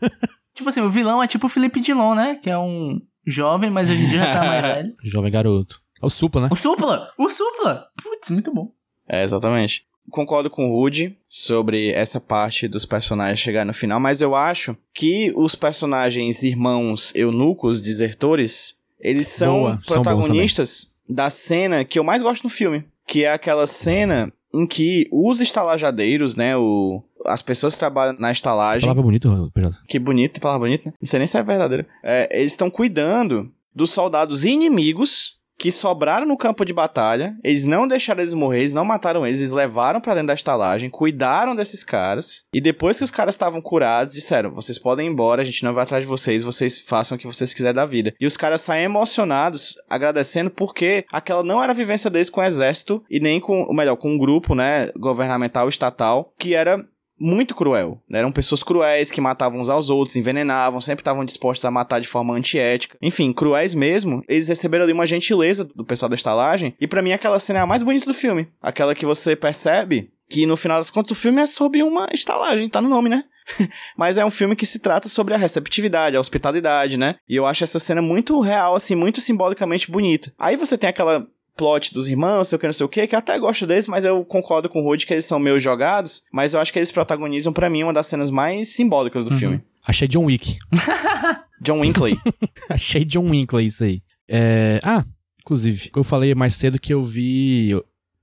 tipo 0.53 0.69
assim, 0.69 0.81
o 0.81 0.91
vilão 0.91 1.21
é 1.21 1.27
tipo 1.27 1.47
o 1.47 1.49
Felipe 1.49 1.79
Dilon, 1.79 2.13
né? 2.13 2.35
Que 2.35 2.49
é 2.51 2.57
um 2.57 2.99
jovem, 3.25 3.71
mas 3.71 3.89
hoje 3.89 4.03
em 4.03 4.09
dia 4.09 4.19
já 4.19 4.33
tá 4.39 4.45
mais 4.45 4.61
velho. 4.61 4.93
Jovem 5.03 5.31
garoto. 5.31 5.83
O 6.05 6.09
Supla, 6.09 6.41
né? 6.43 6.49
O 6.51 6.55
Supla! 6.55 7.09
O 7.17 7.29
Supla! 7.29 7.87
Putz, 8.01 8.29
muito 8.29 8.53
bom. 8.53 8.71
É, 9.09 9.23
exatamente. 9.23 9.85
Concordo 10.11 10.51
com 10.51 10.69
o 10.69 10.79
Rudy 10.79 11.17
sobre 11.23 11.91
essa 11.93 12.19
parte 12.19 12.67
dos 12.67 12.85
personagens 12.85 13.39
chegar 13.39 13.65
no 13.65 13.73
final, 13.73 13.99
mas 13.99 14.21
eu 14.21 14.35
acho 14.35 14.77
que 14.93 15.33
os 15.35 15.55
personagens 15.55 16.43
irmãos 16.43 17.11
eunucos, 17.15 17.81
desertores, 17.81 18.75
eles 18.99 19.27
são 19.27 19.61
Boa, 19.61 19.79
protagonistas 19.83 20.69
são 20.69 21.15
da 21.15 21.31
cena 21.31 21.83
que 21.83 21.97
eu 21.97 22.03
mais 22.03 22.21
gosto 22.21 22.43
no 22.43 22.49
filme, 22.49 22.85
que 23.07 23.23
é 23.23 23.33
aquela 23.33 23.65
cena 23.65 24.31
em 24.53 24.67
que 24.67 25.09
os 25.11 25.41
estalajadeiros, 25.41 26.35
né, 26.35 26.55
o, 26.55 27.03
as 27.25 27.41
pessoas 27.41 27.73
que 27.73 27.79
trabalham 27.79 28.15
na 28.19 28.31
estalagem... 28.31 28.81
Palavra 28.81 29.01
bonita, 29.01 29.29
Pedro. 29.51 29.75
Que 29.87 29.97
bonito, 29.97 30.39
palavra 30.39 30.67
bonita, 30.67 30.89
né? 30.89 30.95
Não 31.01 31.07
sei 31.07 31.17
nem 31.17 31.27
se 31.27 31.35
é 31.35 31.41
verdadeira. 31.41 31.87
É, 32.03 32.29
eles 32.31 32.51
estão 32.51 32.69
cuidando 32.69 33.51
dos 33.73 33.89
soldados 33.89 34.45
inimigos 34.45 35.43
que 35.57 35.71
sobraram 35.71 36.25
no 36.25 36.37
campo 36.37 36.65
de 36.65 36.73
batalha, 36.73 37.35
eles 37.43 37.63
não 37.63 37.87
deixaram 37.87 38.21
eles 38.21 38.33
morrer, 38.33 38.59
eles 38.59 38.73
não 38.73 38.85
mataram 38.85 39.25
eles, 39.25 39.39
eles 39.39 39.51
levaram 39.51 40.01
para 40.01 40.13
dentro 40.13 40.27
da 40.27 40.33
estalagem, 40.33 40.89
cuidaram 40.89 41.55
desses 41.55 41.83
caras, 41.83 42.45
e 42.53 42.61
depois 42.61 42.97
que 42.97 43.03
os 43.03 43.11
caras 43.11 43.35
estavam 43.35 43.61
curados, 43.61 44.13
disseram: 44.13 44.51
vocês 44.51 44.77
podem 44.77 45.07
ir 45.07 45.11
embora, 45.11 45.41
a 45.41 45.45
gente 45.45 45.63
não 45.63 45.73
vai 45.73 45.83
atrás 45.83 46.03
de 46.03 46.09
vocês, 46.09 46.43
vocês 46.43 46.79
façam 46.79 47.15
o 47.15 47.19
que 47.19 47.27
vocês 47.27 47.53
quiserem 47.53 47.75
da 47.75 47.85
vida. 47.85 48.13
E 48.19 48.25
os 48.25 48.37
caras 48.37 48.61
saem 48.61 48.85
emocionados, 48.85 49.75
agradecendo, 49.89 50.49
porque 50.49 51.05
aquela 51.11 51.43
não 51.43 51.61
era 51.61 51.71
a 51.71 51.75
vivência 51.75 52.09
deles 52.09 52.29
com 52.29 52.41
o 52.41 52.43
exército, 52.43 53.03
e 53.09 53.19
nem 53.19 53.39
com, 53.39 53.63
ou 53.63 53.73
melhor, 53.73 53.95
com 53.95 54.11
um 54.11 54.17
grupo, 54.17 54.55
né, 54.55 54.89
governamental, 54.97 55.69
estatal, 55.69 56.33
que 56.37 56.53
era 56.53 56.85
muito 57.19 57.55
cruel. 57.55 58.01
Né? 58.09 58.19
Eram 58.19 58.31
pessoas 58.31 58.63
cruéis 58.63 59.11
que 59.11 59.21
matavam 59.21 59.59
uns 59.59 59.69
aos 59.69 59.89
outros, 59.89 60.15
envenenavam, 60.15 60.81
sempre 60.81 61.01
estavam 61.01 61.25
dispostos 61.25 61.65
a 61.65 61.71
matar 61.71 61.99
de 61.99 62.07
forma 62.07 62.33
antiética. 62.33 62.97
Enfim, 63.01 63.31
cruéis 63.33 63.73
mesmo. 63.73 64.23
Eles 64.27 64.47
receberam 64.47 64.83
ali 64.83 64.93
uma 64.93 65.07
gentileza 65.07 65.63
do 65.63 65.85
pessoal 65.85 66.09
da 66.09 66.15
estalagem. 66.15 66.75
E 66.79 66.87
para 66.87 67.01
mim 67.01 67.13
aquela 67.13 67.39
cena 67.39 67.59
é 67.59 67.61
a 67.61 67.67
mais 67.67 67.83
bonita 67.83 68.05
do 68.05 68.13
filme. 68.13 68.47
Aquela 68.61 68.95
que 68.95 69.05
você 69.05 69.35
percebe 69.35 70.11
que 70.29 70.45
no 70.45 70.57
final 70.57 70.79
das 70.79 70.89
contas 70.89 71.11
o 71.11 71.19
filme 71.19 71.41
é 71.41 71.45
sobre 71.45 71.83
uma 71.83 72.07
estalagem, 72.13 72.69
tá 72.69 72.81
no 72.81 72.89
nome, 72.89 73.09
né? 73.09 73.23
Mas 73.95 74.17
é 74.17 74.25
um 74.25 74.31
filme 74.31 74.55
que 74.55 74.65
se 74.65 74.79
trata 74.79 75.07
sobre 75.07 75.33
a 75.33 75.37
receptividade, 75.37 76.17
a 76.17 76.19
hospitalidade, 76.19 76.97
né? 76.97 77.15
E 77.29 77.35
eu 77.35 77.45
acho 77.45 77.63
essa 77.63 77.79
cena 77.79 78.01
muito 78.01 78.39
real, 78.41 78.75
assim, 78.75 78.95
muito 78.95 79.21
simbolicamente 79.21 79.89
bonita. 79.91 80.33
Aí 80.37 80.55
você 80.55 80.77
tem 80.77 80.89
aquela 80.89 81.27
plot 81.55 81.93
dos 81.93 82.07
irmãos, 82.07 82.47
sei 82.47 82.55
o 82.55 82.59
que, 82.59 82.65
não 82.65 82.73
sei 82.73 82.85
o 82.85 82.89
que, 82.89 83.07
que 83.07 83.15
eu 83.15 83.19
até 83.19 83.37
gosto 83.39 83.65
deles, 83.65 83.87
mas 83.87 84.05
eu 84.05 84.23
concordo 84.25 84.69
com 84.69 84.81
o 84.81 84.83
Rudy 84.83 85.05
que 85.05 85.13
eles 85.13 85.25
são 85.25 85.39
meio 85.39 85.59
jogados, 85.59 86.23
mas 86.31 86.53
eu 86.53 86.59
acho 86.59 86.71
que 86.71 86.79
eles 86.79 86.91
protagonizam 86.91 87.53
para 87.53 87.69
mim 87.69 87.83
uma 87.83 87.93
das 87.93 88.07
cenas 88.07 88.29
mais 88.29 88.73
simbólicas 88.73 89.23
do 89.25 89.31
uhum. 89.31 89.39
filme. 89.39 89.61
Achei 89.85 90.07
John 90.07 90.25
Wick. 90.25 90.57
John 91.61 91.81
Winkley. 91.81 92.19
Achei 92.69 93.05
John 93.05 93.29
Winkley 93.29 93.67
isso 93.67 93.83
aí. 93.83 94.01
É... 94.27 94.79
Ah, 94.83 95.05
inclusive, 95.41 95.89
eu 95.95 96.03
falei 96.03 96.35
mais 96.35 96.55
cedo 96.55 96.79
que 96.79 96.93
eu 96.93 97.01
vi 97.03 97.71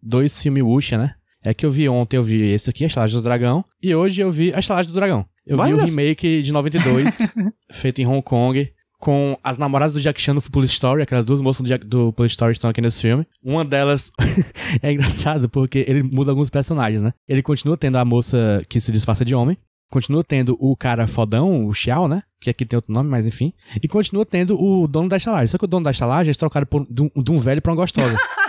dois 0.02 0.40
filmes 0.40 0.62
Wuxia, 0.62 0.98
né? 0.98 1.14
É 1.44 1.52
que 1.52 1.66
eu 1.66 1.70
vi 1.70 1.88
ontem, 1.88 2.16
eu 2.16 2.22
vi 2.22 2.52
esse 2.52 2.70
aqui, 2.70 2.84
A 2.84 2.86
Estalagem 2.86 3.16
do 3.16 3.22
Dragão, 3.22 3.64
e 3.82 3.94
hoje 3.94 4.20
eu 4.20 4.30
vi 4.30 4.54
A 4.54 4.60
Estalagem 4.60 4.92
do 4.92 4.94
Dragão. 4.94 5.26
Eu 5.44 5.56
Vai 5.56 5.72
vi 5.72 5.74
o 5.74 5.84
remake 5.84 6.40
de 6.40 6.52
92, 6.52 7.34
feito 7.72 8.00
em 8.00 8.06
Hong 8.06 8.22
Kong, 8.22 8.72
com 9.02 9.36
as 9.42 9.58
namoradas 9.58 9.94
do 9.94 10.00
Jack 10.00 10.22
Chan 10.22 10.32
no 10.32 10.40
Police 10.40 10.74
Story, 10.74 11.02
aquelas 11.02 11.24
duas 11.24 11.40
moças 11.40 11.60
do, 11.60 11.66
Jack, 11.66 11.84
do 11.84 12.12
Police 12.12 12.34
Story 12.34 12.52
estão 12.52 12.70
aqui 12.70 12.80
nesse 12.80 13.02
filme. 13.02 13.26
Uma 13.42 13.64
delas 13.64 14.12
é 14.80 14.92
engraçado 14.92 15.48
porque 15.48 15.84
ele 15.88 16.04
muda 16.04 16.30
alguns 16.30 16.48
personagens, 16.48 17.00
né? 17.00 17.12
Ele 17.26 17.42
continua 17.42 17.76
tendo 17.76 17.98
a 17.98 18.04
moça 18.04 18.62
que 18.68 18.78
se 18.78 18.92
disfarça 18.92 19.24
de 19.24 19.34
homem, 19.34 19.58
continua 19.90 20.22
tendo 20.22 20.56
o 20.60 20.76
cara 20.76 21.08
fodão, 21.08 21.66
o 21.66 21.74
Xiao, 21.74 22.06
né? 22.06 22.22
Que 22.40 22.50
aqui 22.50 22.64
tem 22.64 22.76
outro 22.76 22.92
nome, 22.94 23.10
mas 23.10 23.26
enfim. 23.26 23.52
E 23.82 23.88
continua 23.88 24.24
tendo 24.24 24.56
o 24.56 24.86
dono 24.86 25.08
da 25.08 25.16
estalagem. 25.16 25.48
Só 25.48 25.58
que 25.58 25.64
o 25.64 25.68
dono 25.68 25.82
da 25.82 25.90
estalagem 25.90 26.28
eles 26.28 26.36
trocaram 26.36 26.66
por, 26.68 26.86
de, 26.88 27.02
um, 27.02 27.10
de 27.20 27.32
um 27.32 27.38
velho 27.38 27.60
pra 27.60 27.72
uma 27.72 27.76
gostosa. 27.76 28.16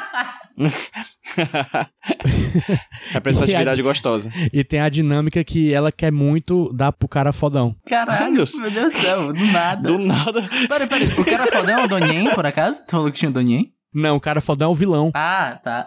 Representatividade 3.11 3.81
gostosa. 3.81 4.31
E 4.51 4.63
tem 4.63 4.79
a 4.79 4.89
dinâmica 4.89 5.43
que 5.43 5.73
ela 5.73 5.91
quer 5.91 6.11
muito 6.11 6.71
dar 6.73 6.91
pro 6.91 7.07
cara 7.07 7.33
fodão. 7.33 7.75
Caralho, 7.87 8.33
meu 8.33 8.45
Deus 8.45 8.51
do 8.51 8.99
céu, 8.99 9.33
do 9.33 9.45
nada. 9.47 9.81
Do 9.81 9.97
nada. 9.97 10.47
Peraí, 10.67 10.87
peraí, 10.87 11.07
o 11.07 11.25
cara 11.25 11.47
fodão 11.47 11.79
é 11.79 11.85
o 11.85 11.87
Donien, 11.87 12.29
por 12.33 12.45
acaso? 12.45 12.81
Tu 12.85 12.91
falou 12.91 13.11
que 13.11 13.17
tinha 13.17 13.29
o 13.29 13.33
Donien? 13.33 13.71
Não, 13.93 14.15
o 14.15 14.21
cara 14.21 14.41
fodão 14.41 14.69
é 14.69 14.71
o 14.71 14.75
vilão. 14.75 15.11
Ah, 15.13 15.59
tá. 15.63 15.85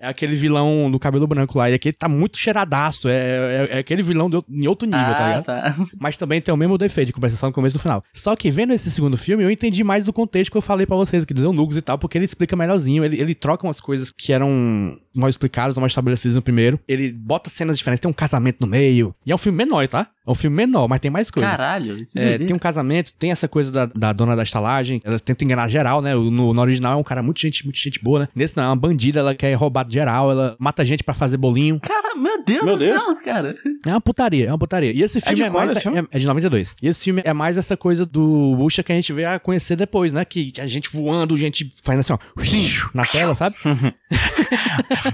É 0.00 0.08
aquele 0.08 0.34
vilão 0.34 0.90
do 0.90 0.98
cabelo 0.98 1.26
branco 1.26 1.58
lá. 1.58 1.70
E 1.70 1.74
aquele 1.74 1.92
tá 1.92 2.08
muito 2.08 2.38
cheiradaço. 2.38 3.06
É, 3.06 3.12
é, 3.12 3.68
é 3.72 3.78
aquele 3.78 4.02
vilão 4.02 4.30
de, 4.30 4.42
em 4.48 4.66
outro 4.66 4.88
nível, 4.88 5.14
tá 5.14 5.24
ah, 5.24 5.28
ligado? 5.28 5.44
tá. 5.44 5.76
Mas 6.00 6.16
também 6.16 6.40
tem 6.40 6.52
o 6.52 6.56
mesmo 6.56 6.78
defeito 6.78 7.08
de 7.08 7.12
compensação 7.12 7.50
no 7.50 7.52
começo 7.52 7.76
e 7.76 7.78
no 7.78 7.82
final. 7.82 8.02
Só 8.14 8.34
que 8.34 8.50
vendo 8.50 8.72
esse 8.72 8.90
segundo 8.90 9.18
filme, 9.18 9.44
eu 9.44 9.50
entendi 9.50 9.84
mais 9.84 10.06
do 10.06 10.12
contexto 10.12 10.50
que 10.50 10.56
eu 10.56 10.62
falei 10.62 10.86
pra 10.86 10.96
vocês, 10.96 11.22
aqui 11.22 11.34
dos 11.34 11.44
eunucos 11.44 11.76
e 11.76 11.82
tal, 11.82 11.98
porque 11.98 12.16
ele 12.16 12.24
explica 12.24 12.56
melhorzinho. 12.56 13.04
Ele, 13.04 13.20
ele 13.20 13.34
troca 13.34 13.66
umas 13.66 13.78
coisas 13.78 14.10
que 14.10 14.32
eram 14.32 14.98
mal 15.14 15.28
explicadas, 15.28 15.76
mal 15.76 15.86
estabelecidas 15.86 16.36
no 16.36 16.42
primeiro. 16.42 16.80
Ele 16.88 17.12
bota 17.12 17.50
cenas 17.50 17.76
diferentes, 17.76 18.00
tem 18.00 18.10
um 18.10 18.14
casamento 18.14 18.58
no 18.62 18.66
meio. 18.66 19.14
E 19.26 19.32
é 19.32 19.34
um 19.34 19.38
filme 19.38 19.58
menor, 19.58 19.86
tá? 19.86 20.08
É 20.30 20.32
um 20.32 20.34
filme 20.36 20.56
menor, 20.56 20.88
mas 20.88 21.00
tem 21.00 21.10
mais 21.10 21.28
coisa. 21.28 21.48
Caralho. 21.48 22.06
É, 22.14 22.38
tem 22.38 22.54
um 22.54 22.58
casamento, 22.58 23.12
tem 23.18 23.32
essa 23.32 23.48
coisa 23.48 23.72
da, 23.72 23.86
da 23.86 24.12
dona 24.12 24.36
da 24.36 24.44
estalagem, 24.44 25.00
ela 25.04 25.18
tenta 25.18 25.44
enganar 25.44 25.68
geral, 25.68 26.00
né? 26.00 26.14
No, 26.14 26.54
no 26.54 26.60
original 26.60 26.92
é 26.92 26.96
um 26.96 27.02
cara 27.02 27.20
muito 27.20 27.40
gente, 27.40 27.64
muito 27.64 27.78
gente 27.78 28.00
boa, 28.00 28.20
né? 28.20 28.28
Nesse 28.34 28.56
não, 28.56 28.62
é 28.64 28.66
uma 28.68 28.76
bandida, 28.76 29.18
ela 29.18 29.34
quer 29.34 29.52
roubar 29.54 29.84
geral, 29.88 30.30
ela 30.30 30.56
mata 30.58 30.84
gente 30.84 31.02
pra 31.02 31.14
fazer 31.14 31.36
bolinho. 31.36 31.80
Cara, 31.80 32.14
meu 32.14 32.44
Deus 32.44 32.64
Meu 32.64 32.76
do 32.76 32.78
Deus. 32.78 33.02
céu, 33.02 33.16
cara. 33.16 33.56
É 33.84 33.90
uma 33.90 34.00
putaria, 34.00 34.46
é 34.46 34.52
uma 34.52 34.58
putaria. 34.58 34.92
E 34.92 35.02
esse 35.02 35.20
filme 35.20 35.36
de 35.36 35.42
é, 35.42 35.50
mais. 35.50 35.82
filme? 35.82 35.98
É, 35.98 36.06
é 36.12 36.18
de 36.18 36.26
92. 36.26 36.76
E 36.80 36.86
esse 36.86 37.02
filme 37.02 37.22
é 37.24 37.32
mais 37.32 37.56
essa 37.56 37.76
coisa 37.76 38.06
do 38.06 38.54
Bucha 38.56 38.84
que 38.84 38.92
a 38.92 38.94
gente 38.94 39.12
vê 39.12 39.24
a 39.24 39.40
conhecer 39.40 39.74
depois, 39.74 40.12
né? 40.12 40.24
Que, 40.24 40.52
que 40.52 40.60
a 40.60 40.66
gente 40.68 40.88
voando, 40.92 41.36
gente 41.36 41.72
fazendo 41.82 42.00
assim, 42.00 42.12
ó, 42.12 42.18
na 42.94 43.04
tela, 43.04 43.34
sabe? 43.34 43.56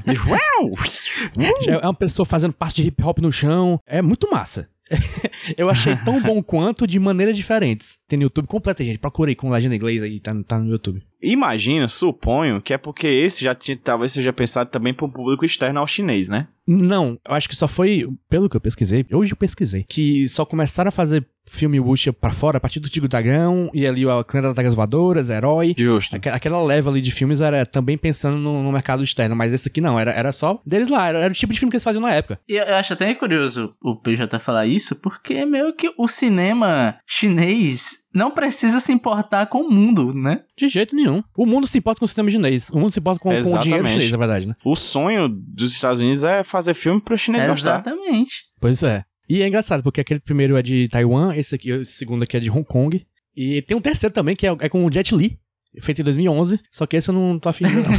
Já 1.65 1.75
É 1.75 1.87
uma 1.87 1.95
pessoa 1.95 2.27
fazendo 2.27 2.53
passo 2.53 2.77
de 2.77 2.83
hip 2.83 3.03
hop 3.03 3.19
no 3.19 3.33
chão. 3.33 3.81
É 3.87 4.03
muito 4.03 4.31
massa. 4.31 4.69
Eu 5.57 5.69
achei 5.69 5.97
tão 5.97 6.21
bom 6.21 6.43
quanto 6.43 6.87
de 6.87 6.99
maneiras 6.99 7.37
diferentes. 7.37 7.99
Tem 8.07 8.19
no 8.19 8.25
YouTube 8.25 8.47
completo, 8.47 8.85
gente. 8.85 8.99
Procurei 8.99 9.35
com 9.35 9.51
legenda 9.51 9.75
em 9.75 9.79
inglês 9.79 10.03
aí, 10.03 10.21
tá, 10.21 10.35
tá 10.47 10.59
no 10.59 10.71
YouTube. 10.71 11.03
Imagino, 11.23 11.89
suponho, 11.89 12.61
que 12.61 12.73
é 12.73 12.79
porque 12.79 13.07
esse 13.07 13.43
já 13.43 13.55
tinha, 13.55 13.77
talvez 13.77 14.13
seja 14.13 14.33
pensado 14.33 14.71
também 14.71 14.95
para 14.95 15.07
um 15.07 15.11
público 15.11 15.45
externo 15.45 15.81
ao 15.81 15.87
chinês, 15.87 16.29
né? 16.29 16.49
Não, 16.67 17.19
eu 17.29 17.35
acho 17.35 17.49
que 17.49 17.55
só 17.57 17.69
foi, 17.69 18.07
pelo 18.29 18.49
que 18.49 18.57
eu 18.57 18.61
pesquisei, 18.61 19.07
hoje 19.13 19.33
eu 19.33 19.37
pesquisei, 19.37 19.85
que 19.89 20.29
só 20.29 20.45
começaram 20.45 20.89
a 20.89 20.93
fazer 20.93 21.27
filme 21.49 21.79
Wuxia 21.79 22.13
pra 22.13 22.33
fora 22.33 22.57
a 22.57 22.61
partir 22.61 22.81
do 22.81 22.89
Tigo 22.89 23.07
Dragão 23.07 23.71
e 23.73 23.87
ali 23.87 24.03
a 24.09 24.25
Clã 24.25 24.43
das 24.43 24.53
Dagas 24.53 24.75
Voadoras, 24.75 25.31
Herói. 25.31 25.75
Justo. 25.79 26.17
Aque- 26.17 26.29
Aquela 26.29 26.61
leva 26.61 26.91
ali 26.91 27.01
de 27.01 27.13
filmes 27.13 27.41
era 27.41 27.65
também 27.65 27.97
pensando 27.97 28.37
no, 28.37 28.65
no 28.65 28.73
mercado 28.73 29.01
externo, 29.05 29.37
mas 29.37 29.53
esse 29.53 29.69
aqui 29.69 29.81
não, 29.81 29.97
era, 29.97 30.11
era 30.11 30.33
só 30.33 30.59
deles 30.67 30.89
lá, 30.89 31.07
era, 31.09 31.21
era 31.21 31.31
o 31.33 31.37
tipo 31.37 31.53
de 31.53 31.61
filme 31.61 31.71
que 31.71 31.77
eles 31.77 31.85
faziam 31.85 32.03
na 32.03 32.13
época. 32.13 32.41
E 32.49 32.55
eu 32.57 32.75
acho 32.75 32.95
até 32.95 33.15
curioso 33.15 33.73
o 33.81 33.95
PJ 33.95 34.37
falar 34.41 34.67
isso, 34.67 34.97
porque 34.97 35.45
meio 35.45 35.73
que 35.73 35.93
o 35.97 36.09
cinema 36.09 36.97
chinês 37.07 38.05
não 38.13 38.31
precisa 38.31 38.81
se 38.81 38.91
importar 38.93 39.47
com 39.47 39.59
o 39.61 39.71
mundo, 39.71 40.15
né? 40.15 40.41
De 40.57 40.69
jeito 40.69 40.97
nenhum. 40.97 41.23
O 41.37 41.45
mundo 41.45 41.67
se 41.67 41.77
importa 41.77 41.99
com 41.99 42.07
o 42.07 42.09
cinema 42.09 42.31
chinês, 42.31 42.71
o 42.71 42.79
mundo 42.79 42.91
se 42.91 42.99
importa 42.99 43.21
com, 43.21 43.29
com 43.29 43.55
o 43.55 43.59
dinheiro 43.59 43.87
chinês, 43.87 44.11
na 44.11 44.17
verdade, 44.17 44.49
né? 44.49 44.55
O 44.65 44.75
sonho 44.75 45.29
dos 45.29 45.71
Estados 45.73 46.01
Unidos 46.01 46.25
é 46.25 46.43
fazer 46.57 46.75
filme 46.75 47.01
pro 47.01 47.17
chinês 47.17 47.45
gostar. 47.45 47.81
Exatamente. 47.81 48.47
Pois 48.61 48.83
é. 48.83 49.05
E 49.29 49.43
é 49.43 49.49
engraçado, 49.49 49.83
porque 49.83 50.01
aquele 50.01 50.21
primeiro 50.21 50.57
é 50.57 50.63
de 50.63 50.89
Taiwan, 50.89 51.35
esse 51.35 51.55
aqui, 51.55 51.71
esse 51.71 51.93
segundo 51.93 52.23
aqui 52.23 52.37
é 52.37 52.41
de 52.41 52.51
Hong 52.51 52.65
Kong. 52.65 53.05
E 53.37 53.61
tem 53.63 53.77
um 53.77 53.81
terceiro 53.81 54.15
também, 54.15 54.35
que 54.37 54.47
é, 54.47 54.57
é 54.61 54.69
com 54.69 54.85
o 54.85 54.93
Jet 54.93 55.15
Li, 55.15 55.39
feito 55.81 56.01
em 56.01 56.05
2011. 56.05 56.61
Só 56.71 56.87
que 56.87 56.97
esse 56.97 57.11
eu 57.11 57.15
não 57.15 57.39
tô 57.39 57.49
afim 57.49 57.67
de 57.67 57.75
ver, 57.75 57.83
não. 57.83 57.93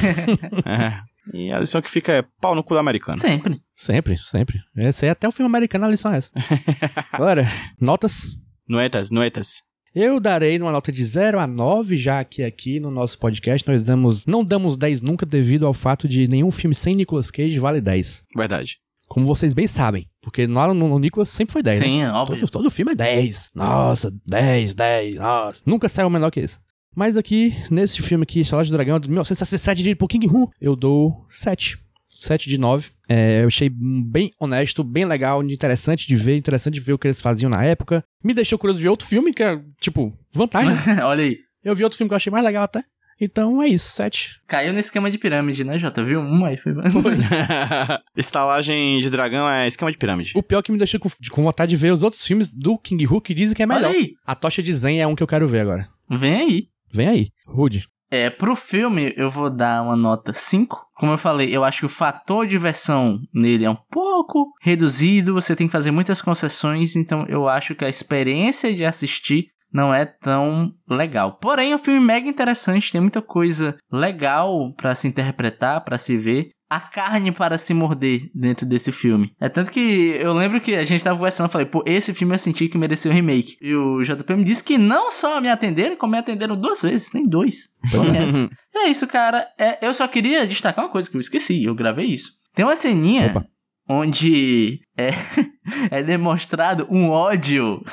É. 0.74 1.02
E 1.34 1.52
a 1.52 1.60
lição 1.60 1.82
que 1.82 1.90
fica 1.90 2.14
é 2.14 2.24
pau 2.40 2.56
no 2.56 2.64
cu 2.64 2.74
do 2.74 2.80
americano. 2.80 3.18
Sempre. 3.18 3.62
sempre, 3.76 4.18
sempre. 4.18 4.60
Esse 4.78 5.06
é 5.06 5.10
até 5.10 5.28
o 5.28 5.32
filme 5.32 5.50
americano, 5.50 5.86
a 5.86 5.90
lição 5.90 6.14
é 6.14 6.18
essa. 6.18 6.32
Agora, 7.12 7.46
notas. 7.80 8.38
Noetas, 8.68 9.12
noetas. 9.12 9.67
Eu 10.00 10.20
darei 10.20 10.60
uma 10.60 10.72
nota 10.72 10.92
de 10.92 11.04
0 11.04 11.40
a 11.40 11.48
9, 11.48 11.98
já 11.98 12.24
que 12.24 12.44
aqui 12.44 12.80
no 12.80 12.92
nosso 12.92 13.18
podcast 13.18 13.68
nós 13.68 13.84
damos, 13.84 14.28
não 14.28 14.46
damos 14.46 14.78
10 14.78 15.02
nunca 15.02 15.26
devido 15.26 15.66
ao 15.66 15.74
fato 15.74 16.08
de 16.08 16.28
nenhum 16.28 16.52
filme 16.52 16.76
sem 16.76 16.94
Nicolas 16.94 17.32
Cage 17.32 17.58
vale 17.58 17.82
10. 17.82 18.26
Verdade. 18.36 18.78
Como 19.08 19.26
vocês 19.26 19.56
bem 19.56 19.66
sabem. 19.66 20.08
Porque 20.22 20.46
lá 20.46 20.72
no, 20.72 20.88
no 20.88 21.00
Nicolas 21.00 21.30
sempre 21.30 21.54
foi 21.54 21.64
10, 21.64 21.80
né? 21.80 21.86
Sim, 21.88 22.06
óbvio. 22.06 22.42
Todo, 22.42 22.52
todo 22.52 22.70
filme 22.70 22.92
é 22.92 22.96
10. 22.96 23.50
Nossa, 23.56 24.14
10, 24.24 24.76
10, 24.76 25.16
nossa. 25.16 25.64
Nunca 25.66 25.90
saiu 25.90 26.12
menor 26.12 26.30
que 26.30 26.42
esse. 26.42 26.60
Mas 26.96 27.18
aqui, 27.18 27.56
nesse 27.72 28.00
filme 28.04 28.22
aqui, 28.22 28.46
Salário 28.46 28.70
do 28.70 28.74
Dragão, 28.76 29.00
de 29.00 29.10
1967, 29.10 29.78
dirigido 29.78 29.98
por 29.98 30.08
King 30.08 30.28
Hu, 30.28 30.48
eu 30.62 30.76
dou 30.76 31.26
7. 31.28 31.80
7 32.18 32.50
de 32.50 32.58
9. 32.58 32.90
É, 33.08 33.44
eu 33.44 33.48
achei 33.48 33.70
bem 33.70 34.32
honesto, 34.40 34.84
bem 34.84 35.06
legal, 35.06 35.44
interessante 35.44 36.08
de 36.08 36.16
ver, 36.16 36.36
interessante 36.36 36.74
de 36.74 36.80
ver 36.80 36.94
o 36.94 36.98
que 36.98 37.08
eles 37.08 37.22
faziam 37.22 37.50
na 37.50 37.64
época. 37.64 38.04
Me 38.24 38.34
deixou 38.34 38.58
curioso 38.58 38.80
de 38.80 38.84
ver 38.84 38.90
outro 38.90 39.08
filme, 39.08 39.34
que 39.34 39.44
é, 39.44 39.62
tipo, 39.80 40.14
vantagem. 40.34 40.74
Olha 41.04 41.24
aí. 41.24 41.38
eu 41.64 41.76
vi 41.76 41.84
outro 41.84 41.98
filme 41.98 42.10
que 42.10 42.14
eu 42.14 42.18
achei 42.18 42.32
mais 42.32 42.44
legal 42.44 42.64
até. 42.64 42.84
Então 43.20 43.62
é 43.62 43.68
isso, 43.68 43.92
7. 43.94 44.42
Caiu 44.48 44.74
no 44.74 44.80
esquema 44.80 45.10
de 45.10 45.18
pirâmide, 45.18 45.64
né, 45.64 45.78
Jota? 45.80 46.04
Viu? 46.04 46.20
Um 46.20 46.46
aí 46.46 46.58
foi. 46.58 46.74
Estalagem 48.16 49.00
de 49.00 49.10
dragão 49.10 49.50
é 49.50 49.68
esquema 49.68 49.92
de 49.92 49.98
pirâmide. 49.98 50.34
O 50.36 50.44
pior 50.44 50.62
que 50.62 50.72
me 50.72 50.78
deixou 50.78 51.00
com, 51.00 51.10
com 51.32 51.42
vontade 51.42 51.72
de 51.72 51.76
ver 51.76 51.92
os 51.92 52.04
outros 52.04 52.26
filmes 52.26 52.54
do 52.54 52.78
King 52.78 53.08
Hu, 53.08 53.20
que 53.20 53.34
dizem 53.34 53.56
que 53.56 53.64
é 53.64 53.66
melhor. 53.66 53.90
Olha 53.90 53.98
aí. 53.98 54.14
A 54.26 54.36
Tocha 54.36 54.62
de 54.62 54.72
Zen 54.72 55.02
é 55.02 55.08
um 55.08 55.16
que 55.16 55.24
eu 55.24 55.28
quero 55.28 55.48
ver 55.48 55.62
agora. 55.62 55.88
Vem 56.10 56.36
aí. 56.36 56.68
Vem 56.92 57.08
aí, 57.08 57.28
Rude. 57.46 57.88
É, 58.10 58.30
pro 58.30 58.56
filme 58.56 59.14
eu 59.18 59.30
vou 59.30 59.50
dar 59.50 59.84
uma 59.84 59.96
nota 59.96 60.34
5. 60.34 60.88
Como 60.96 61.12
eu 61.12 61.18
falei, 61.18 61.56
eu 61.56 61.64
acho 61.64 61.82
que 61.82 61.86
o 61.86 61.90
fator 61.90 62.48
diversão 62.48 63.20
nele 63.34 63.66
é 63.66 63.70
um 63.70 63.78
pouco 63.92 64.52
reduzido, 64.62 65.34
você 65.34 65.56
tem 65.56 65.68
que 65.68 65.74
fazer 65.74 65.92
muitas 65.92 66.22
concessões, 66.22 66.96
então 66.96 67.26
eu 67.28 67.48
acho 67.48 67.76
que 67.76 67.86
a 67.86 67.90
experiência 67.90 68.74
de 68.74 68.86
assistir 68.86 69.48
não 69.72 69.94
é 69.94 70.06
tão 70.06 70.72
legal. 70.90 71.38
Porém, 71.40 71.72
é 71.72 71.76
um 71.76 71.80
filme 71.80 72.00
mega 72.00 72.28
interessante, 72.28 72.92
tem 72.92 73.02
muita 73.02 73.22
coisa 73.22 73.78
legal 73.92 74.74
pra 74.76 74.96
se 74.96 75.08
interpretar, 75.08 75.84
pra 75.84 75.98
se 75.98 76.18
ver. 76.18 76.50
A 76.70 76.80
carne 76.80 77.32
para 77.32 77.58
se 77.58 77.74
morder 77.74 78.30
dentro 78.36 78.66
desse 78.66 78.92
filme. 78.92 79.34
É 79.40 79.48
tanto 79.48 79.72
que 79.72 79.80
eu 80.20 80.34
lembro 80.34 80.60
que 80.60 80.76
a 80.76 80.84
gente 80.84 81.04
tava 81.04 81.16
conversando, 81.16 81.50
falei, 81.50 81.66
pô, 81.66 81.84
esse 81.86 82.14
filme 82.14 82.36
eu 82.36 82.40
senti 82.40 82.68
que 82.68 82.78
mereceu 82.78 83.12
um 83.12 83.16
remake. 83.16 83.58
E 83.62 83.74
o 83.74 84.02
JP 84.04 84.36
me 84.36 84.44
disse 84.44 84.64
que 84.64 84.78
não 84.78 85.12
só 85.12 85.40
me 85.40 85.50
atenderam, 85.50 85.96
como 85.96 86.12
me 86.12 86.18
atenderam 86.18 86.56
duas 86.56 86.82
vezes, 86.82 87.14
nem 87.14 87.26
dois. 87.28 87.70
Foi 87.90 88.10
essa. 88.18 88.50
É 88.76 88.90
isso, 88.90 89.08
cara. 89.08 89.48
É, 89.58 89.84
eu 89.84 89.92
só 89.92 90.08
queria 90.08 90.46
destacar 90.46 90.86
uma 90.86 90.92
coisa 90.92 91.10
que 91.10 91.18
eu 91.18 91.22
esqueci, 91.22 91.64
eu 91.64 91.74
gravei 91.74 92.06
isso. 92.06 92.34
Tem 92.54 92.64
uma 92.64 92.76
ceninha 92.76 93.28
Opa. 93.28 93.46
onde 93.90 94.78
é, 94.96 95.10
é 95.90 96.04
demonstrado 96.04 96.88
um 96.90 97.10
ódio 97.10 97.84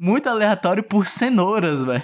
muito 0.00 0.28
aleatório 0.28 0.82
por 0.82 1.06
cenouras, 1.06 1.84
velho. 1.84 2.02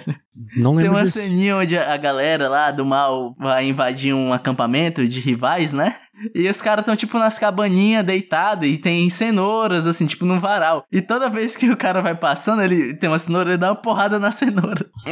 Não 0.55 0.75
Tem 0.75 0.83
lembro 0.83 0.97
uma 0.99 1.03
disso. 1.05 1.19
ceninha 1.19 1.57
onde 1.57 1.75
a 1.75 1.97
galera 1.97 2.47
lá 2.47 2.69
do 2.69 2.85
mal 2.85 3.35
vai 3.39 3.67
invadir 3.67 4.13
um 4.13 4.31
acampamento 4.31 5.07
de 5.07 5.19
rivais, 5.19 5.73
né? 5.73 5.95
E 6.33 6.47
os 6.49 6.61
caras 6.61 6.83
estão, 6.83 6.95
tipo, 6.95 7.17
nas 7.19 7.37
cabaninhas 7.39 8.03
deitados 8.05 8.67
e 8.67 8.77
tem 8.77 9.07
cenouras, 9.09 9.85
assim, 9.87 10.05
tipo, 10.05 10.25
num 10.25 10.39
varal. 10.39 10.83
E 10.91 10.99
toda 11.01 11.29
vez 11.29 11.55
que 11.55 11.69
o 11.69 11.77
cara 11.77 12.01
vai 12.01 12.15
passando, 12.15 12.61
ele 12.61 12.95
tem 12.95 13.07
uma 13.09 13.19
cenoura, 13.19 13.49
ele 13.51 13.57
dá 13.57 13.69
uma 13.69 13.75
porrada 13.75 14.17
na 14.19 14.31
cenoura. 14.31 14.85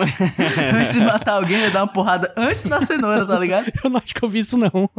antes 0.74 0.94
de 0.94 1.02
matar 1.02 1.34
alguém, 1.34 1.58
ele 1.62 1.72
dá 1.72 1.82
uma 1.84 1.92
porrada 1.92 2.34
antes 2.38 2.64
da 2.64 2.82
cenoura, 2.82 3.26
tá 3.26 3.38
ligado? 3.40 3.72
Eu 3.84 3.90
não 3.90 3.98
acho 4.04 4.14
que 4.16 4.24
eu 4.24 4.30
vi 4.30 4.40
isso, 4.40 4.58
não. 4.58 4.70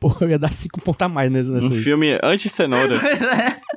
Porra, 0.00 0.18
eu 0.26 0.30
ia 0.30 0.38
dar 0.38 0.52
5 0.52 0.80
pontos 0.80 1.04
a 1.04 1.08
mais 1.08 1.30
nesse, 1.30 1.50
nessa 1.50 1.66
Um 1.66 1.70
aí. 1.70 1.80
filme 1.80 2.18
anti-cenoura. 2.22 2.96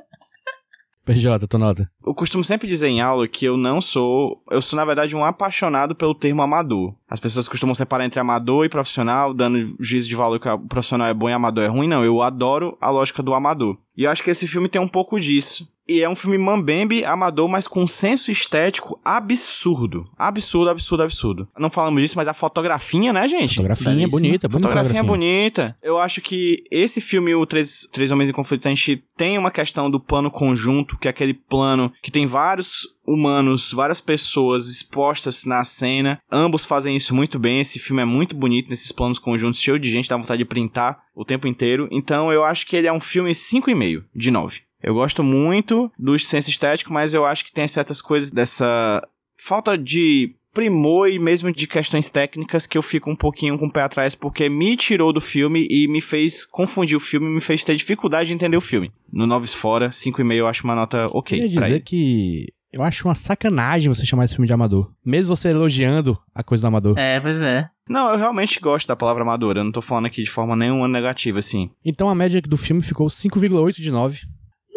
PJ, 1.12 1.46
tua 1.48 1.58
nota. 1.58 1.90
Eu 2.06 2.14
costumo 2.14 2.44
sempre 2.44 2.68
dizer 2.68 2.88
em 2.88 3.00
aula 3.00 3.26
que 3.26 3.44
eu 3.44 3.56
não 3.56 3.80
sou. 3.80 4.42
Eu 4.50 4.62
sou, 4.62 4.76
na 4.76 4.84
verdade, 4.84 5.16
um 5.16 5.24
apaixonado 5.24 5.94
pelo 5.94 6.14
termo 6.14 6.42
amador. 6.42 6.94
As 7.08 7.18
pessoas 7.18 7.48
costumam 7.48 7.74
separar 7.74 8.04
entre 8.04 8.20
amador 8.20 8.64
e 8.64 8.68
profissional, 8.68 9.34
dando 9.34 9.60
juízo 9.80 10.08
de 10.08 10.14
valor 10.14 10.38
que 10.38 10.48
o 10.48 10.58
profissional 10.58 11.08
é 11.08 11.14
bom 11.14 11.28
e 11.28 11.32
amador 11.32 11.64
é 11.64 11.68
ruim. 11.68 11.88
Não, 11.88 12.04
eu 12.04 12.22
adoro 12.22 12.78
a 12.80 12.90
lógica 12.90 13.22
do 13.22 13.34
amador. 13.34 13.76
E 13.96 14.04
eu 14.04 14.10
acho 14.10 14.22
que 14.22 14.30
esse 14.30 14.46
filme 14.46 14.68
tem 14.68 14.80
um 14.80 14.88
pouco 14.88 15.18
disso. 15.18 15.68
E 15.90 16.02
é 16.02 16.08
um 16.08 16.14
filme 16.14 16.38
mambembe, 16.38 17.04
amador, 17.04 17.48
mas 17.48 17.66
com 17.66 17.82
um 17.82 17.86
senso 17.86 18.30
estético 18.30 19.00
absurdo. 19.04 20.08
Absurdo, 20.16 20.70
absurdo, 20.70 21.02
absurdo. 21.02 21.48
Não 21.58 21.68
falamos 21.68 22.00
disso, 22.00 22.16
mas 22.16 22.28
a 22.28 22.32
fotografia, 22.32 23.12
né, 23.12 23.26
gente? 23.26 23.56
Fotografia 23.56 23.88
é 23.90 23.94
Belíssima. 23.96 24.10
bonita, 24.20 24.48
Fotografia 24.48 24.80
é 24.80 24.84
fotografia. 24.84 25.10
bonita. 25.10 25.76
Eu 25.82 25.98
acho 25.98 26.20
que 26.20 26.62
esse 26.70 27.00
filme, 27.00 27.34
o 27.34 27.44
Três, 27.44 27.88
Três 27.92 28.12
Homens 28.12 28.30
em 28.30 28.32
Conflito, 28.32 28.66
a 28.66 28.68
gente 28.70 29.02
tem 29.16 29.36
uma 29.36 29.50
questão 29.50 29.90
do 29.90 29.98
plano 29.98 30.30
conjunto, 30.30 30.96
que 30.96 31.08
é 31.08 31.10
aquele 31.10 31.34
plano 31.34 31.92
que 32.00 32.12
tem 32.12 32.24
vários 32.24 32.86
humanos, 33.04 33.72
várias 33.72 34.00
pessoas 34.00 34.68
expostas 34.68 35.44
na 35.44 35.64
cena. 35.64 36.20
Ambos 36.30 36.64
fazem 36.64 36.94
isso 36.94 37.12
muito 37.12 37.36
bem. 37.36 37.60
Esse 37.60 37.80
filme 37.80 38.02
é 38.02 38.04
muito 38.04 38.36
bonito 38.36 38.70
nesses 38.70 38.92
planos 38.92 39.18
conjuntos, 39.18 39.60
cheio 39.60 39.78
de 39.78 39.90
gente, 39.90 40.08
dá 40.08 40.16
vontade 40.16 40.38
de 40.38 40.44
printar 40.44 41.00
o 41.16 41.24
tempo 41.24 41.48
inteiro. 41.48 41.88
Então 41.90 42.32
eu 42.32 42.44
acho 42.44 42.64
que 42.66 42.76
ele 42.76 42.86
é 42.86 42.92
um 42.92 43.00
filme 43.00 43.32
5,5 43.32 44.04
de 44.14 44.30
9. 44.30 44.60
Eu 44.82 44.94
gosto 44.94 45.22
muito 45.22 45.90
do 45.98 46.18
senso 46.18 46.50
estético, 46.50 46.92
mas 46.92 47.14
eu 47.14 47.26
acho 47.26 47.44
que 47.44 47.52
tem 47.52 47.68
certas 47.68 48.00
coisas 48.00 48.30
dessa 48.30 49.06
falta 49.36 49.76
de 49.76 50.34
primor 50.52 51.08
e 51.08 51.18
mesmo 51.18 51.52
de 51.52 51.66
questões 51.66 52.10
técnicas 52.10 52.66
que 52.66 52.76
eu 52.76 52.82
fico 52.82 53.10
um 53.10 53.16
pouquinho 53.16 53.58
com 53.58 53.66
o 53.66 53.72
pé 53.72 53.82
atrás 53.82 54.14
porque 54.14 54.48
me 54.48 54.76
tirou 54.76 55.12
do 55.12 55.20
filme 55.20 55.66
e 55.70 55.86
me 55.86 56.00
fez 56.00 56.44
confundir 56.44 56.96
o 56.96 57.00
filme, 57.00 57.28
me 57.28 57.40
fez 57.40 57.62
ter 57.62 57.76
dificuldade 57.76 58.28
de 58.28 58.34
entender 58.34 58.56
o 58.56 58.60
filme. 58.60 58.90
No 59.12 59.26
Noves 59.26 59.54
Fora, 59.54 59.90
5,5 59.90 60.34
eu 60.34 60.48
acho 60.48 60.64
uma 60.64 60.74
nota 60.74 61.06
ok. 61.12 61.38
Queria 61.38 61.52
pra 61.52 61.62
dizer 61.62 61.74
ele. 61.76 61.84
que 61.84 62.46
eu 62.72 62.82
acho 62.82 63.06
uma 63.06 63.14
sacanagem 63.14 63.88
você 63.88 64.04
chamar 64.04 64.24
esse 64.24 64.34
filme 64.34 64.46
de 64.46 64.52
amador. 64.52 64.92
Mesmo 65.04 65.34
você 65.34 65.48
elogiando 65.48 66.18
a 66.34 66.42
coisa 66.42 66.62
do 66.62 66.68
amador. 66.68 66.98
É, 66.98 67.18
pois 67.20 67.40
é. 67.40 67.68
Não, 67.88 68.12
eu 68.12 68.18
realmente 68.18 68.60
gosto 68.60 68.86
da 68.86 68.94
palavra 68.94 69.24
madura. 69.24 69.60
Eu 69.60 69.64
não 69.64 69.72
tô 69.72 69.82
falando 69.82 70.06
aqui 70.06 70.22
de 70.22 70.30
forma 70.30 70.54
nenhuma 70.54 70.86
negativa, 70.86 71.40
assim. 71.40 71.70
Então 71.84 72.08
a 72.08 72.14
média 72.14 72.40
do 72.40 72.56
filme 72.56 72.80
ficou 72.82 73.08
5,8 73.08 73.74
de 73.74 73.90
9. 73.90 74.20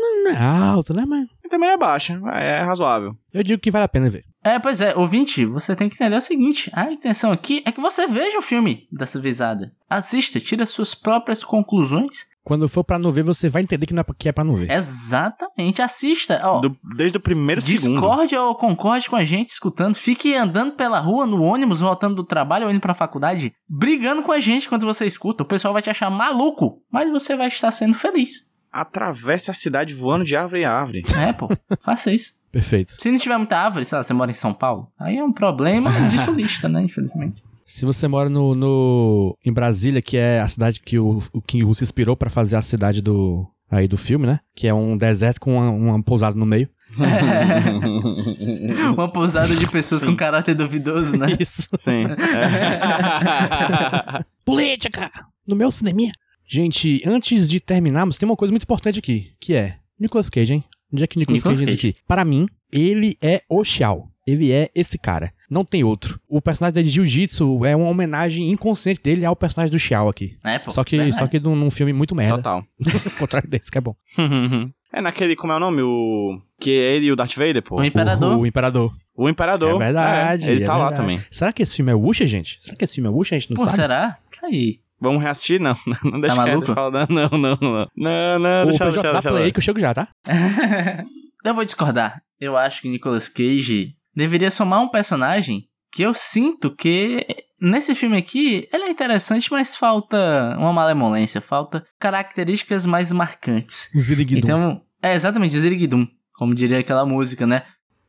Não, 0.04 0.24
não 0.24 0.32
é 0.32 0.38
alto, 0.68 0.94
né, 0.94 1.06
mas... 1.08 1.28
E 1.46 1.50
também 1.50 1.68
não 1.70 1.76
é 1.76 1.78
baixa, 1.78 2.20
é 2.34 2.62
razoável. 2.64 3.16
Eu 3.34 3.44
digo 3.44 3.62
que 3.62 3.72
vale 3.72 3.86
a 3.86 3.90
pena 3.90 4.10
ver. 4.10 4.24
É, 4.44 4.60
pois 4.60 4.82
é, 4.82 4.96
ouvinte, 4.96 5.46
você 5.46 5.76
tem 5.76 5.88
que 5.88 5.96
entender 5.96 6.18
o 6.18 6.22
seguinte: 6.22 6.70
a 6.74 6.92
intenção 6.92 7.32
aqui 7.32 7.64
é 7.66 7.72
que 7.72 7.80
você 7.80 8.06
veja 8.08 8.38
o 8.40 8.42
filme 8.42 8.88
dessa 8.92 9.20
vezada. 9.20 9.72
Assista, 9.90 10.40
tira 10.40 10.66
suas 10.66 10.94
próprias 10.94 11.44
conclusões. 11.44 12.26
Quando 12.44 12.68
for 12.68 12.84
pra 12.84 13.00
não 13.00 13.10
ver, 13.10 13.24
você 13.24 13.48
vai 13.48 13.62
entender 13.62 13.86
que, 13.86 13.94
não 13.94 14.02
é, 14.02 14.04
pra- 14.04 14.16
que 14.18 14.28
é 14.28 14.32
pra 14.34 14.44
não 14.44 14.56
ver. 14.56 14.70
Exatamente, 14.70 15.82
assista. 15.82 16.40
Ó, 16.44 16.60
Do- 16.60 16.76
desde 16.98 17.18
o 17.18 17.22
primeiro 17.22 17.62
segundo. 17.62 17.92
discorde 17.94 18.36
ou 18.36 18.54
concorde 18.56 19.10
com 19.10 19.16
a 19.16 19.24
gente 19.24 19.50
escutando. 19.50 19.96
Fique 19.96 20.36
andando 20.36 20.74
pela 20.74 21.00
rua, 21.00 21.26
no 21.26 21.42
ônibus, 21.42 21.80
voltando 21.80 22.16
do 22.16 22.24
trabalho 22.26 22.66
ou 22.66 22.72
indo 22.72 22.82
pra 22.82 22.94
faculdade, 22.94 23.54
brigando 23.70 24.24
com 24.24 24.32
a 24.34 24.40
gente 24.40 24.68
quando 24.68 24.86
você 24.86 25.06
escuta. 25.06 25.44
O 25.44 25.48
pessoal 25.48 25.74
vai 25.74 25.82
te 25.82 25.90
achar 25.90 26.10
maluco, 26.10 26.82
mas 26.92 27.10
você 27.10 27.36
vai 27.38 27.48
estar 27.48 27.72
sendo 27.72 27.94
feliz. 27.94 28.52
Atravesse 28.74 29.52
a 29.52 29.54
cidade 29.54 29.94
voando 29.94 30.26
de 30.26 30.36
árvore 30.36 30.62
em 30.62 30.66
árvore. 30.66 31.04
É, 31.16 31.32
pô, 31.32 31.50
faça 31.82 32.12
isso. 32.12 32.34
Perfeito. 32.52 32.94
Se 33.00 33.12
não 33.12 33.20
tiver 33.20 33.38
muita 33.38 33.58
árvore, 33.58 33.86
sei 33.86 33.98
lá, 33.98 34.04
você 34.04 34.14
mora 34.14 34.32
em 34.32 34.34
São 34.34 34.54
Paulo, 34.54 34.88
aí 35.00 35.18
é 35.18 35.24
um 35.24 35.32
problema 35.32 35.92
de 36.10 36.18
sulista, 36.20 36.68
né, 36.68 36.84
infelizmente. 36.84 37.42
Se 37.66 37.86
você 37.86 38.08
mora 38.08 38.30
no, 38.30 38.54
no 38.54 39.38
em 39.46 39.54
Brasília, 39.54 40.02
que 40.02 40.18
é 40.18 40.40
a 40.40 40.48
cidade 40.48 40.80
que 40.80 41.00
o, 41.00 41.24
o 41.32 41.42
King 41.42 41.66
Hu 41.66 41.74
se 41.74 41.84
inspirou 41.84 42.16
pra 42.16 42.30
fazer 42.30 42.56
a 42.56 42.62
cidade 42.62 43.02
do 43.02 43.48
aí 43.72 43.88
do 43.88 43.98
filme, 43.98 44.28
né? 44.28 44.40
Que 44.56 44.68
é 44.68 44.74
um 44.74 44.96
deserto 44.96 45.40
com 45.40 45.58
uma, 45.58 45.70
uma 45.70 46.04
pousada 46.04 46.38
no 46.38 46.46
meio. 46.46 46.70
Uma 48.94 49.12
pousada 49.12 49.56
de 49.56 49.66
pessoas 49.66 50.04
com 50.04 50.16
caráter 50.16 50.54
duvidoso, 50.54 51.18
né? 51.18 51.28
Isso. 51.40 51.68
Sim. 51.80 52.04
É. 52.06 54.24
Política! 54.46 55.10
No 55.48 55.56
meu 55.56 55.72
cineminha. 55.72 56.12
Gente, 56.54 57.02
antes 57.04 57.50
de 57.50 57.60
terminarmos, 57.60 58.16
tem 58.16 58.30
uma 58.30 58.36
coisa 58.36 58.52
muito 58.52 58.62
importante 58.62 59.00
aqui, 59.00 59.32
que 59.40 59.56
é 59.56 59.78
Nicolas 60.00 60.30
Cage, 60.30 60.54
hein? 60.54 60.64
Onde 60.94 61.04
é 61.04 61.08
que 61.08 61.18
Nicolas, 61.18 61.40
Nicolas 61.40 61.58
Cage 61.58 61.72
entra 61.72 61.74
aqui? 61.74 61.96
Para 62.08 62.24
mim, 62.24 62.46
ele 62.72 63.18
é 63.24 63.42
o 63.50 63.64
Xiao. 63.64 64.08
Ele 64.28 64.52
é 64.52 64.70
esse 64.76 65.00
cara. 65.00 65.34
Não 65.50 65.66
tem 65.66 65.84
outro. 65.84 66.20
O 66.30 66.40
personagem 66.40 66.76
dele 66.76 66.90
de 66.90 66.94
Jiu-Jitsu 66.94 67.66
é 67.66 67.76
uma 67.76 67.90
homenagem 67.90 68.52
inconsciente 68.52 69.02
dele 69.02 69.26
ao 69.26 69.36
personagem 69.36 69.72
do 69.72 69.80
Xiao 69.80 70.08
aqui. 70.08 70.38
É, 70.44 70.60
pô. 70.60 70.70
só 70.70 70.84
que, 70.84 70.96
verdade. 70.96 71.18
só 71.18 71.28
que 71.28 71.40
num, 71.40 71.56
num 71.56 71.72
filme 71.72 71.92
muito 71.92 72.14
merda. 72.14 72.36
Total. 72.36 72.64
Ao 73.04 73.18
contrário 73.18 73.50
desse, 73.50 73.72
que 73.72 73.80
é 73.80 73.82
bom. 73.82 73.96
É 74.96 75.02
naquele, 75.02 75.36
como 75.36 75.52
é 75.52 75.56
o 75.56 75.60
nome? 75.60 75.82
O. 75.82 76.40
Que 76.60 76.70
é 76.70 76.96
ele 76.96 77.08
e 77.08 77.12
o 77.12 77.16
Darth 77.16 77.34
Vader, 77.34 77.64
pô. 77.64 77.78
O 77.78 77.84
Imperador. 77.84 78.38
O, 78.38 78.42
o 78.42 78.46
Imperador. 78.46 78.94
O 79.16 79.28
Imperador. 79.28 79.82
É 79.82 79.86
verdade. 79.86 80.48
É, 80.48 80.52
ele 80.52 80.64
é 80.64 80.68
tá 80.68 80.74
lá 80.74 80.90
verdade. 80.90 81.02
também. 81.02 81.22
Será 81.32 81.52
que 81.52 81.64
esse 81.64 81.76
filme 81.76 81.92
é 81.92 81.96
Wuxa, 81.96 82.28
gente? 82.28 82.60
Será 82.62 82.76
que 82.76 82.86
esse 82.86 82.94
filme 82.94 83.10
é 83.10 83.12
Wuxa? 83.12 83.34
A 83.36 83.40
gente 83.40 83.50
não 83.50 83.58
Pô, 83.58 83.64
sabe. 83.64 83.76
será? 83.76 84.20
Tá 84.40 84.50
aí. 84.50 84.83
Vamos 85.04 85.22
reassistir? 85.22 85.60
Não, 85.62 85.76
não 86.04 86.20
deixa 86.22 86.36
Tá 86.38 86.44
quieto, 86.46 86.56
maluco? 86.62 86.74
fala, 86.74 87.06
não, 87.10 87.30
não, 87.30 87.38
não, 87.38 87.58
não. 87.62 87.88
Não, 87.96 88.40
não, 88.40 88.64
O 88.64 88.66
deixa, 88.70 88.86
PJ 88.86 88.92
deixa, 88.92 89.02
dá 89.04 89.12
deixa. 89.14 89.30
play 89.30 89.44
aí 89.44 89.52
que 89.52 89.60
eu 89.60 89.64
chego 89.64 89.80
já, 89.80 89.94
tá? 89.94 90.08
eu 91.44 91.54
vou 91.54 91.66
discordar. 91.66 92.22
Eu 92.40 92.56
acho 92.58 92.82
que 92.82 92.90
Nicolas 92.90 93.28
Cage 93.28 93.96
deveria 94.16 94.50
somar 94.50 94.82
um 94.82 94.88
personagem 94.88 95.68
que 95.92 96.02
eu 96.04 96.14
sinto 96.14 96.72
que 96.76 97.26
nesse 97.62 97.94
filme 97.94 98.18
aqui 98.18 98.68
ele 98.74 98.84
é 98.86 98.90
interessante, 98.90 99.52
mas 99.52 99.76
falta 99.76 100.56
uma 100.58 100.72
malemolência, 100.74 101.40
falta 101.42 101.86
características 102.00 102.86
mais 102.86 103.12
marcantes. 103.12 103.90
Ziriguidum. 103.98 104.40
Então, 104.40 104.82
é 105.02 105.14
exatamente 105.14 105.58
Ziriguidum, 105.60 106.08
como 106.34 106.56
diria 106.56 106.80
aquela 106.80 107.06
música, 107.06 107.46
né? 107.46 107.64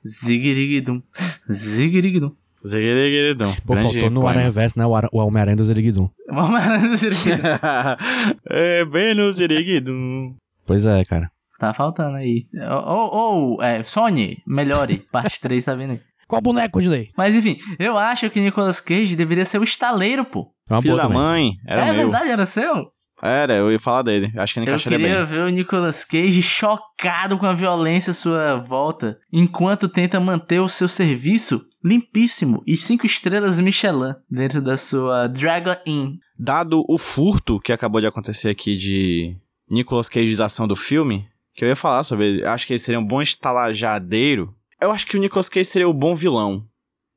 Zigirigidum, 0.07 1.03
Zigirigidum. 1.51 2.33
Zigueregueredão. 2.67 3.55
Pô, 3.67 3.75
Grande 3.75 3.93
faltou 3.93 4.11
no. 4.11 4.27
Aranha 4.27 4.51
Verso, 4.51 4.79
né? 4.79 4.87
O, 4.87 4.95
Ara- 4.95 5.09
o 5.13 5.19
Homem-Aranha 5.19 5.57
do 5.57 5.65
Ziriguidum. 5.65 6.09
Vamos 6.31 6.51
lá 6.67 6.79
no 6.79 6.97
Ziriguidum. 6.97 7.43
é, 8.51 8.85
bem 8.85 9.15
no 9.15 9.31
Ziriguidum. 9.33 10.35
Pois 10.67 10.87
é, 10.87 11.05
cara. 11.05 11.31
Tá 11.59 11.73
faltando 11.73 12.17
aí. 12.17 12.45
Ou, 12.87 13.15
ou 13.57 13.63
é, 13.63 13.83
Sony, 13.83 14.39
melhore. 14.47 14.99
Parte 15.13 15.41
3 15.41 15.65
tá 15.65 15.75
vindo 15.75 15.93
aí. 15.93 16.01
Qual 16.27 16.41
boneco, 16.41 16.81
Dilei? 16.81 17.11
Mas 17.17 17.35
enfim, 17.35 17.59
eu 17.79 17.99
acho 17.99 18.31
que 18.31 18.41
Nicolas 18.41 18.81
Cage 18.81 19.15
deveria 19.15 19.45
ser 19.45 19.59
o 19.61 19.65
estaleiro, 19.65 20.25
pô. 20.25 20.51
É 20.69 20.75
uma 20.75 20.81
Filho 20.83 20.97
da 20.97 21.03
também. 21.03 21.19
mãe, 21.19 21.51
era 21.67 21.83
é 21.89 21.93
meu. 21.93 22.03
verdade, 22.11 22.31
era 22.31 22.47
seu? 22.47 22.87
Era, 23.23 23.55
eu 23.55 23.71
ia 23.71 23.79
falar 23.79 24.03
dele. 24.03 24.33
Acho 24.37 24.55
que 24.55 24.61
ele 24.61 24.67
Eu 24.67 24.71
encaixaria 24.71 24.99
queria 24.99 25.17
bem. 25.19 25.27
ver 25.27 25.41
o 25.45 25.49
Nicolas 25.51 26.03
Cage 26.03 26.43
chocado 26.43 27.37
com 27.39 27.47
a 27.47 27.53
violência 27.53 28.11
à 28.11 28.15
sua 28.15 28.57
volta, 28.57 29.19
enquanto 29.33 29.89
tenta 29.89 30.19
manter 30.19 30.59
o 30.61 30.69
seu 30.69 30.89
serviço 30.89 31.63
limpíssimo 31.85 32.63
e 32.67 32.77
cinco 32.77 33.05
estrelas 33.05 33.61
Michelin 33.61 34.15
dentro 34.31 34.63
da 34.63 34.79
sua 34.79 35.27
Dragon 35.27 35.77
Inn. 35.87 36.17
Dado 36.39 36.85
o 36.89 36.97
furto 36.97 37.61
que 37.61 37.73
acabou 37.73 38.01
de 38.01 38.07
acontecer 38.07 38.49
aqui 38.49 38.77
de 38.77 39.37
Nicolas 39.71 40.09
Cageação 40.09 40.67
do 40.67 40.75
filme, 40.75 41.29
que 41.55 41.65
eu 41.65 41.69
ia 41.69 41.77
falar 41.77 42.03
sobre 42.03 42.27
ele, 42.27 42.47
acho 42.47 42.67
que 42.67 42.73
ele 42.73 42.79
seria 42.79 42.99
um 42.99 43.07
bom 43.07 43.21
estalajadeiro. 43.21 44.55
Eu 44.81 44.91
acho 44.91 45.07
que 45.07 45.17
o 45.17 45.21
Nicolas 45.21 45.49
Cage 45.49 45.67
seria 45.67 45.89
o 45.89 45.95
bom 45.95 46.15
vilão. 46.15 46.67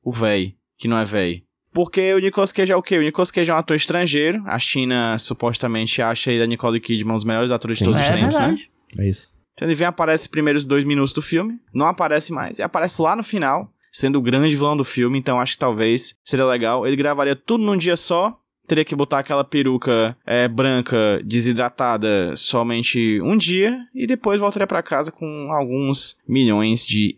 O 0.03 0.11
véi, 0.11 0.55
que 0.78 0.88
não 0.88 0.97
é 0.97 1.05
véi. 1.05 1.43
Porque 1.74 2.13
o 2.13 2.20
Nicolas 2.20 2.51
Cage 2.51 2.72
é 2.72 2.76
o 2.76 2.82
quê? 2.82 2.97
O 2.97 3.01
Nicolas 3.01 3.32
Cage 3.32 3.51
é 3.51 3.53
um 3.53 3.57
ator 3.57 3.76
estrangeiro. 3.76 4.41
A 4.45 4.59
China 4.59 5.18
supostamente 5.18 6.01
acha 6.01 6.32
ele 6.32 6.41
e 6.41 6.43
a 6.43 6.47
Nicole 6.47 6.80
Kidman 6.80 7.15
os 7.15 7.24
melhores 7.24 7.51
atores 7.51 7.78
de 7.78 7.86
Sim. 7.86 7.91
todos 7.91 7.99
os 7.99 8.07
é 8.07 8.15
tempos, 8.15 8.36
né? 8.36 8.47
verdade. 8.47 8.70
É 8.97 9.09
isso. 9.09 9.34
Então 9.53 9.68
ele 9.68 9.76
vem, 9.76 9.88
aparece 9.88 10.30
primeiros 10.30 10.65
dois 10.65 10.86
minutos 10.86 11.13
do 11.13 11.22
filme, 11.22 11.59
não 11.74 11.88
aparece 11.88 12.32
mais, 12.32 12.59
e 12.59 12.63
aparece 12.63 13.01
lá 13.01 13.15
no 13.15 13.24
final, 13.24 13.74
sendo 13.98 14.20
o 14.20 14.22
grande 14.22 14.56
vilão 14.56 14.78
do 14.78 14.84
filme, 14.84 15.18
então 15.18 15.39
acho 15.39 15.54
que 15.54 15.60
talvez 15.60 16.16
seria 16.24 16.45
legal. 16.45 16.86
Ele 16.86 16.95
gravaria 16.95 17.36
tudo 17.36 17.64
num 17.64 17.76
dia 17.76 17.98
só, 17.98 18.39
teria 18.68 18.86
que 18.86 18.95
botar 18.95 19.20
aquela 19.20 19.43
peruca 19.43 20.16
é, 20.24 20.48
branca 20.48 21.20
desidratada 21.26 22.36
somente 22.36 23.20
um 23.24 23.36
dia, 23.36 23.80
e 23.95 24.06
depois 24.06 24.39
voltaria 24.39 24.68
pra 24.68 24.84
casa 24.84 25.12
com 25.12 25.50
alguns 25.52 26.20
milhões 26.28 26.86
de, 26.86 27.18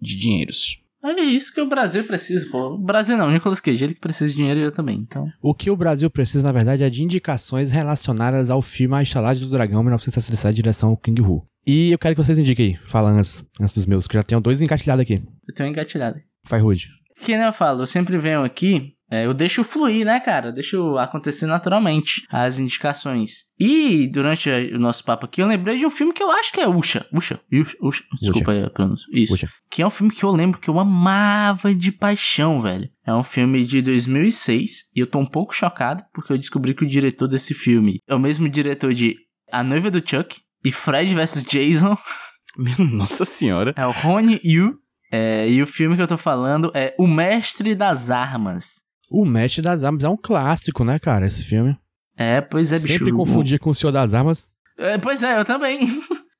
de 0.00 0.16
dinheiros. 0.16 0.78
É 1.02 1.20
isso 1.20 1.52
que 1.52 1.60
o 1.60 1.66
Brasil 1.66 2.04
precisa, 2.04 2.46
pô. 2.48 2.74
O 2.74 2.78
Brasil 2.78 3.16
não, 3.16 3.26
o 3.26 3.30
Nicolas 3.30 3.60
Cage, 3.60 3.82
ele 3.82 3.94
que 3.94 4.00
precisa 4.00 4.30
de 4.30 4.36
dinheiro 4.36 4.60
e 4.60 4.62
eu 4.62 4.70
também, 4.70 4.98
então. 4.98 5.26
O 5.42 5.52
que 5.52 5.70
o 5.70 5.76
Brasil 5.76 6.08
precisa, 6.10 6.44
na 6.44 6.52
verdade, 6.52 6.84
é 6.84 6.90
de 6.90 7.02
indicações 7.02 7.72
relacionadas 7.72 8.50
ao 8.50 8.62
filme 8.62 8.94
A 8.94 9.02
Estalagem 9.02 9.44
do 9.44 9.50
Dragão, 9.50 9.82
1967, 9.82 10.54
direção 10.54 10.94
King 10.94 11.22
Hu. 11.22 11.44
E 11.66 11.92
eu 11.92 11.98
quero 11.98 12.14
que 12.14 12.22
vocês 12.22 12.38
indiquem 12.38 12.66
aí, 12.66 12.76
fala 12.76 13.10
antes, 13.10 13.44
antes 13.60 13.74
dos 13.74 13.86
meus, 13.86 14.06
que 14.06 14.14
já 14.14 14.22
tenho 14.22 14.40
dois 14.40 14.62
encaixilhados 14.62 15.02
aqui. 15.02 15.22
Eu 15.46 15.54
tenho 15.54 15.68
engatilhado. 15.68 16.18
Rude. 16.50 16.88
Que 17.20 17.36
nem 17.36 17.46
eu 17.46 17.52
falo, 17.52 17.82
eu 17.82 17.86
sempre 17.86 18.16
venho 18.16 18.42
aqui, 18.42 18.94
é, 19.10 19.26
eu 19.26 19.34
deixo 19.34 19.64
fluir, 19.64 20.06
né, 20.06 20.20
cara? 20.20 20.48
Eu 20.48 20.52
deixo 20.52 20.96
acontecer 20.96 21.46
naturalmente 21.46 22.24
as 22.30 22.60
indicações. 22.60 23.50
E 23.58 24.06
durante 24.06 24.48
o 24.48 24.78
nosso 24.78 25.04
papo 25.04 25.26
aqui, 25.26 25.42
eu 25.42 25.48
lembrei 25.48 25.76
de 25.76 25.84
um 25.84 25.90
filme 25.90 26.12
que 26.12 26.22
eu 26.22 26.30
acho 26.30 26.52
que 26.52 26.60
é 26.60 26.68
Usha. 26.68 27.04
Usha. 27.12 27.40
Usha. 27.52 27.76
Usha. 27.82 28.04
Desculpa 28.20 28.52
aí 28.52 28.62
a 28.62 28.70
pronúncia. 28.70 29.04
Isso. 29.12 29.32
Puxa. 29.32 29.48
Que 29.68 29.82
é 29.82 29.86
um 29.86 29.90
filme 29.90 30.14
que 30.14 30.22
eu 30.22 30.30
lembro 30.30 30.60
que 30.60 30.70
eu 30.70 30.78
amava 30.78 31.74
de 31.74 31.90
paixão, 31.90 32.62
velho. 32.62 32.88
É 33.04 33.12
um 33.12 33.24
filme 33.24 33.64
de 33.64 33.82
2006 33.82 34.90
e 34.94 35.00
eu 35.00 35.06
tô 35.08 35.18
um 35.18 35.26
pouco 35.26 35.52
chocado 35.52 36.04
porque 36.14 36.32
eu 36.32 36.38
descobri 36.38 36.72
que 36.72 36.84
o 36.84 36.88
diretor 36.88 37.26
desse 37.26 37.52
filme 37.52 38.00
é 38.06 38.14
o 38.14 38.20
mesmo 38.20 38.48
diretor 38.48 38.94
de 38.94 39.16
A 39.50 39.64
Noiva 39.64 39.90
do 39.90 39.98
Chuck 39.98 40.40
e 40.64 40.70
Fred 40.72 41.14
vs 41.14 41.44
Jason. 41.44 41.96
Nossa 42.92 43.24
senhora. 43.24 43.72
É 43.76 43.86
o 43.86 43.90
Rony 43.90 44.40
Yu. 44.44 44.74
É, 45.12 45.48
e 45.48 45.60
o 45.62 45.66
filme 45.66 45.96
que 45.96 46.02
eu 46.02 46.06
tô 46.08 46.16
falando 46.16 46.70
é 46.74 46.94
O 46.98 47.06
Mestre 47.06 47.74
das 47.74 48.10
Armas. 48.10 48.74
O 49.10 49.24
Mestre 49.24 49.60
das 49.62 49.82
Armas 49.82 50.04
é 50.04 50.08
um 50.08 50.16
clássico, 50.16 50.84
né, 50.84 50.98
cara, 50.98 51.26
esse 51.26 51.42
filme. 51.44 51.76
É, 52.16 52.40
pois 52.40 52.72
é, 52.72 52.78
bicho. 52.78 52.98
Sempre 52.98 53.12
confundia 53.12 53.58
com 53.58 53.70
o 53.70 53.74
Senhor 53.74 53.90
das 53.92 54.14
Armas. 54.14 54.44
É, 54.78 54.98
pois 54.98 55.22
é, 55.22 55.38
eu 55.38 55.44
também. 55.44 55.80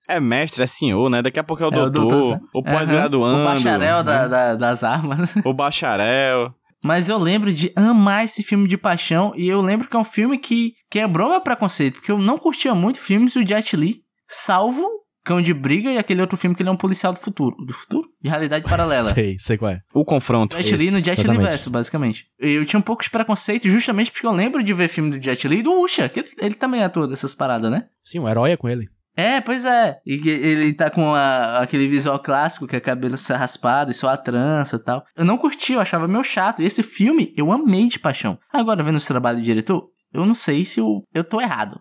É 0.08 0.18
mestre, 0.18 0.62
é 0.62 0.66
senhor, 0.66 1.08
né? 1.08 1.22
Daqui 1.22 1.38
a 1.38 1.44
pouco 1.44 1.62
é 1.62 1.66
o 1.68 1.72
É, 1.72 1.82
o 1.82 1.90
doutor, 1.90 2.08
doutor, 2.10 2.40
o 2.52 2.62
pós-graduando. 2.64 3.42
O 3.42 3.54
bacharel 3.54 4.02
da- 4.02 4.22
né? 4.22 4.28
da- 4.28 4.54
das 4.56 4.82
armas. 4.82 5.30
O 5.44 5.52
bacharel. 5.54 6.52
Mas 6.82 7.08
eu 7.08 7.16
lembro 7.18 7.52
de 7.52 7.72
amar 7.76 8.24
esse 8.24 8.42
filme 8.42 8.66
de 8.66 8.76
paixão. 8.76 9.32
E 9.36 9.48
eu 9.48 9.60
lembro 9.60 9.86
que 9.88 9.94
é 9.96 9.98
um 10.00 10.04
filme 10.04 10.36
que 10.38 10.72
quebrou 10.90 11.30
meu 11.30 11.40
preconceito. 11.40 11.94
Porque 11.96 12.10
eu 12.10 12.18
não 12.18 12.38
curtia 12.38 12.74
muito 12.74 12.98
filmes 12.98 13.34
do 13.34 13.46
Jet 13.46 13.76
Li. 13.76 14.00
Salvo 14.32 14.86
Cão 15.24 15.42
de 15.42 15.52
Briga 15.52 15.90
e 15.90 15.98
aquele 15.98 16.20
outro 16.20 16.36
filme 16.36 16.54
que 16.56 16.62
ele 16.62 16.68
é 16.70 16.72
um 16.72 16.76
policial 16.76 17.12
do 17.12 17.18
futuro. 17.18 17.54
Do 17.66 17.74
futuro? 17.74 18.08
De 18.22 18.30
realidade 18.30 18.64
paralela. 18.68 19.12
Sei, 19.14 19.36
sei 19.38 19.58
qual 19.58 19.72
é. 19.72 19.80
O 19.92 20.04
confronto. 20.04 20.56
Jet 20.62 20.76
Li 20.76 20.90
no 20.90 20.98
Jet 20.98 21.10
exatamente. 21.20 21.38
Universo, 21.40 21.68
basicamente. 21.70 22.26
Eu 22.38 22.64
tinha 22.64 22.78
um 22.78 22.82
pouco 22.82 23.02
de 23.02 23.10
preconceito 23.10 23.68
justamente 23.68 24.10
porque 24.12 24.26
eu 24.26 24.32
lembro 24.32 24.62
de 24.62 24.72
ver 24.72 24.88
filme 24.88 25.10
do 25.10 25.22
Jet 25.22 25.46
Li 25.48 25.58
e 25.58 25.62
do 25.62 25.72
Usha, 25.82 26.08
que 26.08 26.20
ele, 26.20 26.28
ele 26.38 26.54
também 26.54 26.82
atua 26.82 27.06
dessas 27.08 27.34
paradas, 27.34 27.70
né? 27.70 27.86
Sim, 28.02 28.20
o 28.20 28.28
herói 28.28 28.52
é 28.52 28.56
com 28.56 28.68
ele. 28.68 28.88
É, 29.16 29.40
pois 29.40 29.64
é. 29.66 29.98
E 30.06 30.26
ele 30.26 30.72
tá 30.72 30.88
com 30.88 31.12
a- 31.14 31.58
aquele 31.58 31.86
visual 31.88 32.18
clássico, 32.20 32.66
que 32.66 32.76
é 32.76 32.80
cabelo 32.80 33.16
raspado 33.28 33.90
e 33.90 33.94
só 33.94 34.08
a 34.08 34.16
trança 34.16 34.76
e 34.76 34.84
tal. 34.84 35.04
Eu 35.16 35.24
não 35.26 35.36
curti, 35.36 35.74
eu 35.74 35.80
achava 35.80 36.08
meio 36.08 36.22
chato. 36.24 36.62
E 36.62 36.64
esse 36.64 36.82
filme 36.82 37.34
eu 37.36 37.52
amei 37.52 37.88
de 37.88 37.98
paixão. 37.98 38.38
Agora, 38.52 38.82
vendo 38.82 38.96
esse 38.96 39.08
trabalho 39.08 39.38
de 39.38 39.44
diretor, 39.44 39.88
eu 40.14 40.24
não 40.24 40.34
sei 40.34 40.64
se 40.64 40.80
eu, 40.80 41.02
eu 41.12 41.24
tô 41.24 41.40
errado. 41.40 41.78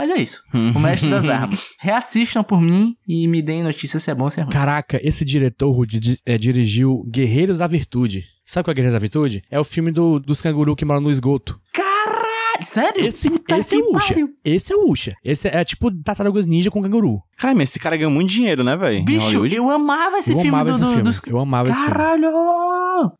Mas 0.00 0.10
é 0.10 0.16
isso. 0.16 0.42
O 0.54 0.78
Mestre 0.78 1.10
das 1.10 1.28
Armas. 1.28 1.68
Reassistam 1.78 2.42
por 2.42 2.58
mim 2.58 2.96
e 3.06 3.28
me 3.28 3.42
deem 3.42 3.62
notícias 3.62 4.02
se 4.02 4.10
é 4.10 4.14
bom 4.14 4.24
ou 4.24 4.30
se 4.30 4.40
é 4.40 4.42
ruim. 4.42 4.50
Caraca, 4.52 4.98
esse 5.06 5.26
diretor 5.26 5.70
Rudy, 5.72 6.18
é, 6.24 6.38
dirigiu 6.38 7.04
Guerreiros 7.06 7.58
da 7.58 7.66
Virtude. 7.66 8.24
Sabe 8.42 8.64
qual 8.64 8.72
é 8.72 8.74
Guerreiros 8.76 8.94
da 8.94 8.98
Virtude? 8.98 9.42
É 9.50 9.60
o 9.60 9.64
filme 9.64 9.90
do, 9.90 10.18
dos 10.18 10.40
cangurus 10.40 10.74
que 10.74 10.86
moram 10.86 11.02
no 11.02 11.10
esgoto. 11.10 11.60
Caralho, 11.74 12.64
sério? 12.64 13.04
Esse, 13.04 13.28
Puta 13.28 13.58
esse 13.58 13.74
é 13.74 13.78
o 13.78 13.94
Usha. 13.94 14.14
Esse 14.42 14.72
é 14.72 14.76
o 14.76 14.90
Usha. 14.90 15.14
Esse 15.22 15.48
é, 15.48 15.62
tipo 15.66 15.90
Tartarugas 16.02 16.46
Ninja 16.46 16.70
com 16.70 16.80
canguru. 16.82 17.20
Cara, 17.36 17.54
mas 17.54 17.68
esse 17.68 17.78
cara 17.78 17.94
ganhou 17.98 18.10
muito 18.10 18.30
dinheiro, 18.30 18.64
né, 18.64 18.74
velho? 18.78 19.04
Bicho, 19.04 19.44
eu 19.46 19.68
amava 19.70 20.16
esse 20.18 20.30
eu 20.32 20.36
filme 20.36 20.48
amava 20.48 20.64
do, 20.70 20.76
esse 20.76 20.80
do- 20.80 20.86
filme. 20.88 21.02
dos... 21.02 21.20
Eu 21.26 21.38
amava 21.38 21.68
esse 21.68 21.78
filme. 21.78 21.92
Caralho! 21.92 22.30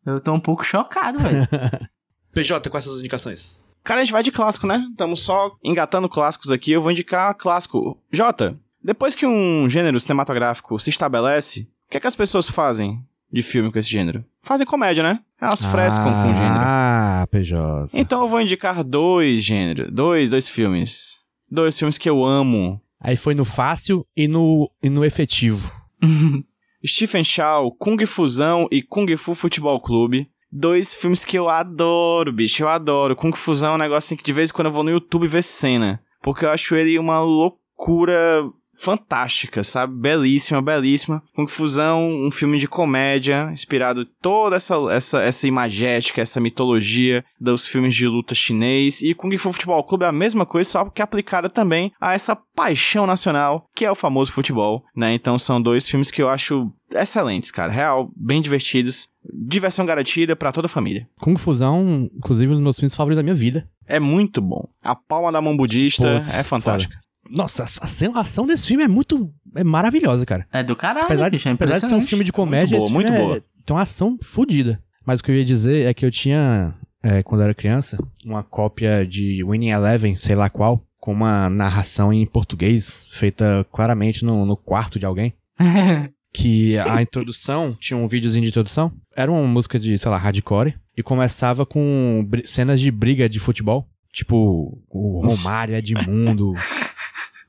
Eu 0.03 0.19
tô 0.19 0.33
um 0.33 0.39
pouco 0.39 0.63
chocado, 0.65 1.19
velho. 1.19 1.47
PJ, 2.33 2.69
quais 2.71 2.83
são 2.83 2.93
as 2.93 2.99
indicações? 2.99 3.61
Cara, 3.83 4.01
a 4.01 4.03
gente 4.03 4.13
vai 4.13 4.23
de 4.23 4.31
clássico, 4.31 4.67
né? 4.67 4.85
Estamos 4.91 5.21
só 5.21 5.55
engatando 5.63 6.07
clássicos 6.09 6.51
aqui. 6.51 6.71
Eu 6.71 6.81
vou 6.81 6.91
indicar 6.91 7.35
clássico. 7.35 7.97
Jota, 8.11 8.57
depois 8.83 9.15
que 9.15 9.25
um 9.25 9.69
gênero 9.69 9.99
cinematográfico 9.99 10.77
se 10.79 10.89
estabelece, 10.89 11.69
o 11.87 11.91
que 11.91 11.97
é 11.97 11.99
que 11.99 12.07
as 12.07 12.15
pessoas 12.15 12.49
fazem 12.49 13.03
de 13.31 13.41
filme 13.41 13.71
com 13.71 13.79
esse 13.79 13.89
gênero? 13.89 14.23
Fazem 14.41 14.65
comédia, 14.65 15.03
né? 15.03 15.19
Elas 15.39 15.65
frescam 15.65 16.03
com 16.03 16.31
o 16.31 16.35
gênero. 16.35 16.55
Ah, 16.55 17.27
PJ. 17.31 17.89
Então 17.93 18.21
eu 18.21 18.27
vou 18.27 18.41
indicar 18.41 18.83
dois 18.83 19.43
gêneros. 19.43 19.91
Dois, 19.91 20.29
dois 20.29 20.47
filmes. 20.47 21.21
Dois 21.49 21.77
filmes 21.77 21.97
que 21.97 22.09
eu 22.09 22.23
amo. 22.23 22.79
Aí 22.99 23.15
foi 23.15 23.33
no 23.33 23.43
fácil 23.43 24.05
e 24.15 24.27
no, 24.27 24.71
e 24.81 24.89
no 24.89 25.03
efetivo. 25.03 25.71
Stephen 26.85 27.23
Chow, 27.23 27.71
Kung 27.77 28.03
Fusão 28.05 28.67
e 28.71 28.81
Kung 28.81 29.15
Fu 29.17 29.35
Futebol 29.35 29.79
Clube. 29.79 30.30
Dois 30.51 30.93
filmes 30.93 31.23
que 31.23 31.37
eu 31.37 31.49
adoro, 31.49 32.33
bicho, 32.33 32.63
eu 32.63 32.67
adoro. 32.67 33.15
Kung 33.15 33.31
Fusão 33.33 33.71
é 33.71 33.75
um 33.75 33.79
negócio 33.79 34.07
assim 34.07 34.17
que 34.17 34.23
de 34.23 34.33
vez 34.33 34.49
em 34.49 34.53
quando 34.53 34.67
eu 34.67 34.73
vou 34.73 34.83
no 34.83 34.89
YouTube 34.89 35.27
ver 35.27 35.43
cena. 35.43 36.03
Porque 36.21 36.45
eu 36.45 36.49
acho 36.49 36.75
ele 36.75 36.99
uma 36.99 37.21
loucura 37.21 38.43
fantástica, 38.81 39.63
sabe? 39.63 39.93
Belíssima, 39.95 40.61
belíssima. 40.61 41.21
Kung 41.35 41.47
Fusão, 41.47 42.09
um 42.09 42.31
filme 42.31 42.57
de 42.57 42.67
comédia, 42.67 43.49
inspirado 43.51 44.03
toda 44.03 44.55
essa, 44.55 44.75
essa, 44.91 45.21
essa 45.21 45.47
imagética, 45.47 46.21
essa 46.21 46.39
mitologia 46.39 47.23
dos 47.39 47.67
filmes 47.67 47.93
de 47.93 48.07
luta 48.07 48.33
chinês. 48.33 49.01
E 49.01 49.13
Kung 49.13 49.37
Fu 49.37 49.53
Futebol 49.53 49.83
Clube 49.83 50.05
é 50.05 50.07
a 50.07 50.11
mesma 50.11 50.47
coisa, 50.47 50.69
só 50.69 50.85
que 50.85 51.01
aplicada 51.01 51.47
também 51.47 51.91
a 52.01 52.13
essa 52.13 52.35
paixão 52.35 53.05
nacional, 53.05 53.67
que 53.75 53.85
é 53.85 53.91
o 53.91 53.95
famoso 53.95 54.31
futebol, 54.31 54.83
né? 54.95 55.13
Então 55.13 55.37
são 55.37 55.61
dois 55.61 55.87
filmes 55.87 56.09
que 56.09 56.21
eu 56.21 56.29
acho 56.29 56.71
excelentes, 56.95 57.51
cara. 57.51 57.71
Real, 57.71 58.11
bem 58.15 58.41
divertidos. 58.41 59.09
Diversão 59.47 59.85
garantida 59.85 60.35
pra 60.35 60.51
toda 60.51 60.65
a 60.65 60.69
família. 60.69 61.07
Kung 61.19 61.37
Fusão, 61.37 62.09
inclusive, 62.15 62.51
um 62.51 62.55
dos 62.55 62.63
meus 62.63 62.77
filmes 62.77 62.95
favoritos 62.95 63.17
da 63.17 63.23
minha 63.23 63.35
vida. 63.35 63.69
É 63.87 63.99
muito 63.99 64.41
bom. 64.41 64.67
A 64.83 64.95
palma 64.95 65.31
da 65.31 65.41
mão 65.41 65.55
budista 65.55 66.15
Putz, 66.15 66.33
é 66.33 66.43
fantástica. 66.43 67.00
Nossa, 67.31 67.63
a 67.63 68.17
a 68.17 68.21
ação 68.21 68.45
desse 68.45 68.67
filme 68.67 68.83
é 68.83 68.87
muito. 68.87 69.33
É 69.55 69.63
maravilhosa, 69.63 70.25
cara. 70.25 70.47
É 70.51 70.63
do 70.63 70.75
caralho, 70.75 71.05
Apesar, 71.05 71.29
de, 71.29 71.37
bicho, 71.37 71.47
é 71.47 71.51
apesar 71.51 71.79
de 71.79 71.87
ser 71.87 71.95
um 71.95 72.01
filme 72.01 72.23
de 72.23 72.31
comédia, 72.31 72.77
boa, 72.77 72.85
esse 72.85 72.93
muito 72.93 73.07
filme 73.07 73.25
boa. 73.25 73.37
É, 73.37 73.41
tem 73.65 73.75
uma 73.75 73.81
ação 73.81 74.17
fodida. 74.21 74.81
Mas 75.05 75.19
o 75.19 75.23
que 75.23 75.31
eu 75.31 75.35
ia 75.35 75.45
dizer 75.45 75.87
é 75.87 75.93
que 75.93 76.05
eu 76.05 76.11
tinha, 76.11 76.75
é, 77.01 77.23
quando 77.23 77.41
eu 77.41 77.45
era 77.45 77.53
criança, 77.53 77.97
uma 78.25 78.43
cópia 78.43 79.05
de 79.05 79.43
Winning 79.43 79.69
Eleven, 79.69 80.15
sei 80.15 80.35
lá 80.35 80.49
qual, 80.49 80.85
com 80.99 81.11
uma 81.11 81.49
narração 81.49 82.13
em 82.13 82.25
português, 82.25 83.07
feita 83.09 83.65
claramente 83.71 84.23
no, 84.23 84.45
no 84.45 84.55
quarto 84.55 84.99
de 84.99 85.05
alguém. 85.05 85.33
que 86.33 86.77
a 86.77 87.01
introdução, 87.01 87.75
tinha 87.79 87.97
um 87.97 88.07
videozinho 88.07 88.43
de 88.43 88.49
introdução, 88.49 88.91
era 89.15 89.31
uma 89.31 89.45
música 89.45 89.77
de, 89.77 89.97
sei 89.97 90.09
lá, 90.09 90.17
hardcore, 90.17 90.75
e 90.95 91.03
começava 91.03 91.65
com 91.65 92.27
cenas 92.45 92.79
de 92.79 92.91
briga 92.91 93.27
de 93.27 93.39
futebol. 93.39 93.87
Tipo, 94.13 94.77
o 94.89 95.25
Romário, 95.25 95.75
Edmundo. 95.75 96.53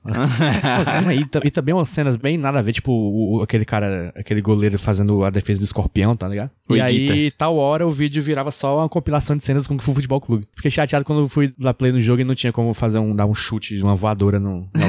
Assim, 0.05 0.31
assim, 1.07 1.21
e, 1.21 1.47
e 1.47 1.51
também 1.51 1.73
umas 1.75 1.89
cenas 1.89 2.17
bem 2.17 2.37
nada 2.37 2.59
a 2.59 2.63
ver, 2.63 2.73
tipo, 2.73 2.91
o- 2.93 3.41
aquele 3.43 3.65
cara, 3.65 4.13
aquele 4.17 4.41
goleiro 4.43 4.79
fazendo 4.79 5.25
a 5.25 5.31
defesa 5.31 5.61
do 5.61 5.65
escorpião, 5.65 6.17
tá 6.17 6.27
ligado? 6.29 6.51
O 6.69 6.75
e 6.77 6.81
aí, 6.81 7.07
Iguita. 7.07 7.37
tal 7.39 7.57
hora, 7.57 7.87
o 7.87 7.91
vídeo 7.91 8.23
virava 8.23 8.51
só 8.51 8.79
uma 8.79 8.89
compilação 8.89 9.37
de 9.37 9.45
cenas 9.45 9.67
com 9.67 9.75
o 9.77 9.81
Futebol 9.81 10.21
Clube. 10.21 10.47
Fiquei 10.57 10.71
chateado 10.71 11.05
quando 11.05 11.21
eu 11.23 11.29
fui 11.29 11.55
lá 11.61 11.73
play 11.73 11.93
no 11.93 12.01
jogo 12.01 12.21
e 12.21 12.25
não 12.25 12.35
tinha 12.35 12.53
como 12.53 12.75
fazer 12.75 12.99
um, 12.99 13.15
dar 13.15 13.27
um 13.27 13.35
chute, 13.35 13.81
uma 13.83 13.95
voadora 13.95 14.41
no. 14.41 14.69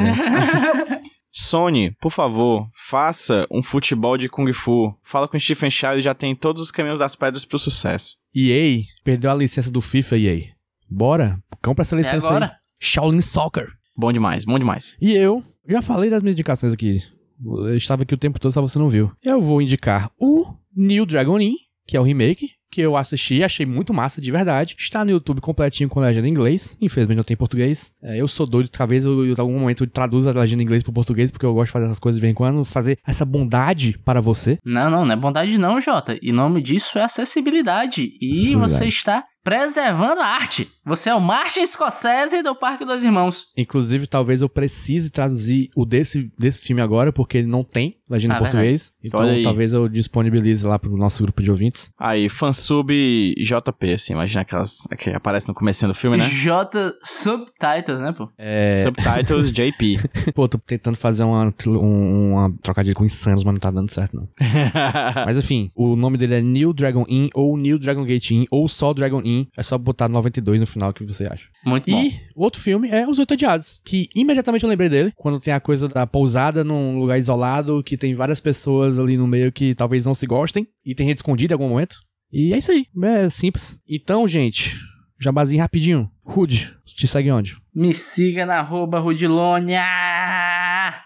Sony, 1.36 1.92
por 2.00 2.12
favor, 2.12 2.68
faça 2.74 3.48
um 3.52 3.64
futebol 3.64 4.18
de 4.18 4.30
Kung 4.30 4.52
Fu. 4.54 4.96
Fala 5.02 5.28
com 5.28 5.36
o 5.36 5.40
Stephen 5.40 5.70
Chow, 5.72 5.94
ele 5.94 6.02
já 6.02 6.14
tem 6.14 6.36
todos 6.36 6.62
os 6.62 6.72
caminhos 6.72 7.00
das 7.00 7.16
pedras 7.16 7.44
pro 7.44 7.58
sucesso. 7.58 8.18
EA 8.36 8.82
perdeu 9.04 9.32
a 9.32 9.36
licença 9.36 9.72
do 9.72 9.82
FIFA, 9.82 10.18
EA. 10.18 10.42
Bora, 10.90 11.40
compra 11.64 11.82
essa 11.82 11.96
É 11.96 11.98
licença 11.98 12.28
agora. 12.28 12.46
aí. 12.46 12.52
Shaolin 12.80 13.22
Soccer. 13.22 13.68
Bom 13.96 14.12
demais, 14.12 14.46
bom 14.46 14.58
demais. 14.58 14.96
E 15.02 15.14
eu 15.14 15.44
já 15.68 15.82
falei 15.82 16.10
das 16.10 16.22
minhas 16.24 16.36
indicações 16.36 16.74
aqui. 16.74 17.02
Eu 17.44 17.78
estava 17.78 18.04
aqui 18.04 18.14
o 18.14 18.18
tempo 18.18 18.40
todo, 18.40 18.52
só 18.52 18.62
você 18.62 18.80
não 18.80 18.90
viu. 18.90 19.12
Eu 19.24 19.42
vou 19.42 19.62
indicar 19.62 20.10
o 20.20 20.46
New 20.76 21.06
Dragon 21.06 21.40
Inn, 21.40 21.56
que 21.86 21.98
é 21.98 22.00
o 22.00 22.04
remake, 22.04 22.52
que 22.72 22.82
eu 22.82 22.98
assisti 22.98 23.36
e 23.36 23.44
achei 23.44 23.66
muito 23.66 23.94
massa 23.94 24.20
de 24.20 24.32
verdade. 24.32 24.76
Está 24.80 25.06
no 25.06 25.12
YouTube 25.12 25.42
completinho 25.42 25.88
com 25.88 26.00
legenda 26.00 26.28
em 26.28 26.32
inglês. 26.32 26.76
Infelizmente 26.82 27.18
não 27.18 27.24
tem 27.24 27.38
português. 27.38 27.94
É, 28.02 28.20
eu 28.20 28.28
sou 28.28 28.48
doido, 28.48 28.70
talvez 28.70 29.06
eu, 29.06 29.28
em 29.28 29.36
algum 29.38 29.60
momento 29.60 29.84
eu 29.84 29.88
traduza 29.88 30.32
a 30.32 30.34
legenda 30.34 30.64
em 30.64 30.66
inglês 30.66 30.82
pro 30.82 30.92
português, 30.92 31.30
porque 31.30 31.46
eu 31.46 31.54
gosto 31.54 31.68
de 31.68 31.74
fazer 31.74 31.86
essas 31.86 32.00
coisas 32.00 32.18
de 32.18 32.22
vez 32.22 32.32
em 32.32 32.36
quando, 32.36 32.66
fazer 32.66 32.98
essa 33.06 33.24
bondade 33.24 34.00
para 34.04 34.20
você. 34.20 34.58
Não, 34.66 34.90
não, 34.90 35.06
não 35.06 35.14
é 35.14 35.16
bondade 35.16 35.56
não, 35.58 35.80
Jota. 35.80 36.18
E 36.20 36.32
o 36.32 36.34
nome 36.34 36.62
disso 36.62 36.98
é 36.98 37.04
acessibilidade. 37.04 38.12
E 38.20 38.32
Acessibilidade. 38.32 38.74
você 38.74 38.86
está 38.88 39.24
preservando 39.44 40.22
a 40.22 40.26
arte. 40.26 40.68
Você 40.86 41.10
é 41.10 41.16
o 41.16 41.22
Martin 41.22 41.66
Scorsese 41.66 42.44
do 42.44 42.54
Parque 42.54 42.84
dos 42.84 43.04
Irmãos. 43.04 43.48
Inclusive, 43.58 44.06
talvez 44.06 44.42
eu 44.42 44.50
precise 44.50 45.10
traduzir 45.10 45.70
o 45.78 45.86
desse, 45.86 46.30
desse 46.38 46.62
filme 46.62 46.82
agora, 46.82 47.14
porque 47.14 47.38
ele 47.38 47.48
não 47.48 47.64
tem 47.64 47.96
legenda 48.10 48.34
Ah, 48.34 48.38
em 48.38 48.40
português. 48.40 48.94
Então, 49.04 49.22
Olha 49.22 49.32
aí. 49.32 49.44
talvez 49.44 49.72
eu 49.74 49.88
disponibilize 49.88 50.66
lá 50.68 50.78
pro 50.78 50.96
nosso 50.98 51.24
grupo 51.24 51.42
de 51.42 51.50
ouvintes. 51.50 51.92
Aí, 51.98 52.28
fansub 52.28 52.92
JP, 53.38 53.94
assim, 53.94 54.14
imagina 54.14 54.42
aquelas 54.42 54.80
que 54.98 55.10
aparecem 55.12 55.48
no 55.48 55.54
começo 55.54 55.88
do 55.88 55.94
filme, 55.94 56.18
né? 56.18 56.28
J 56.30 56.94
Subtitles, 57.04 58.00
né, 58.00 58.12
pô? 58.12 58.30
É, 58.38 58.76
Subtitles 58.76 59.52
JP. 59.56 60.00
Pô, 60.34 60.48
tô 60.50 60.58
tentando 60.58 60.96
fazer 60.98 61.24
uma, 61.24 61.54
um, 61.68 62.34
uma 62.34 62.54
trocadilho 62.62 62.96
com 62.96 63.06
insanos, 63.06 63.44
mas 63.44 63.54
não 63.54 63.60
tá 63.60 63.72
dando 63.72 63.90
certo, 63.90 64.16
não. 64.18 64.28
mas 65.26 65.38
enfim, 65.38 65.72
o 65.76 65.96
nome 65.96 66.18
dele 66.18 66.36
é 66.36 66.42
New 66.42 66.74
Dragon 66.74 67.06
Inn, 67.08 67.30
ou 67.34 67.58
New 67.58 67.80
Dragon 67.80 68.04
Gate 68.04 68.32
Inn, 68.32 68.46
ou 68.52 68.68
só 68.68 68.94
Dragon 68.94 69.22
Inn. 69.24 69.46
É 69.58 69.64
só 69.64 69.78
botar 69.78 70.10
92 70.10 70.60
no 70.60 70.68
final, 70.74 70.90
o 70.90 70.94
que 70.94 71.04
você 71.06 71.26
acha. 71.26 71.48
Muito 71.66 71.90
bom. 71.90 72.02
E 72.02 72.20
o 72.36 72.44
outro 72.44 72.62
filme 72.62 72.90
é 72.90 73.08
Os 73.08 73.20
Oito 73.20 73.34
Odiados, 73.34 73.80
que 73.86 74.10
imediatamente 74.16 74.64
eu 74.64 74.70
lembrei 74.70 74.90
dele, 74.90 75.14
quando 75.16 75.40
tem 75.40 75.54
a 75.54 75.60
coisa 75.60 75.88
da 75.88 76.06
pousada 76.06 76.64
num 76.64 77.00
lugar 77.00 77.18
isolado, 77.18 77.84
que 77.84 77.98
tem 77.98 78.14
várias 78.14 78.42
pessoas 78.42 79.00
ali 79.00 79.16
no 79.18 79.28
meio 79.28 79.52
que 79.52 79.74
talvez 79.74 80.04
não 80.04 80.14
se 80.14 80.26
gostem, 80.26 80.68
e 80.86 80.94
tem 80.94 81.08
gente 81.08 81.18
escondida 81.18 81.54
em 81.54 81.56
algum 81.56 81.70
momento. 81.70 81.98
E 82.32 82.54
é 82.54 82.58
isso 82.58 82.72
aí, 82.72 82.86
é 83.04 83.30
simples. 83.30 83.80
Então, 83.88 84.28
gente, 84.28 84.76
jabazinho 85.20 85.62
rapidinho. 85.62 86.10
Rude, 86.26 86.74
te 86.86 87.08
segue 87.08 87.32
onde? 87.32 87.58
Me 87.74 87.94
siga 87.94 88.46
na 88.46 88.60
arroba 88.60 89.00
Rudilonia 89.00 89.84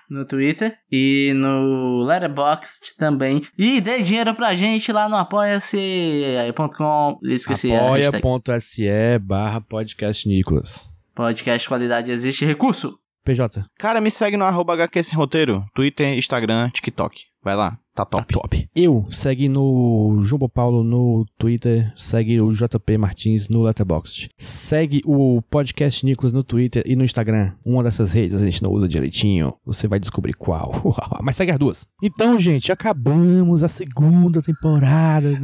no 0.10 0.26
Twitter 0.26 0.78
e 0.92 1.34
no 1.36 2.04
Letterboxd 2.04 2.96
também. 2.98 3.42
E 3.58 3.82
dê 3.82 4.02
dinheiro 4.02 4.34
pra 4.36 4.54
gente 4.54 4.92
lá 4.92 5.10
no 5.10 5.16
apoia-se.com. 5.16 7.20
Esqueci 7.24 7.74
apoia.se 7.74 9.20
barra 9.20 9.62
podcast 9.62 10.28
Nicolas. 10.28 10.88
Podcast 11.16 11.68
qualidade 11.68 12.12
existe 12.12 12.46
recurso. 12.46 13.00
PJ, 13.26 13.66
Cara, 13.78 14.00
me 14.00 14.10
segue 14.10 14.38
no 14.38 14.46
arroba 14.46 14.74
HQ 14.74 15.04
Sem 15.04 15.18
Roteiro, 15.18 15.66
Twitter, 15.76 16.18
Instagram, 16.18 16.70
TikTok. 16.70 17.24
Vai 17.44 17.58
lá, 17.58 17.78
tá 17.98 18.06
top. 18.06 18.34
Tá 18.34 18.40
top. 18.40 18.70
Eu, 18.76 19.06
segue 19.10 19.50
no 19.50 20.20
Jumbo 20.24 20.48
Paulo 20.48 20.84
no 20.84 21.26
Twitter, 21.38 21.92
segue 21.96 22.40
o 22.42 22.52
JP 22.52 22.98
Martins 22.98 23.50
no 23.50 23.62
Letterboxd. 23.64 24.30
Segue 24.38 25.02
o 25.06 25.42
podcast 25.42 26.06
Nicolas 26.06 26.34
no 26.34 26.44
Twitter 26.44 26.84
e 26.86 26.96
no 26.96 27.04
Instagram. 27.04 27.54
Uma 27.66 27.84
dessas 27.84 28.14
redes 28.14 28.42
a 28.42 28.46
gente 28.46 28.62
não 28.62 28.72
usa 28.72 28.88
direitinho. 28.88 29.54
Você 29.66 29.88
vai 29.88 30.00
descobrir 30.00 30.34
qual. 30.34 30.72
Mas 31.22 31.36
segue 31.36 31.52
as 31.52 31.60
duas. 31.60 31.88
Então, 32.02 32.38
gente, 32.40 32.72
acabamos 32.72 33.64
a 33.64 33.68
segunda 33.68 34.42
temporada. 34.42 35.28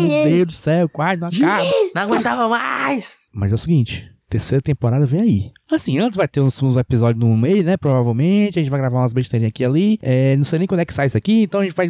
Meu 0.00 0.24
Deus 0.24 0.46
do 0.46 0.52
céu, 0.52 0.88
quase 0.88 1.20
não 1.20 1.28
acaba. 1.28 1.64
Não 1.94 2.02
aguentava 2.02 2.48
mais! 2.48 3.16
Mas 3.32 3.50
é 3.50 3.54
o 3.54 3.58
seguinte, 3.58 4.13
terceira 4.34 4.60
temporada 4.60 5.06
vem 5.06 5.20
aí. 5.20 5.52
Assim, 5.70 5.96
antes 5.98 6.16
vai 6.16 6.26
ter 6.26 6.40
uns, 6.40 6.60
uns 6.60 6.76
episódios 6.76 7.24
no 7.24 7.36
meio, 7.36 7.62
né? 7.62 7.76
Provavelmente. 7.76 8.58
A 8.58 8.62
gente 8.62 8.70
vai 8.70 8.80
gravar 8.80 8.98
umas 8.98 9.12
besteirinhas 9.12 9.50
aqui 9.50 9.62
e 9.62 9.66
ali. 9.66 9.98
É, 10.02 10.36
não 10.36 10.42
sei 10.42 10.58
nem 10.58 10.66
quando 10.66 10.80
é 10.80 10.84
que 10.84 10.92
sai 10.92 11.06
isso 11.06 11.16
aqui, 11.16 11.42
então 11.42 11.60
a 11.60 11.64
gente 11.64 11.74
vai. 11.74 11.88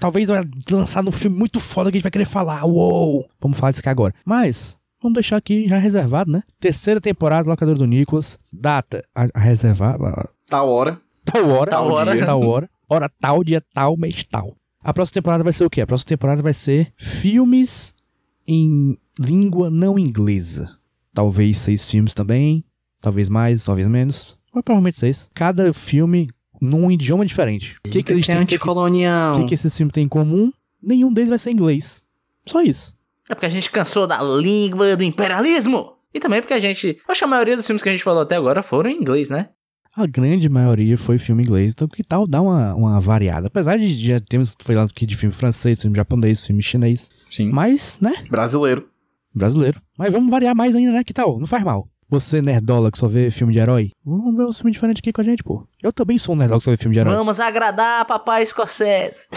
Talvez 0.00 0.26
vai 0.28 0.42
lançar 0.70 1.02
num 1.02 1.12
filme 1.12 1.36
muito 1.36 1.60
foda 1.60 1.90
que 1.90 1.96
a 1.96 1.98
gente 1.98 2.02
vai 2.04 2.10
querer 2.10 2.24
falar. 2.24 2.64
Uou! 2.64 3.28
Vamos 3.40 3.58
falar 3.58 3.72
disso 3.72 3.80
aqui 3.80 3.88
agora. 3.90 4.14
Mas. 4.24 4.76
Vamos 5.02 5.14
deixar 5.14 5.36
aqui 5.36 5.66
já 5.68 5.76
reservado, 5.78 6.30
né? 6.30 6.42
Terceira 6.60 7.00
temporada, 7.00 7.48
Locadora 7.50 7.76
do 7.76 7.86
Nicolas. 7.86 8.38
Data 8.52 9.02
a, 9.14 9.26
a 9.34 9.40
reservar. 9.40 10.00
a- 10.02 10.28
Tal 10.48 10.68
hora. 10.68 10.98
Tal 11.24 11.46
hora. 11.50 11.70
Tal 11.70 11.88
hora. 11.90 12.12
dia, 12.16 12.24
Tal 12.26 12.40
hora. 12.42 12.70
Hora 12.88 13.10
tal, 13.20 13.42
dia 13.44 13.60
tal, 13.74 13.96
mês 13.96 14.24
tal. 14.24 14.54
A 14.82 14.92
próxima 14.94 15.14
temporada 15.14 15.44
vai 15.44 15.52
ser 15.52 15.64
o 15.64 15.70
quê? 15.70 15.80
A 15.82 15.86
próxima 15.86 16.08
temporada 16.08 16.40
vai 16.42 16.52
ser 16.54 16.92
filmes 16.96 17.92
em 18.46 18.96
língua 19.18 19.68
não 19.70 19.98
inglesa. 19.98 20.70
Talvez 21.14 21.58
seis 21.58 21.88
filmes 21.88 22.14
também, 22.14 22.64
talvez 23.00 23.28
mais, 23.28 23.64
talvez 23.64 23.88
menos, 23.88 24.38
mas 24.52 24.62
provavelmente 24.62 24.98
seis. 24.98 25.30
Cada 25.34 25.72
filme 25.72 26.28
num 26.60 26.90
idioma 26.90 27.26
diferente. 27.26 27.76
O 27.84 27.90
que, 27.90 28.02
que 28.02 28.12
eles 28.12 28.26
têm? 28.26 28.36
O 28.36 28.38
que, 28.40 28.46
que, 28.46 28.54
anticolonial. 28.54 29.40
que, 29.40 29.48
que 29.48 29.54
esses 29.54 29.76
filmes 29.76 29.92
têm 29.92 30.04
em 30.04 30.08
comum? 30.08 30.52
Nenhum 30.82 31.12
deles 31.12 31.30
vai 31.30 31.38
ser 31.38 31.50
inglês. 31.50 32.02
Só 32.46 32.62
isso. 32.62 32.94
É 33.28 33.34
porque 33.34 33.46
a 33.46 33.50
gente 33.50 33.70
cansou 33.70 34.06
da 34.06 34.22
língua 34.22 34.96
do 34.96 35.04
imperialismo. 35.04 35.94
E 36.14 36.20
também 36.20 36.40
porque 36.40 36.54
a 36.54 36.58
gente. 36.58 36.98
Acho 37.08 37.20
que 37.20 37.24
a 37.24 37.28
maioria 37.28 37.56
dos 37.56 37.66
filmes 37.66 37.82
que 37.82 37.88
a 37.88 37.92
gente 37.92 38.04
falou 38.04 38.22
até 38.22 38.36
agora 38.36 38.62
foram 38.62 38.90
em 38.90 38.96
inglês, 38.96 39.28
né? 39.30 39.48
A 39.94 40.06
grande 40.06 40.48
maioria 40.48 40.96
foi 40.96 41.18
filme 41.18 41.42
inglês, 41.42 41.72
então 41.72 41.86
que 41.86 42.02
tal 42.02 42.26
dar 42.26 42.40
uma, 42.40 42.74
uma 42.74 42.98
variada? 42.98 43.48
Apesar 43.48 43.76
de 43.76 43.92
já 43.92 44.18
termos 44.18 44.56
falado 44.58 44.88
aqui 44.90 45.04
de 45.04 45.14
filme 45.14 45.34
francês, 45.34 45.82
filme 45.82 45.94
japonês, 45.94 46.46
filme 46.46 46.62
chinês, 46.62 47.10
Sim. 47.28 47.50
mas, 47.50 47.98
né, 48.00 48.14
Brasileiro. 48.30 48.88
Brasileiro. 49.34 49.80
Mas 49.96 50.12
vamos 50.12 50.30
variar 50.30 50.54
mais 50.54 50.74
ainda, 50.74 50.92
né? 50.92 51.04
Que 51.04 51.12
tal? 51.12 51.38
Não 51.38 51.46
faz 51.46 51.62
mal. 51.62 51.88
Você, 52.08 52.42
nerdola, 52.42 52.92
que 52.92 52.98
só 52.98 53.08
vê 53.08 53.30
filme 53.30 53.54
de 53.54 53.58
herói, 53.58 53.90
vamos 54.04 54.36
ver 54.36 54.44
um 54.44 54.52
filme 54.52 54.70
diferente 54.70 54.98
aqui 54.98 55.12
com 55.12 55.22
a 55.22 55.24
gente, 55.24 55.42
pô. 55.42 55.66
Eu 55.82 55.90
também 55.92 56.18
sou 56.18 56.34
um 56.34 56.38
nerdola 56.38 56.60
que 56.60 56.64
só 56.64 56.70
vê 56.70 56.76
filme 56.76 56.92
de 56.92 57.00
herói. 57.00 57.14
Vamos 57.14 57.40
agradar 57.40 58.04
papai 58.04 58.42
escocese. 58.42 59.28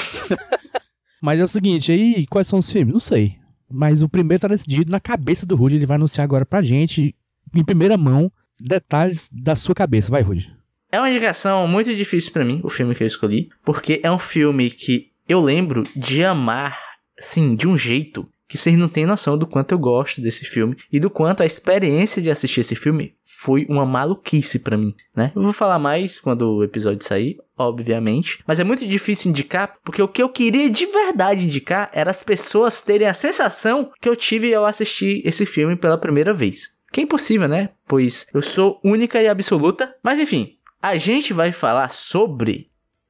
Mas 1.22 1.39
é 1.39 1.43
o 1.46 1.48
seguinte, 1.48 1.91
aí, 1.91 2.28
quais 2.28 2.48
são 2.48 2.60
os 2.60 2.70
filmes? 2.70 2.93
Não 2.93 3.00
sei. 3.00 3.38
Mas 3.72 4.04
o 4.04 4.10
primeiro 4.10 4.41
tá 4.41 4.48
decidido 4.50 4.91
na 4.91 5.00
cabeça 5.00 5.46
do 5.46 5.56
Rudy, 5.56 5.76
ele 5.76 5.86
vai 5.86 5.96
anunciar 5.96 6.26
agora 6.26 6.46
pra 6.46 6.62
gente, 6.62 7.16
em 7.56 7.64
primeira 7.64 7.98
mão, 7.98 8.30
detalhes 8.60 9.30
da 9.32 9.56
sua 9.56 9.74
cabeça. 9.74 10.12
Vai, 10.12 10.22
Rudy. 10.22 10.54
É 10.91 11.00
uma 11.00 11.10
indicação 11.10 11.68
muito 11.68 11.96
difícil 11.96 12.32
pra 12.32 12.46
mim, 12.46 12.60
o 12.64 12.70
filme 12.70 12.93
que 12.93 13.04
eu 13.04 13.08
escolhi, 13.08 13.50
porque 13.64 14.02
é 14.04 14.12
um 14.12 14.20
filme 14.20 14.70
que 14.70 15.12
eu 15.28 15.41
lembro 15.41 15.84
de 15.96 16.24
amar, 16.24 16.78
sim, 17.18 17.56
de 17.56 17.68
um 17.68 17.78
jeito 17.78 18.30
que 18.48 18.58
vocês 18.58 18.78
não 18.78 18.88
têm 18.88 19.06
noção 19.06 19.38
do 19.38 19.48
quanto 19.48 19.72
eu 19.72 19.80
gosto 19.80 20.22
desse 20.22 20.46
filme 20.46 20.78
e 20.91 21.00
do 21.00 21.10
quanto 21.10 21.41
a 21.41 21.46
experiência 21.46 22.22
de 22.22 22.30
assistir 22.30 22.62
esse 22.62 22.76
filme 22.76 23.16
foi 23.24 23.66
uma 23.70 23.86
maluquice 23.86 24.60
pra 24.60 24.78
mim, 24.78 24.93
né? 25.16 25.32
Eu 25.36 25.41
vou 25.41 25.54
falar 25.54 25.80
mais 25.80 26.20
quando 26.20 26.58
o 26.58 26.64
episódio 26.64 27.06
sair, 27.06 27.38
obviamente, 27.58 28.39
mas 28.48 28.60
é 28.60 28.64
muito 28.64 28.88
difícil 28.88 29.32
indicar 29.32 29.76
porque 29.84 30.02
o 30.02 30.08
que 30.08 30.22
eu 30.22 30.30
queria 30.30 30.70
de 30.70 30.86
verdade 30.86 31.46
indicar 31.46 31.89
era 31.93 32.12
as 32.12 32.24
pessoas 32.24 32.82
terem 32.82 33.08
a 33.08 33.14
sensação 33.14 33.91
que 34.00 34.08
eu 34.08 34.16
tive 34.16 34.54
ao 34.54 34.66
assistir 34.66 35.22
esse 35.26 35.46
filme 35.46 35.76
pela 35.76 35.98
primeira 35.98 36.34
vez. 36.34 36.76
Que 36.91 37.02
é 37.02 37.04
impossível, 37.04 37.48
né? 37.48 37.72
Pois 37.88 38.26
eu 38.34 38.41
sou 38.41 38.80
única 38.84 39.22
e 39.22 39.28
absoluta. 39.28 39.93
Mas 40.02 40.20
enfim, 40.20 40.56
a 40.82 40.96
gente 40.98 41.34
vai 41.34 41.52
falar 41.52 41.89
sobre 41.89 42.70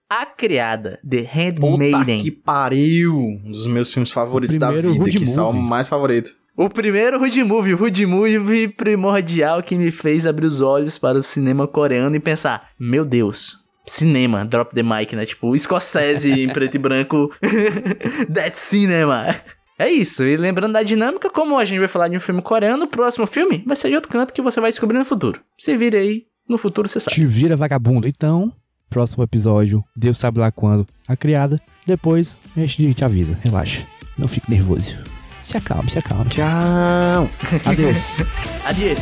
A 0.10 0.24
Criada, 0.26 1.00
The 1.08 1.24
Puta 1.24 1.84
Handmaiden. 1.84 2.20
que 2.20 2.30
pariu! 2.32 3.18
Um 3.18 3.50
dos 3.50 3.66
meus 3.66 3.92
filmes 3.92 4.12
favoritos 4.12 4.56
da 4.58 4.70
vida, 4.70 4.88
Road 4.88 5.18
que 5.18 5.26
são 5.26 5.50
o 5.50 5.54
mais 5.54 5.90
favorito. 5.90 6.30
O 6.56 6.70
primeiro 6.70 7.20
Hood 7.20 7.44
Movie, 7.44 7.74
o 7.74 7.82
Hood 7.82 8.06
Movie 8.06 8.68
primordial 8.68 9.64
que 9.64 9.76
me 9.76 9.90
fez 9.90 10.28
abrir 10.28 10.46
os 10.46 10.62
olhos 10.62 11.00
para 11.00 11.18
o 11.18 11.24
cinema 11.24 11.68
coreano 11.68 12.16
e 12.16 12.20
pensar, 12.20 12.70
meu 12.80 13.04
Deus, 13.04 13.58
cinema, 13.86 14.46
drop 14.46 14.76
the 14.76 14.84
mic, 14.84 15.16
né? 15.16 15.26
Tipo, 15.26 15.56
escocese 15.56 16.40
em 16.40 16.50
preto 16.50 16.76
e 16.76 16.78
branco, 16.78 17.32
that's 18.32 18.60
cinema. 18.60 19.36
É 19.78 19.90
isso, 19.90 20.24
e 20.24 20.38
lembrando 20.38 20.74
da 20.74 20.84
dinâmica, 20.84 21.32
como 21.32 21.58
a 21.58 21.66
gente 21.66 21.80
vai 21.80 21.88
falar 21.88 22.08
de 22.10 22.16
um 22.16 22.22
filme 22.22 22.44
coreano, 22.44 22.86
o 22.86 22.88
próximo 22.88 23.26
filme 23.26 23.64
vai 23.66 23.76
ser 23.76 23.90
de 23.90 23.96
outro 23.96 24.12
canto 24.12 24.34
que 24.34 24.42
você 24.42 24.62
vai 24.62 24.70
descobrir 24.70 25.00
no 25.00 25.04
futuro. 25.04 25.42
Se 25.58 25.76
vire 25.76 25.98
aí, 25.98 26.26
no 26.48 26.60
futuro 26.60 26.88
você 26.88 27.00
sabe. 27.00 27.16
Te 27.16 27.26
vira 27.26 27.56
vagabundo. 27.58 28.08
Então, 28.08 28.54
próximo 28.96 29.26
episódio, 29.26 29.84
Deus 29.94 30.18
sabe 30.18 30.40
lá 30.40 30.50
quando, 30.50 30.88
a 31.06 31.18
criada. 31.18 31.60
Depois, 31.86 32.40
a 32.56 32.62
gente 32.62 32.94
te 32.94 33.04
avisa. 33.04 33.38
Relaxa. 33.44 33.86
Não 34.18 34.26
fique 34.26 34.50
nervoso. 34.50 34.96
Se 35.44 35.58
acalme, 35.58 35.90
se 35.90 36.00
acalme. 36.00 36.30
Tchau! 36.30 37.30
Adeus. 37.66 38.14
Adieu. 38.64 38.96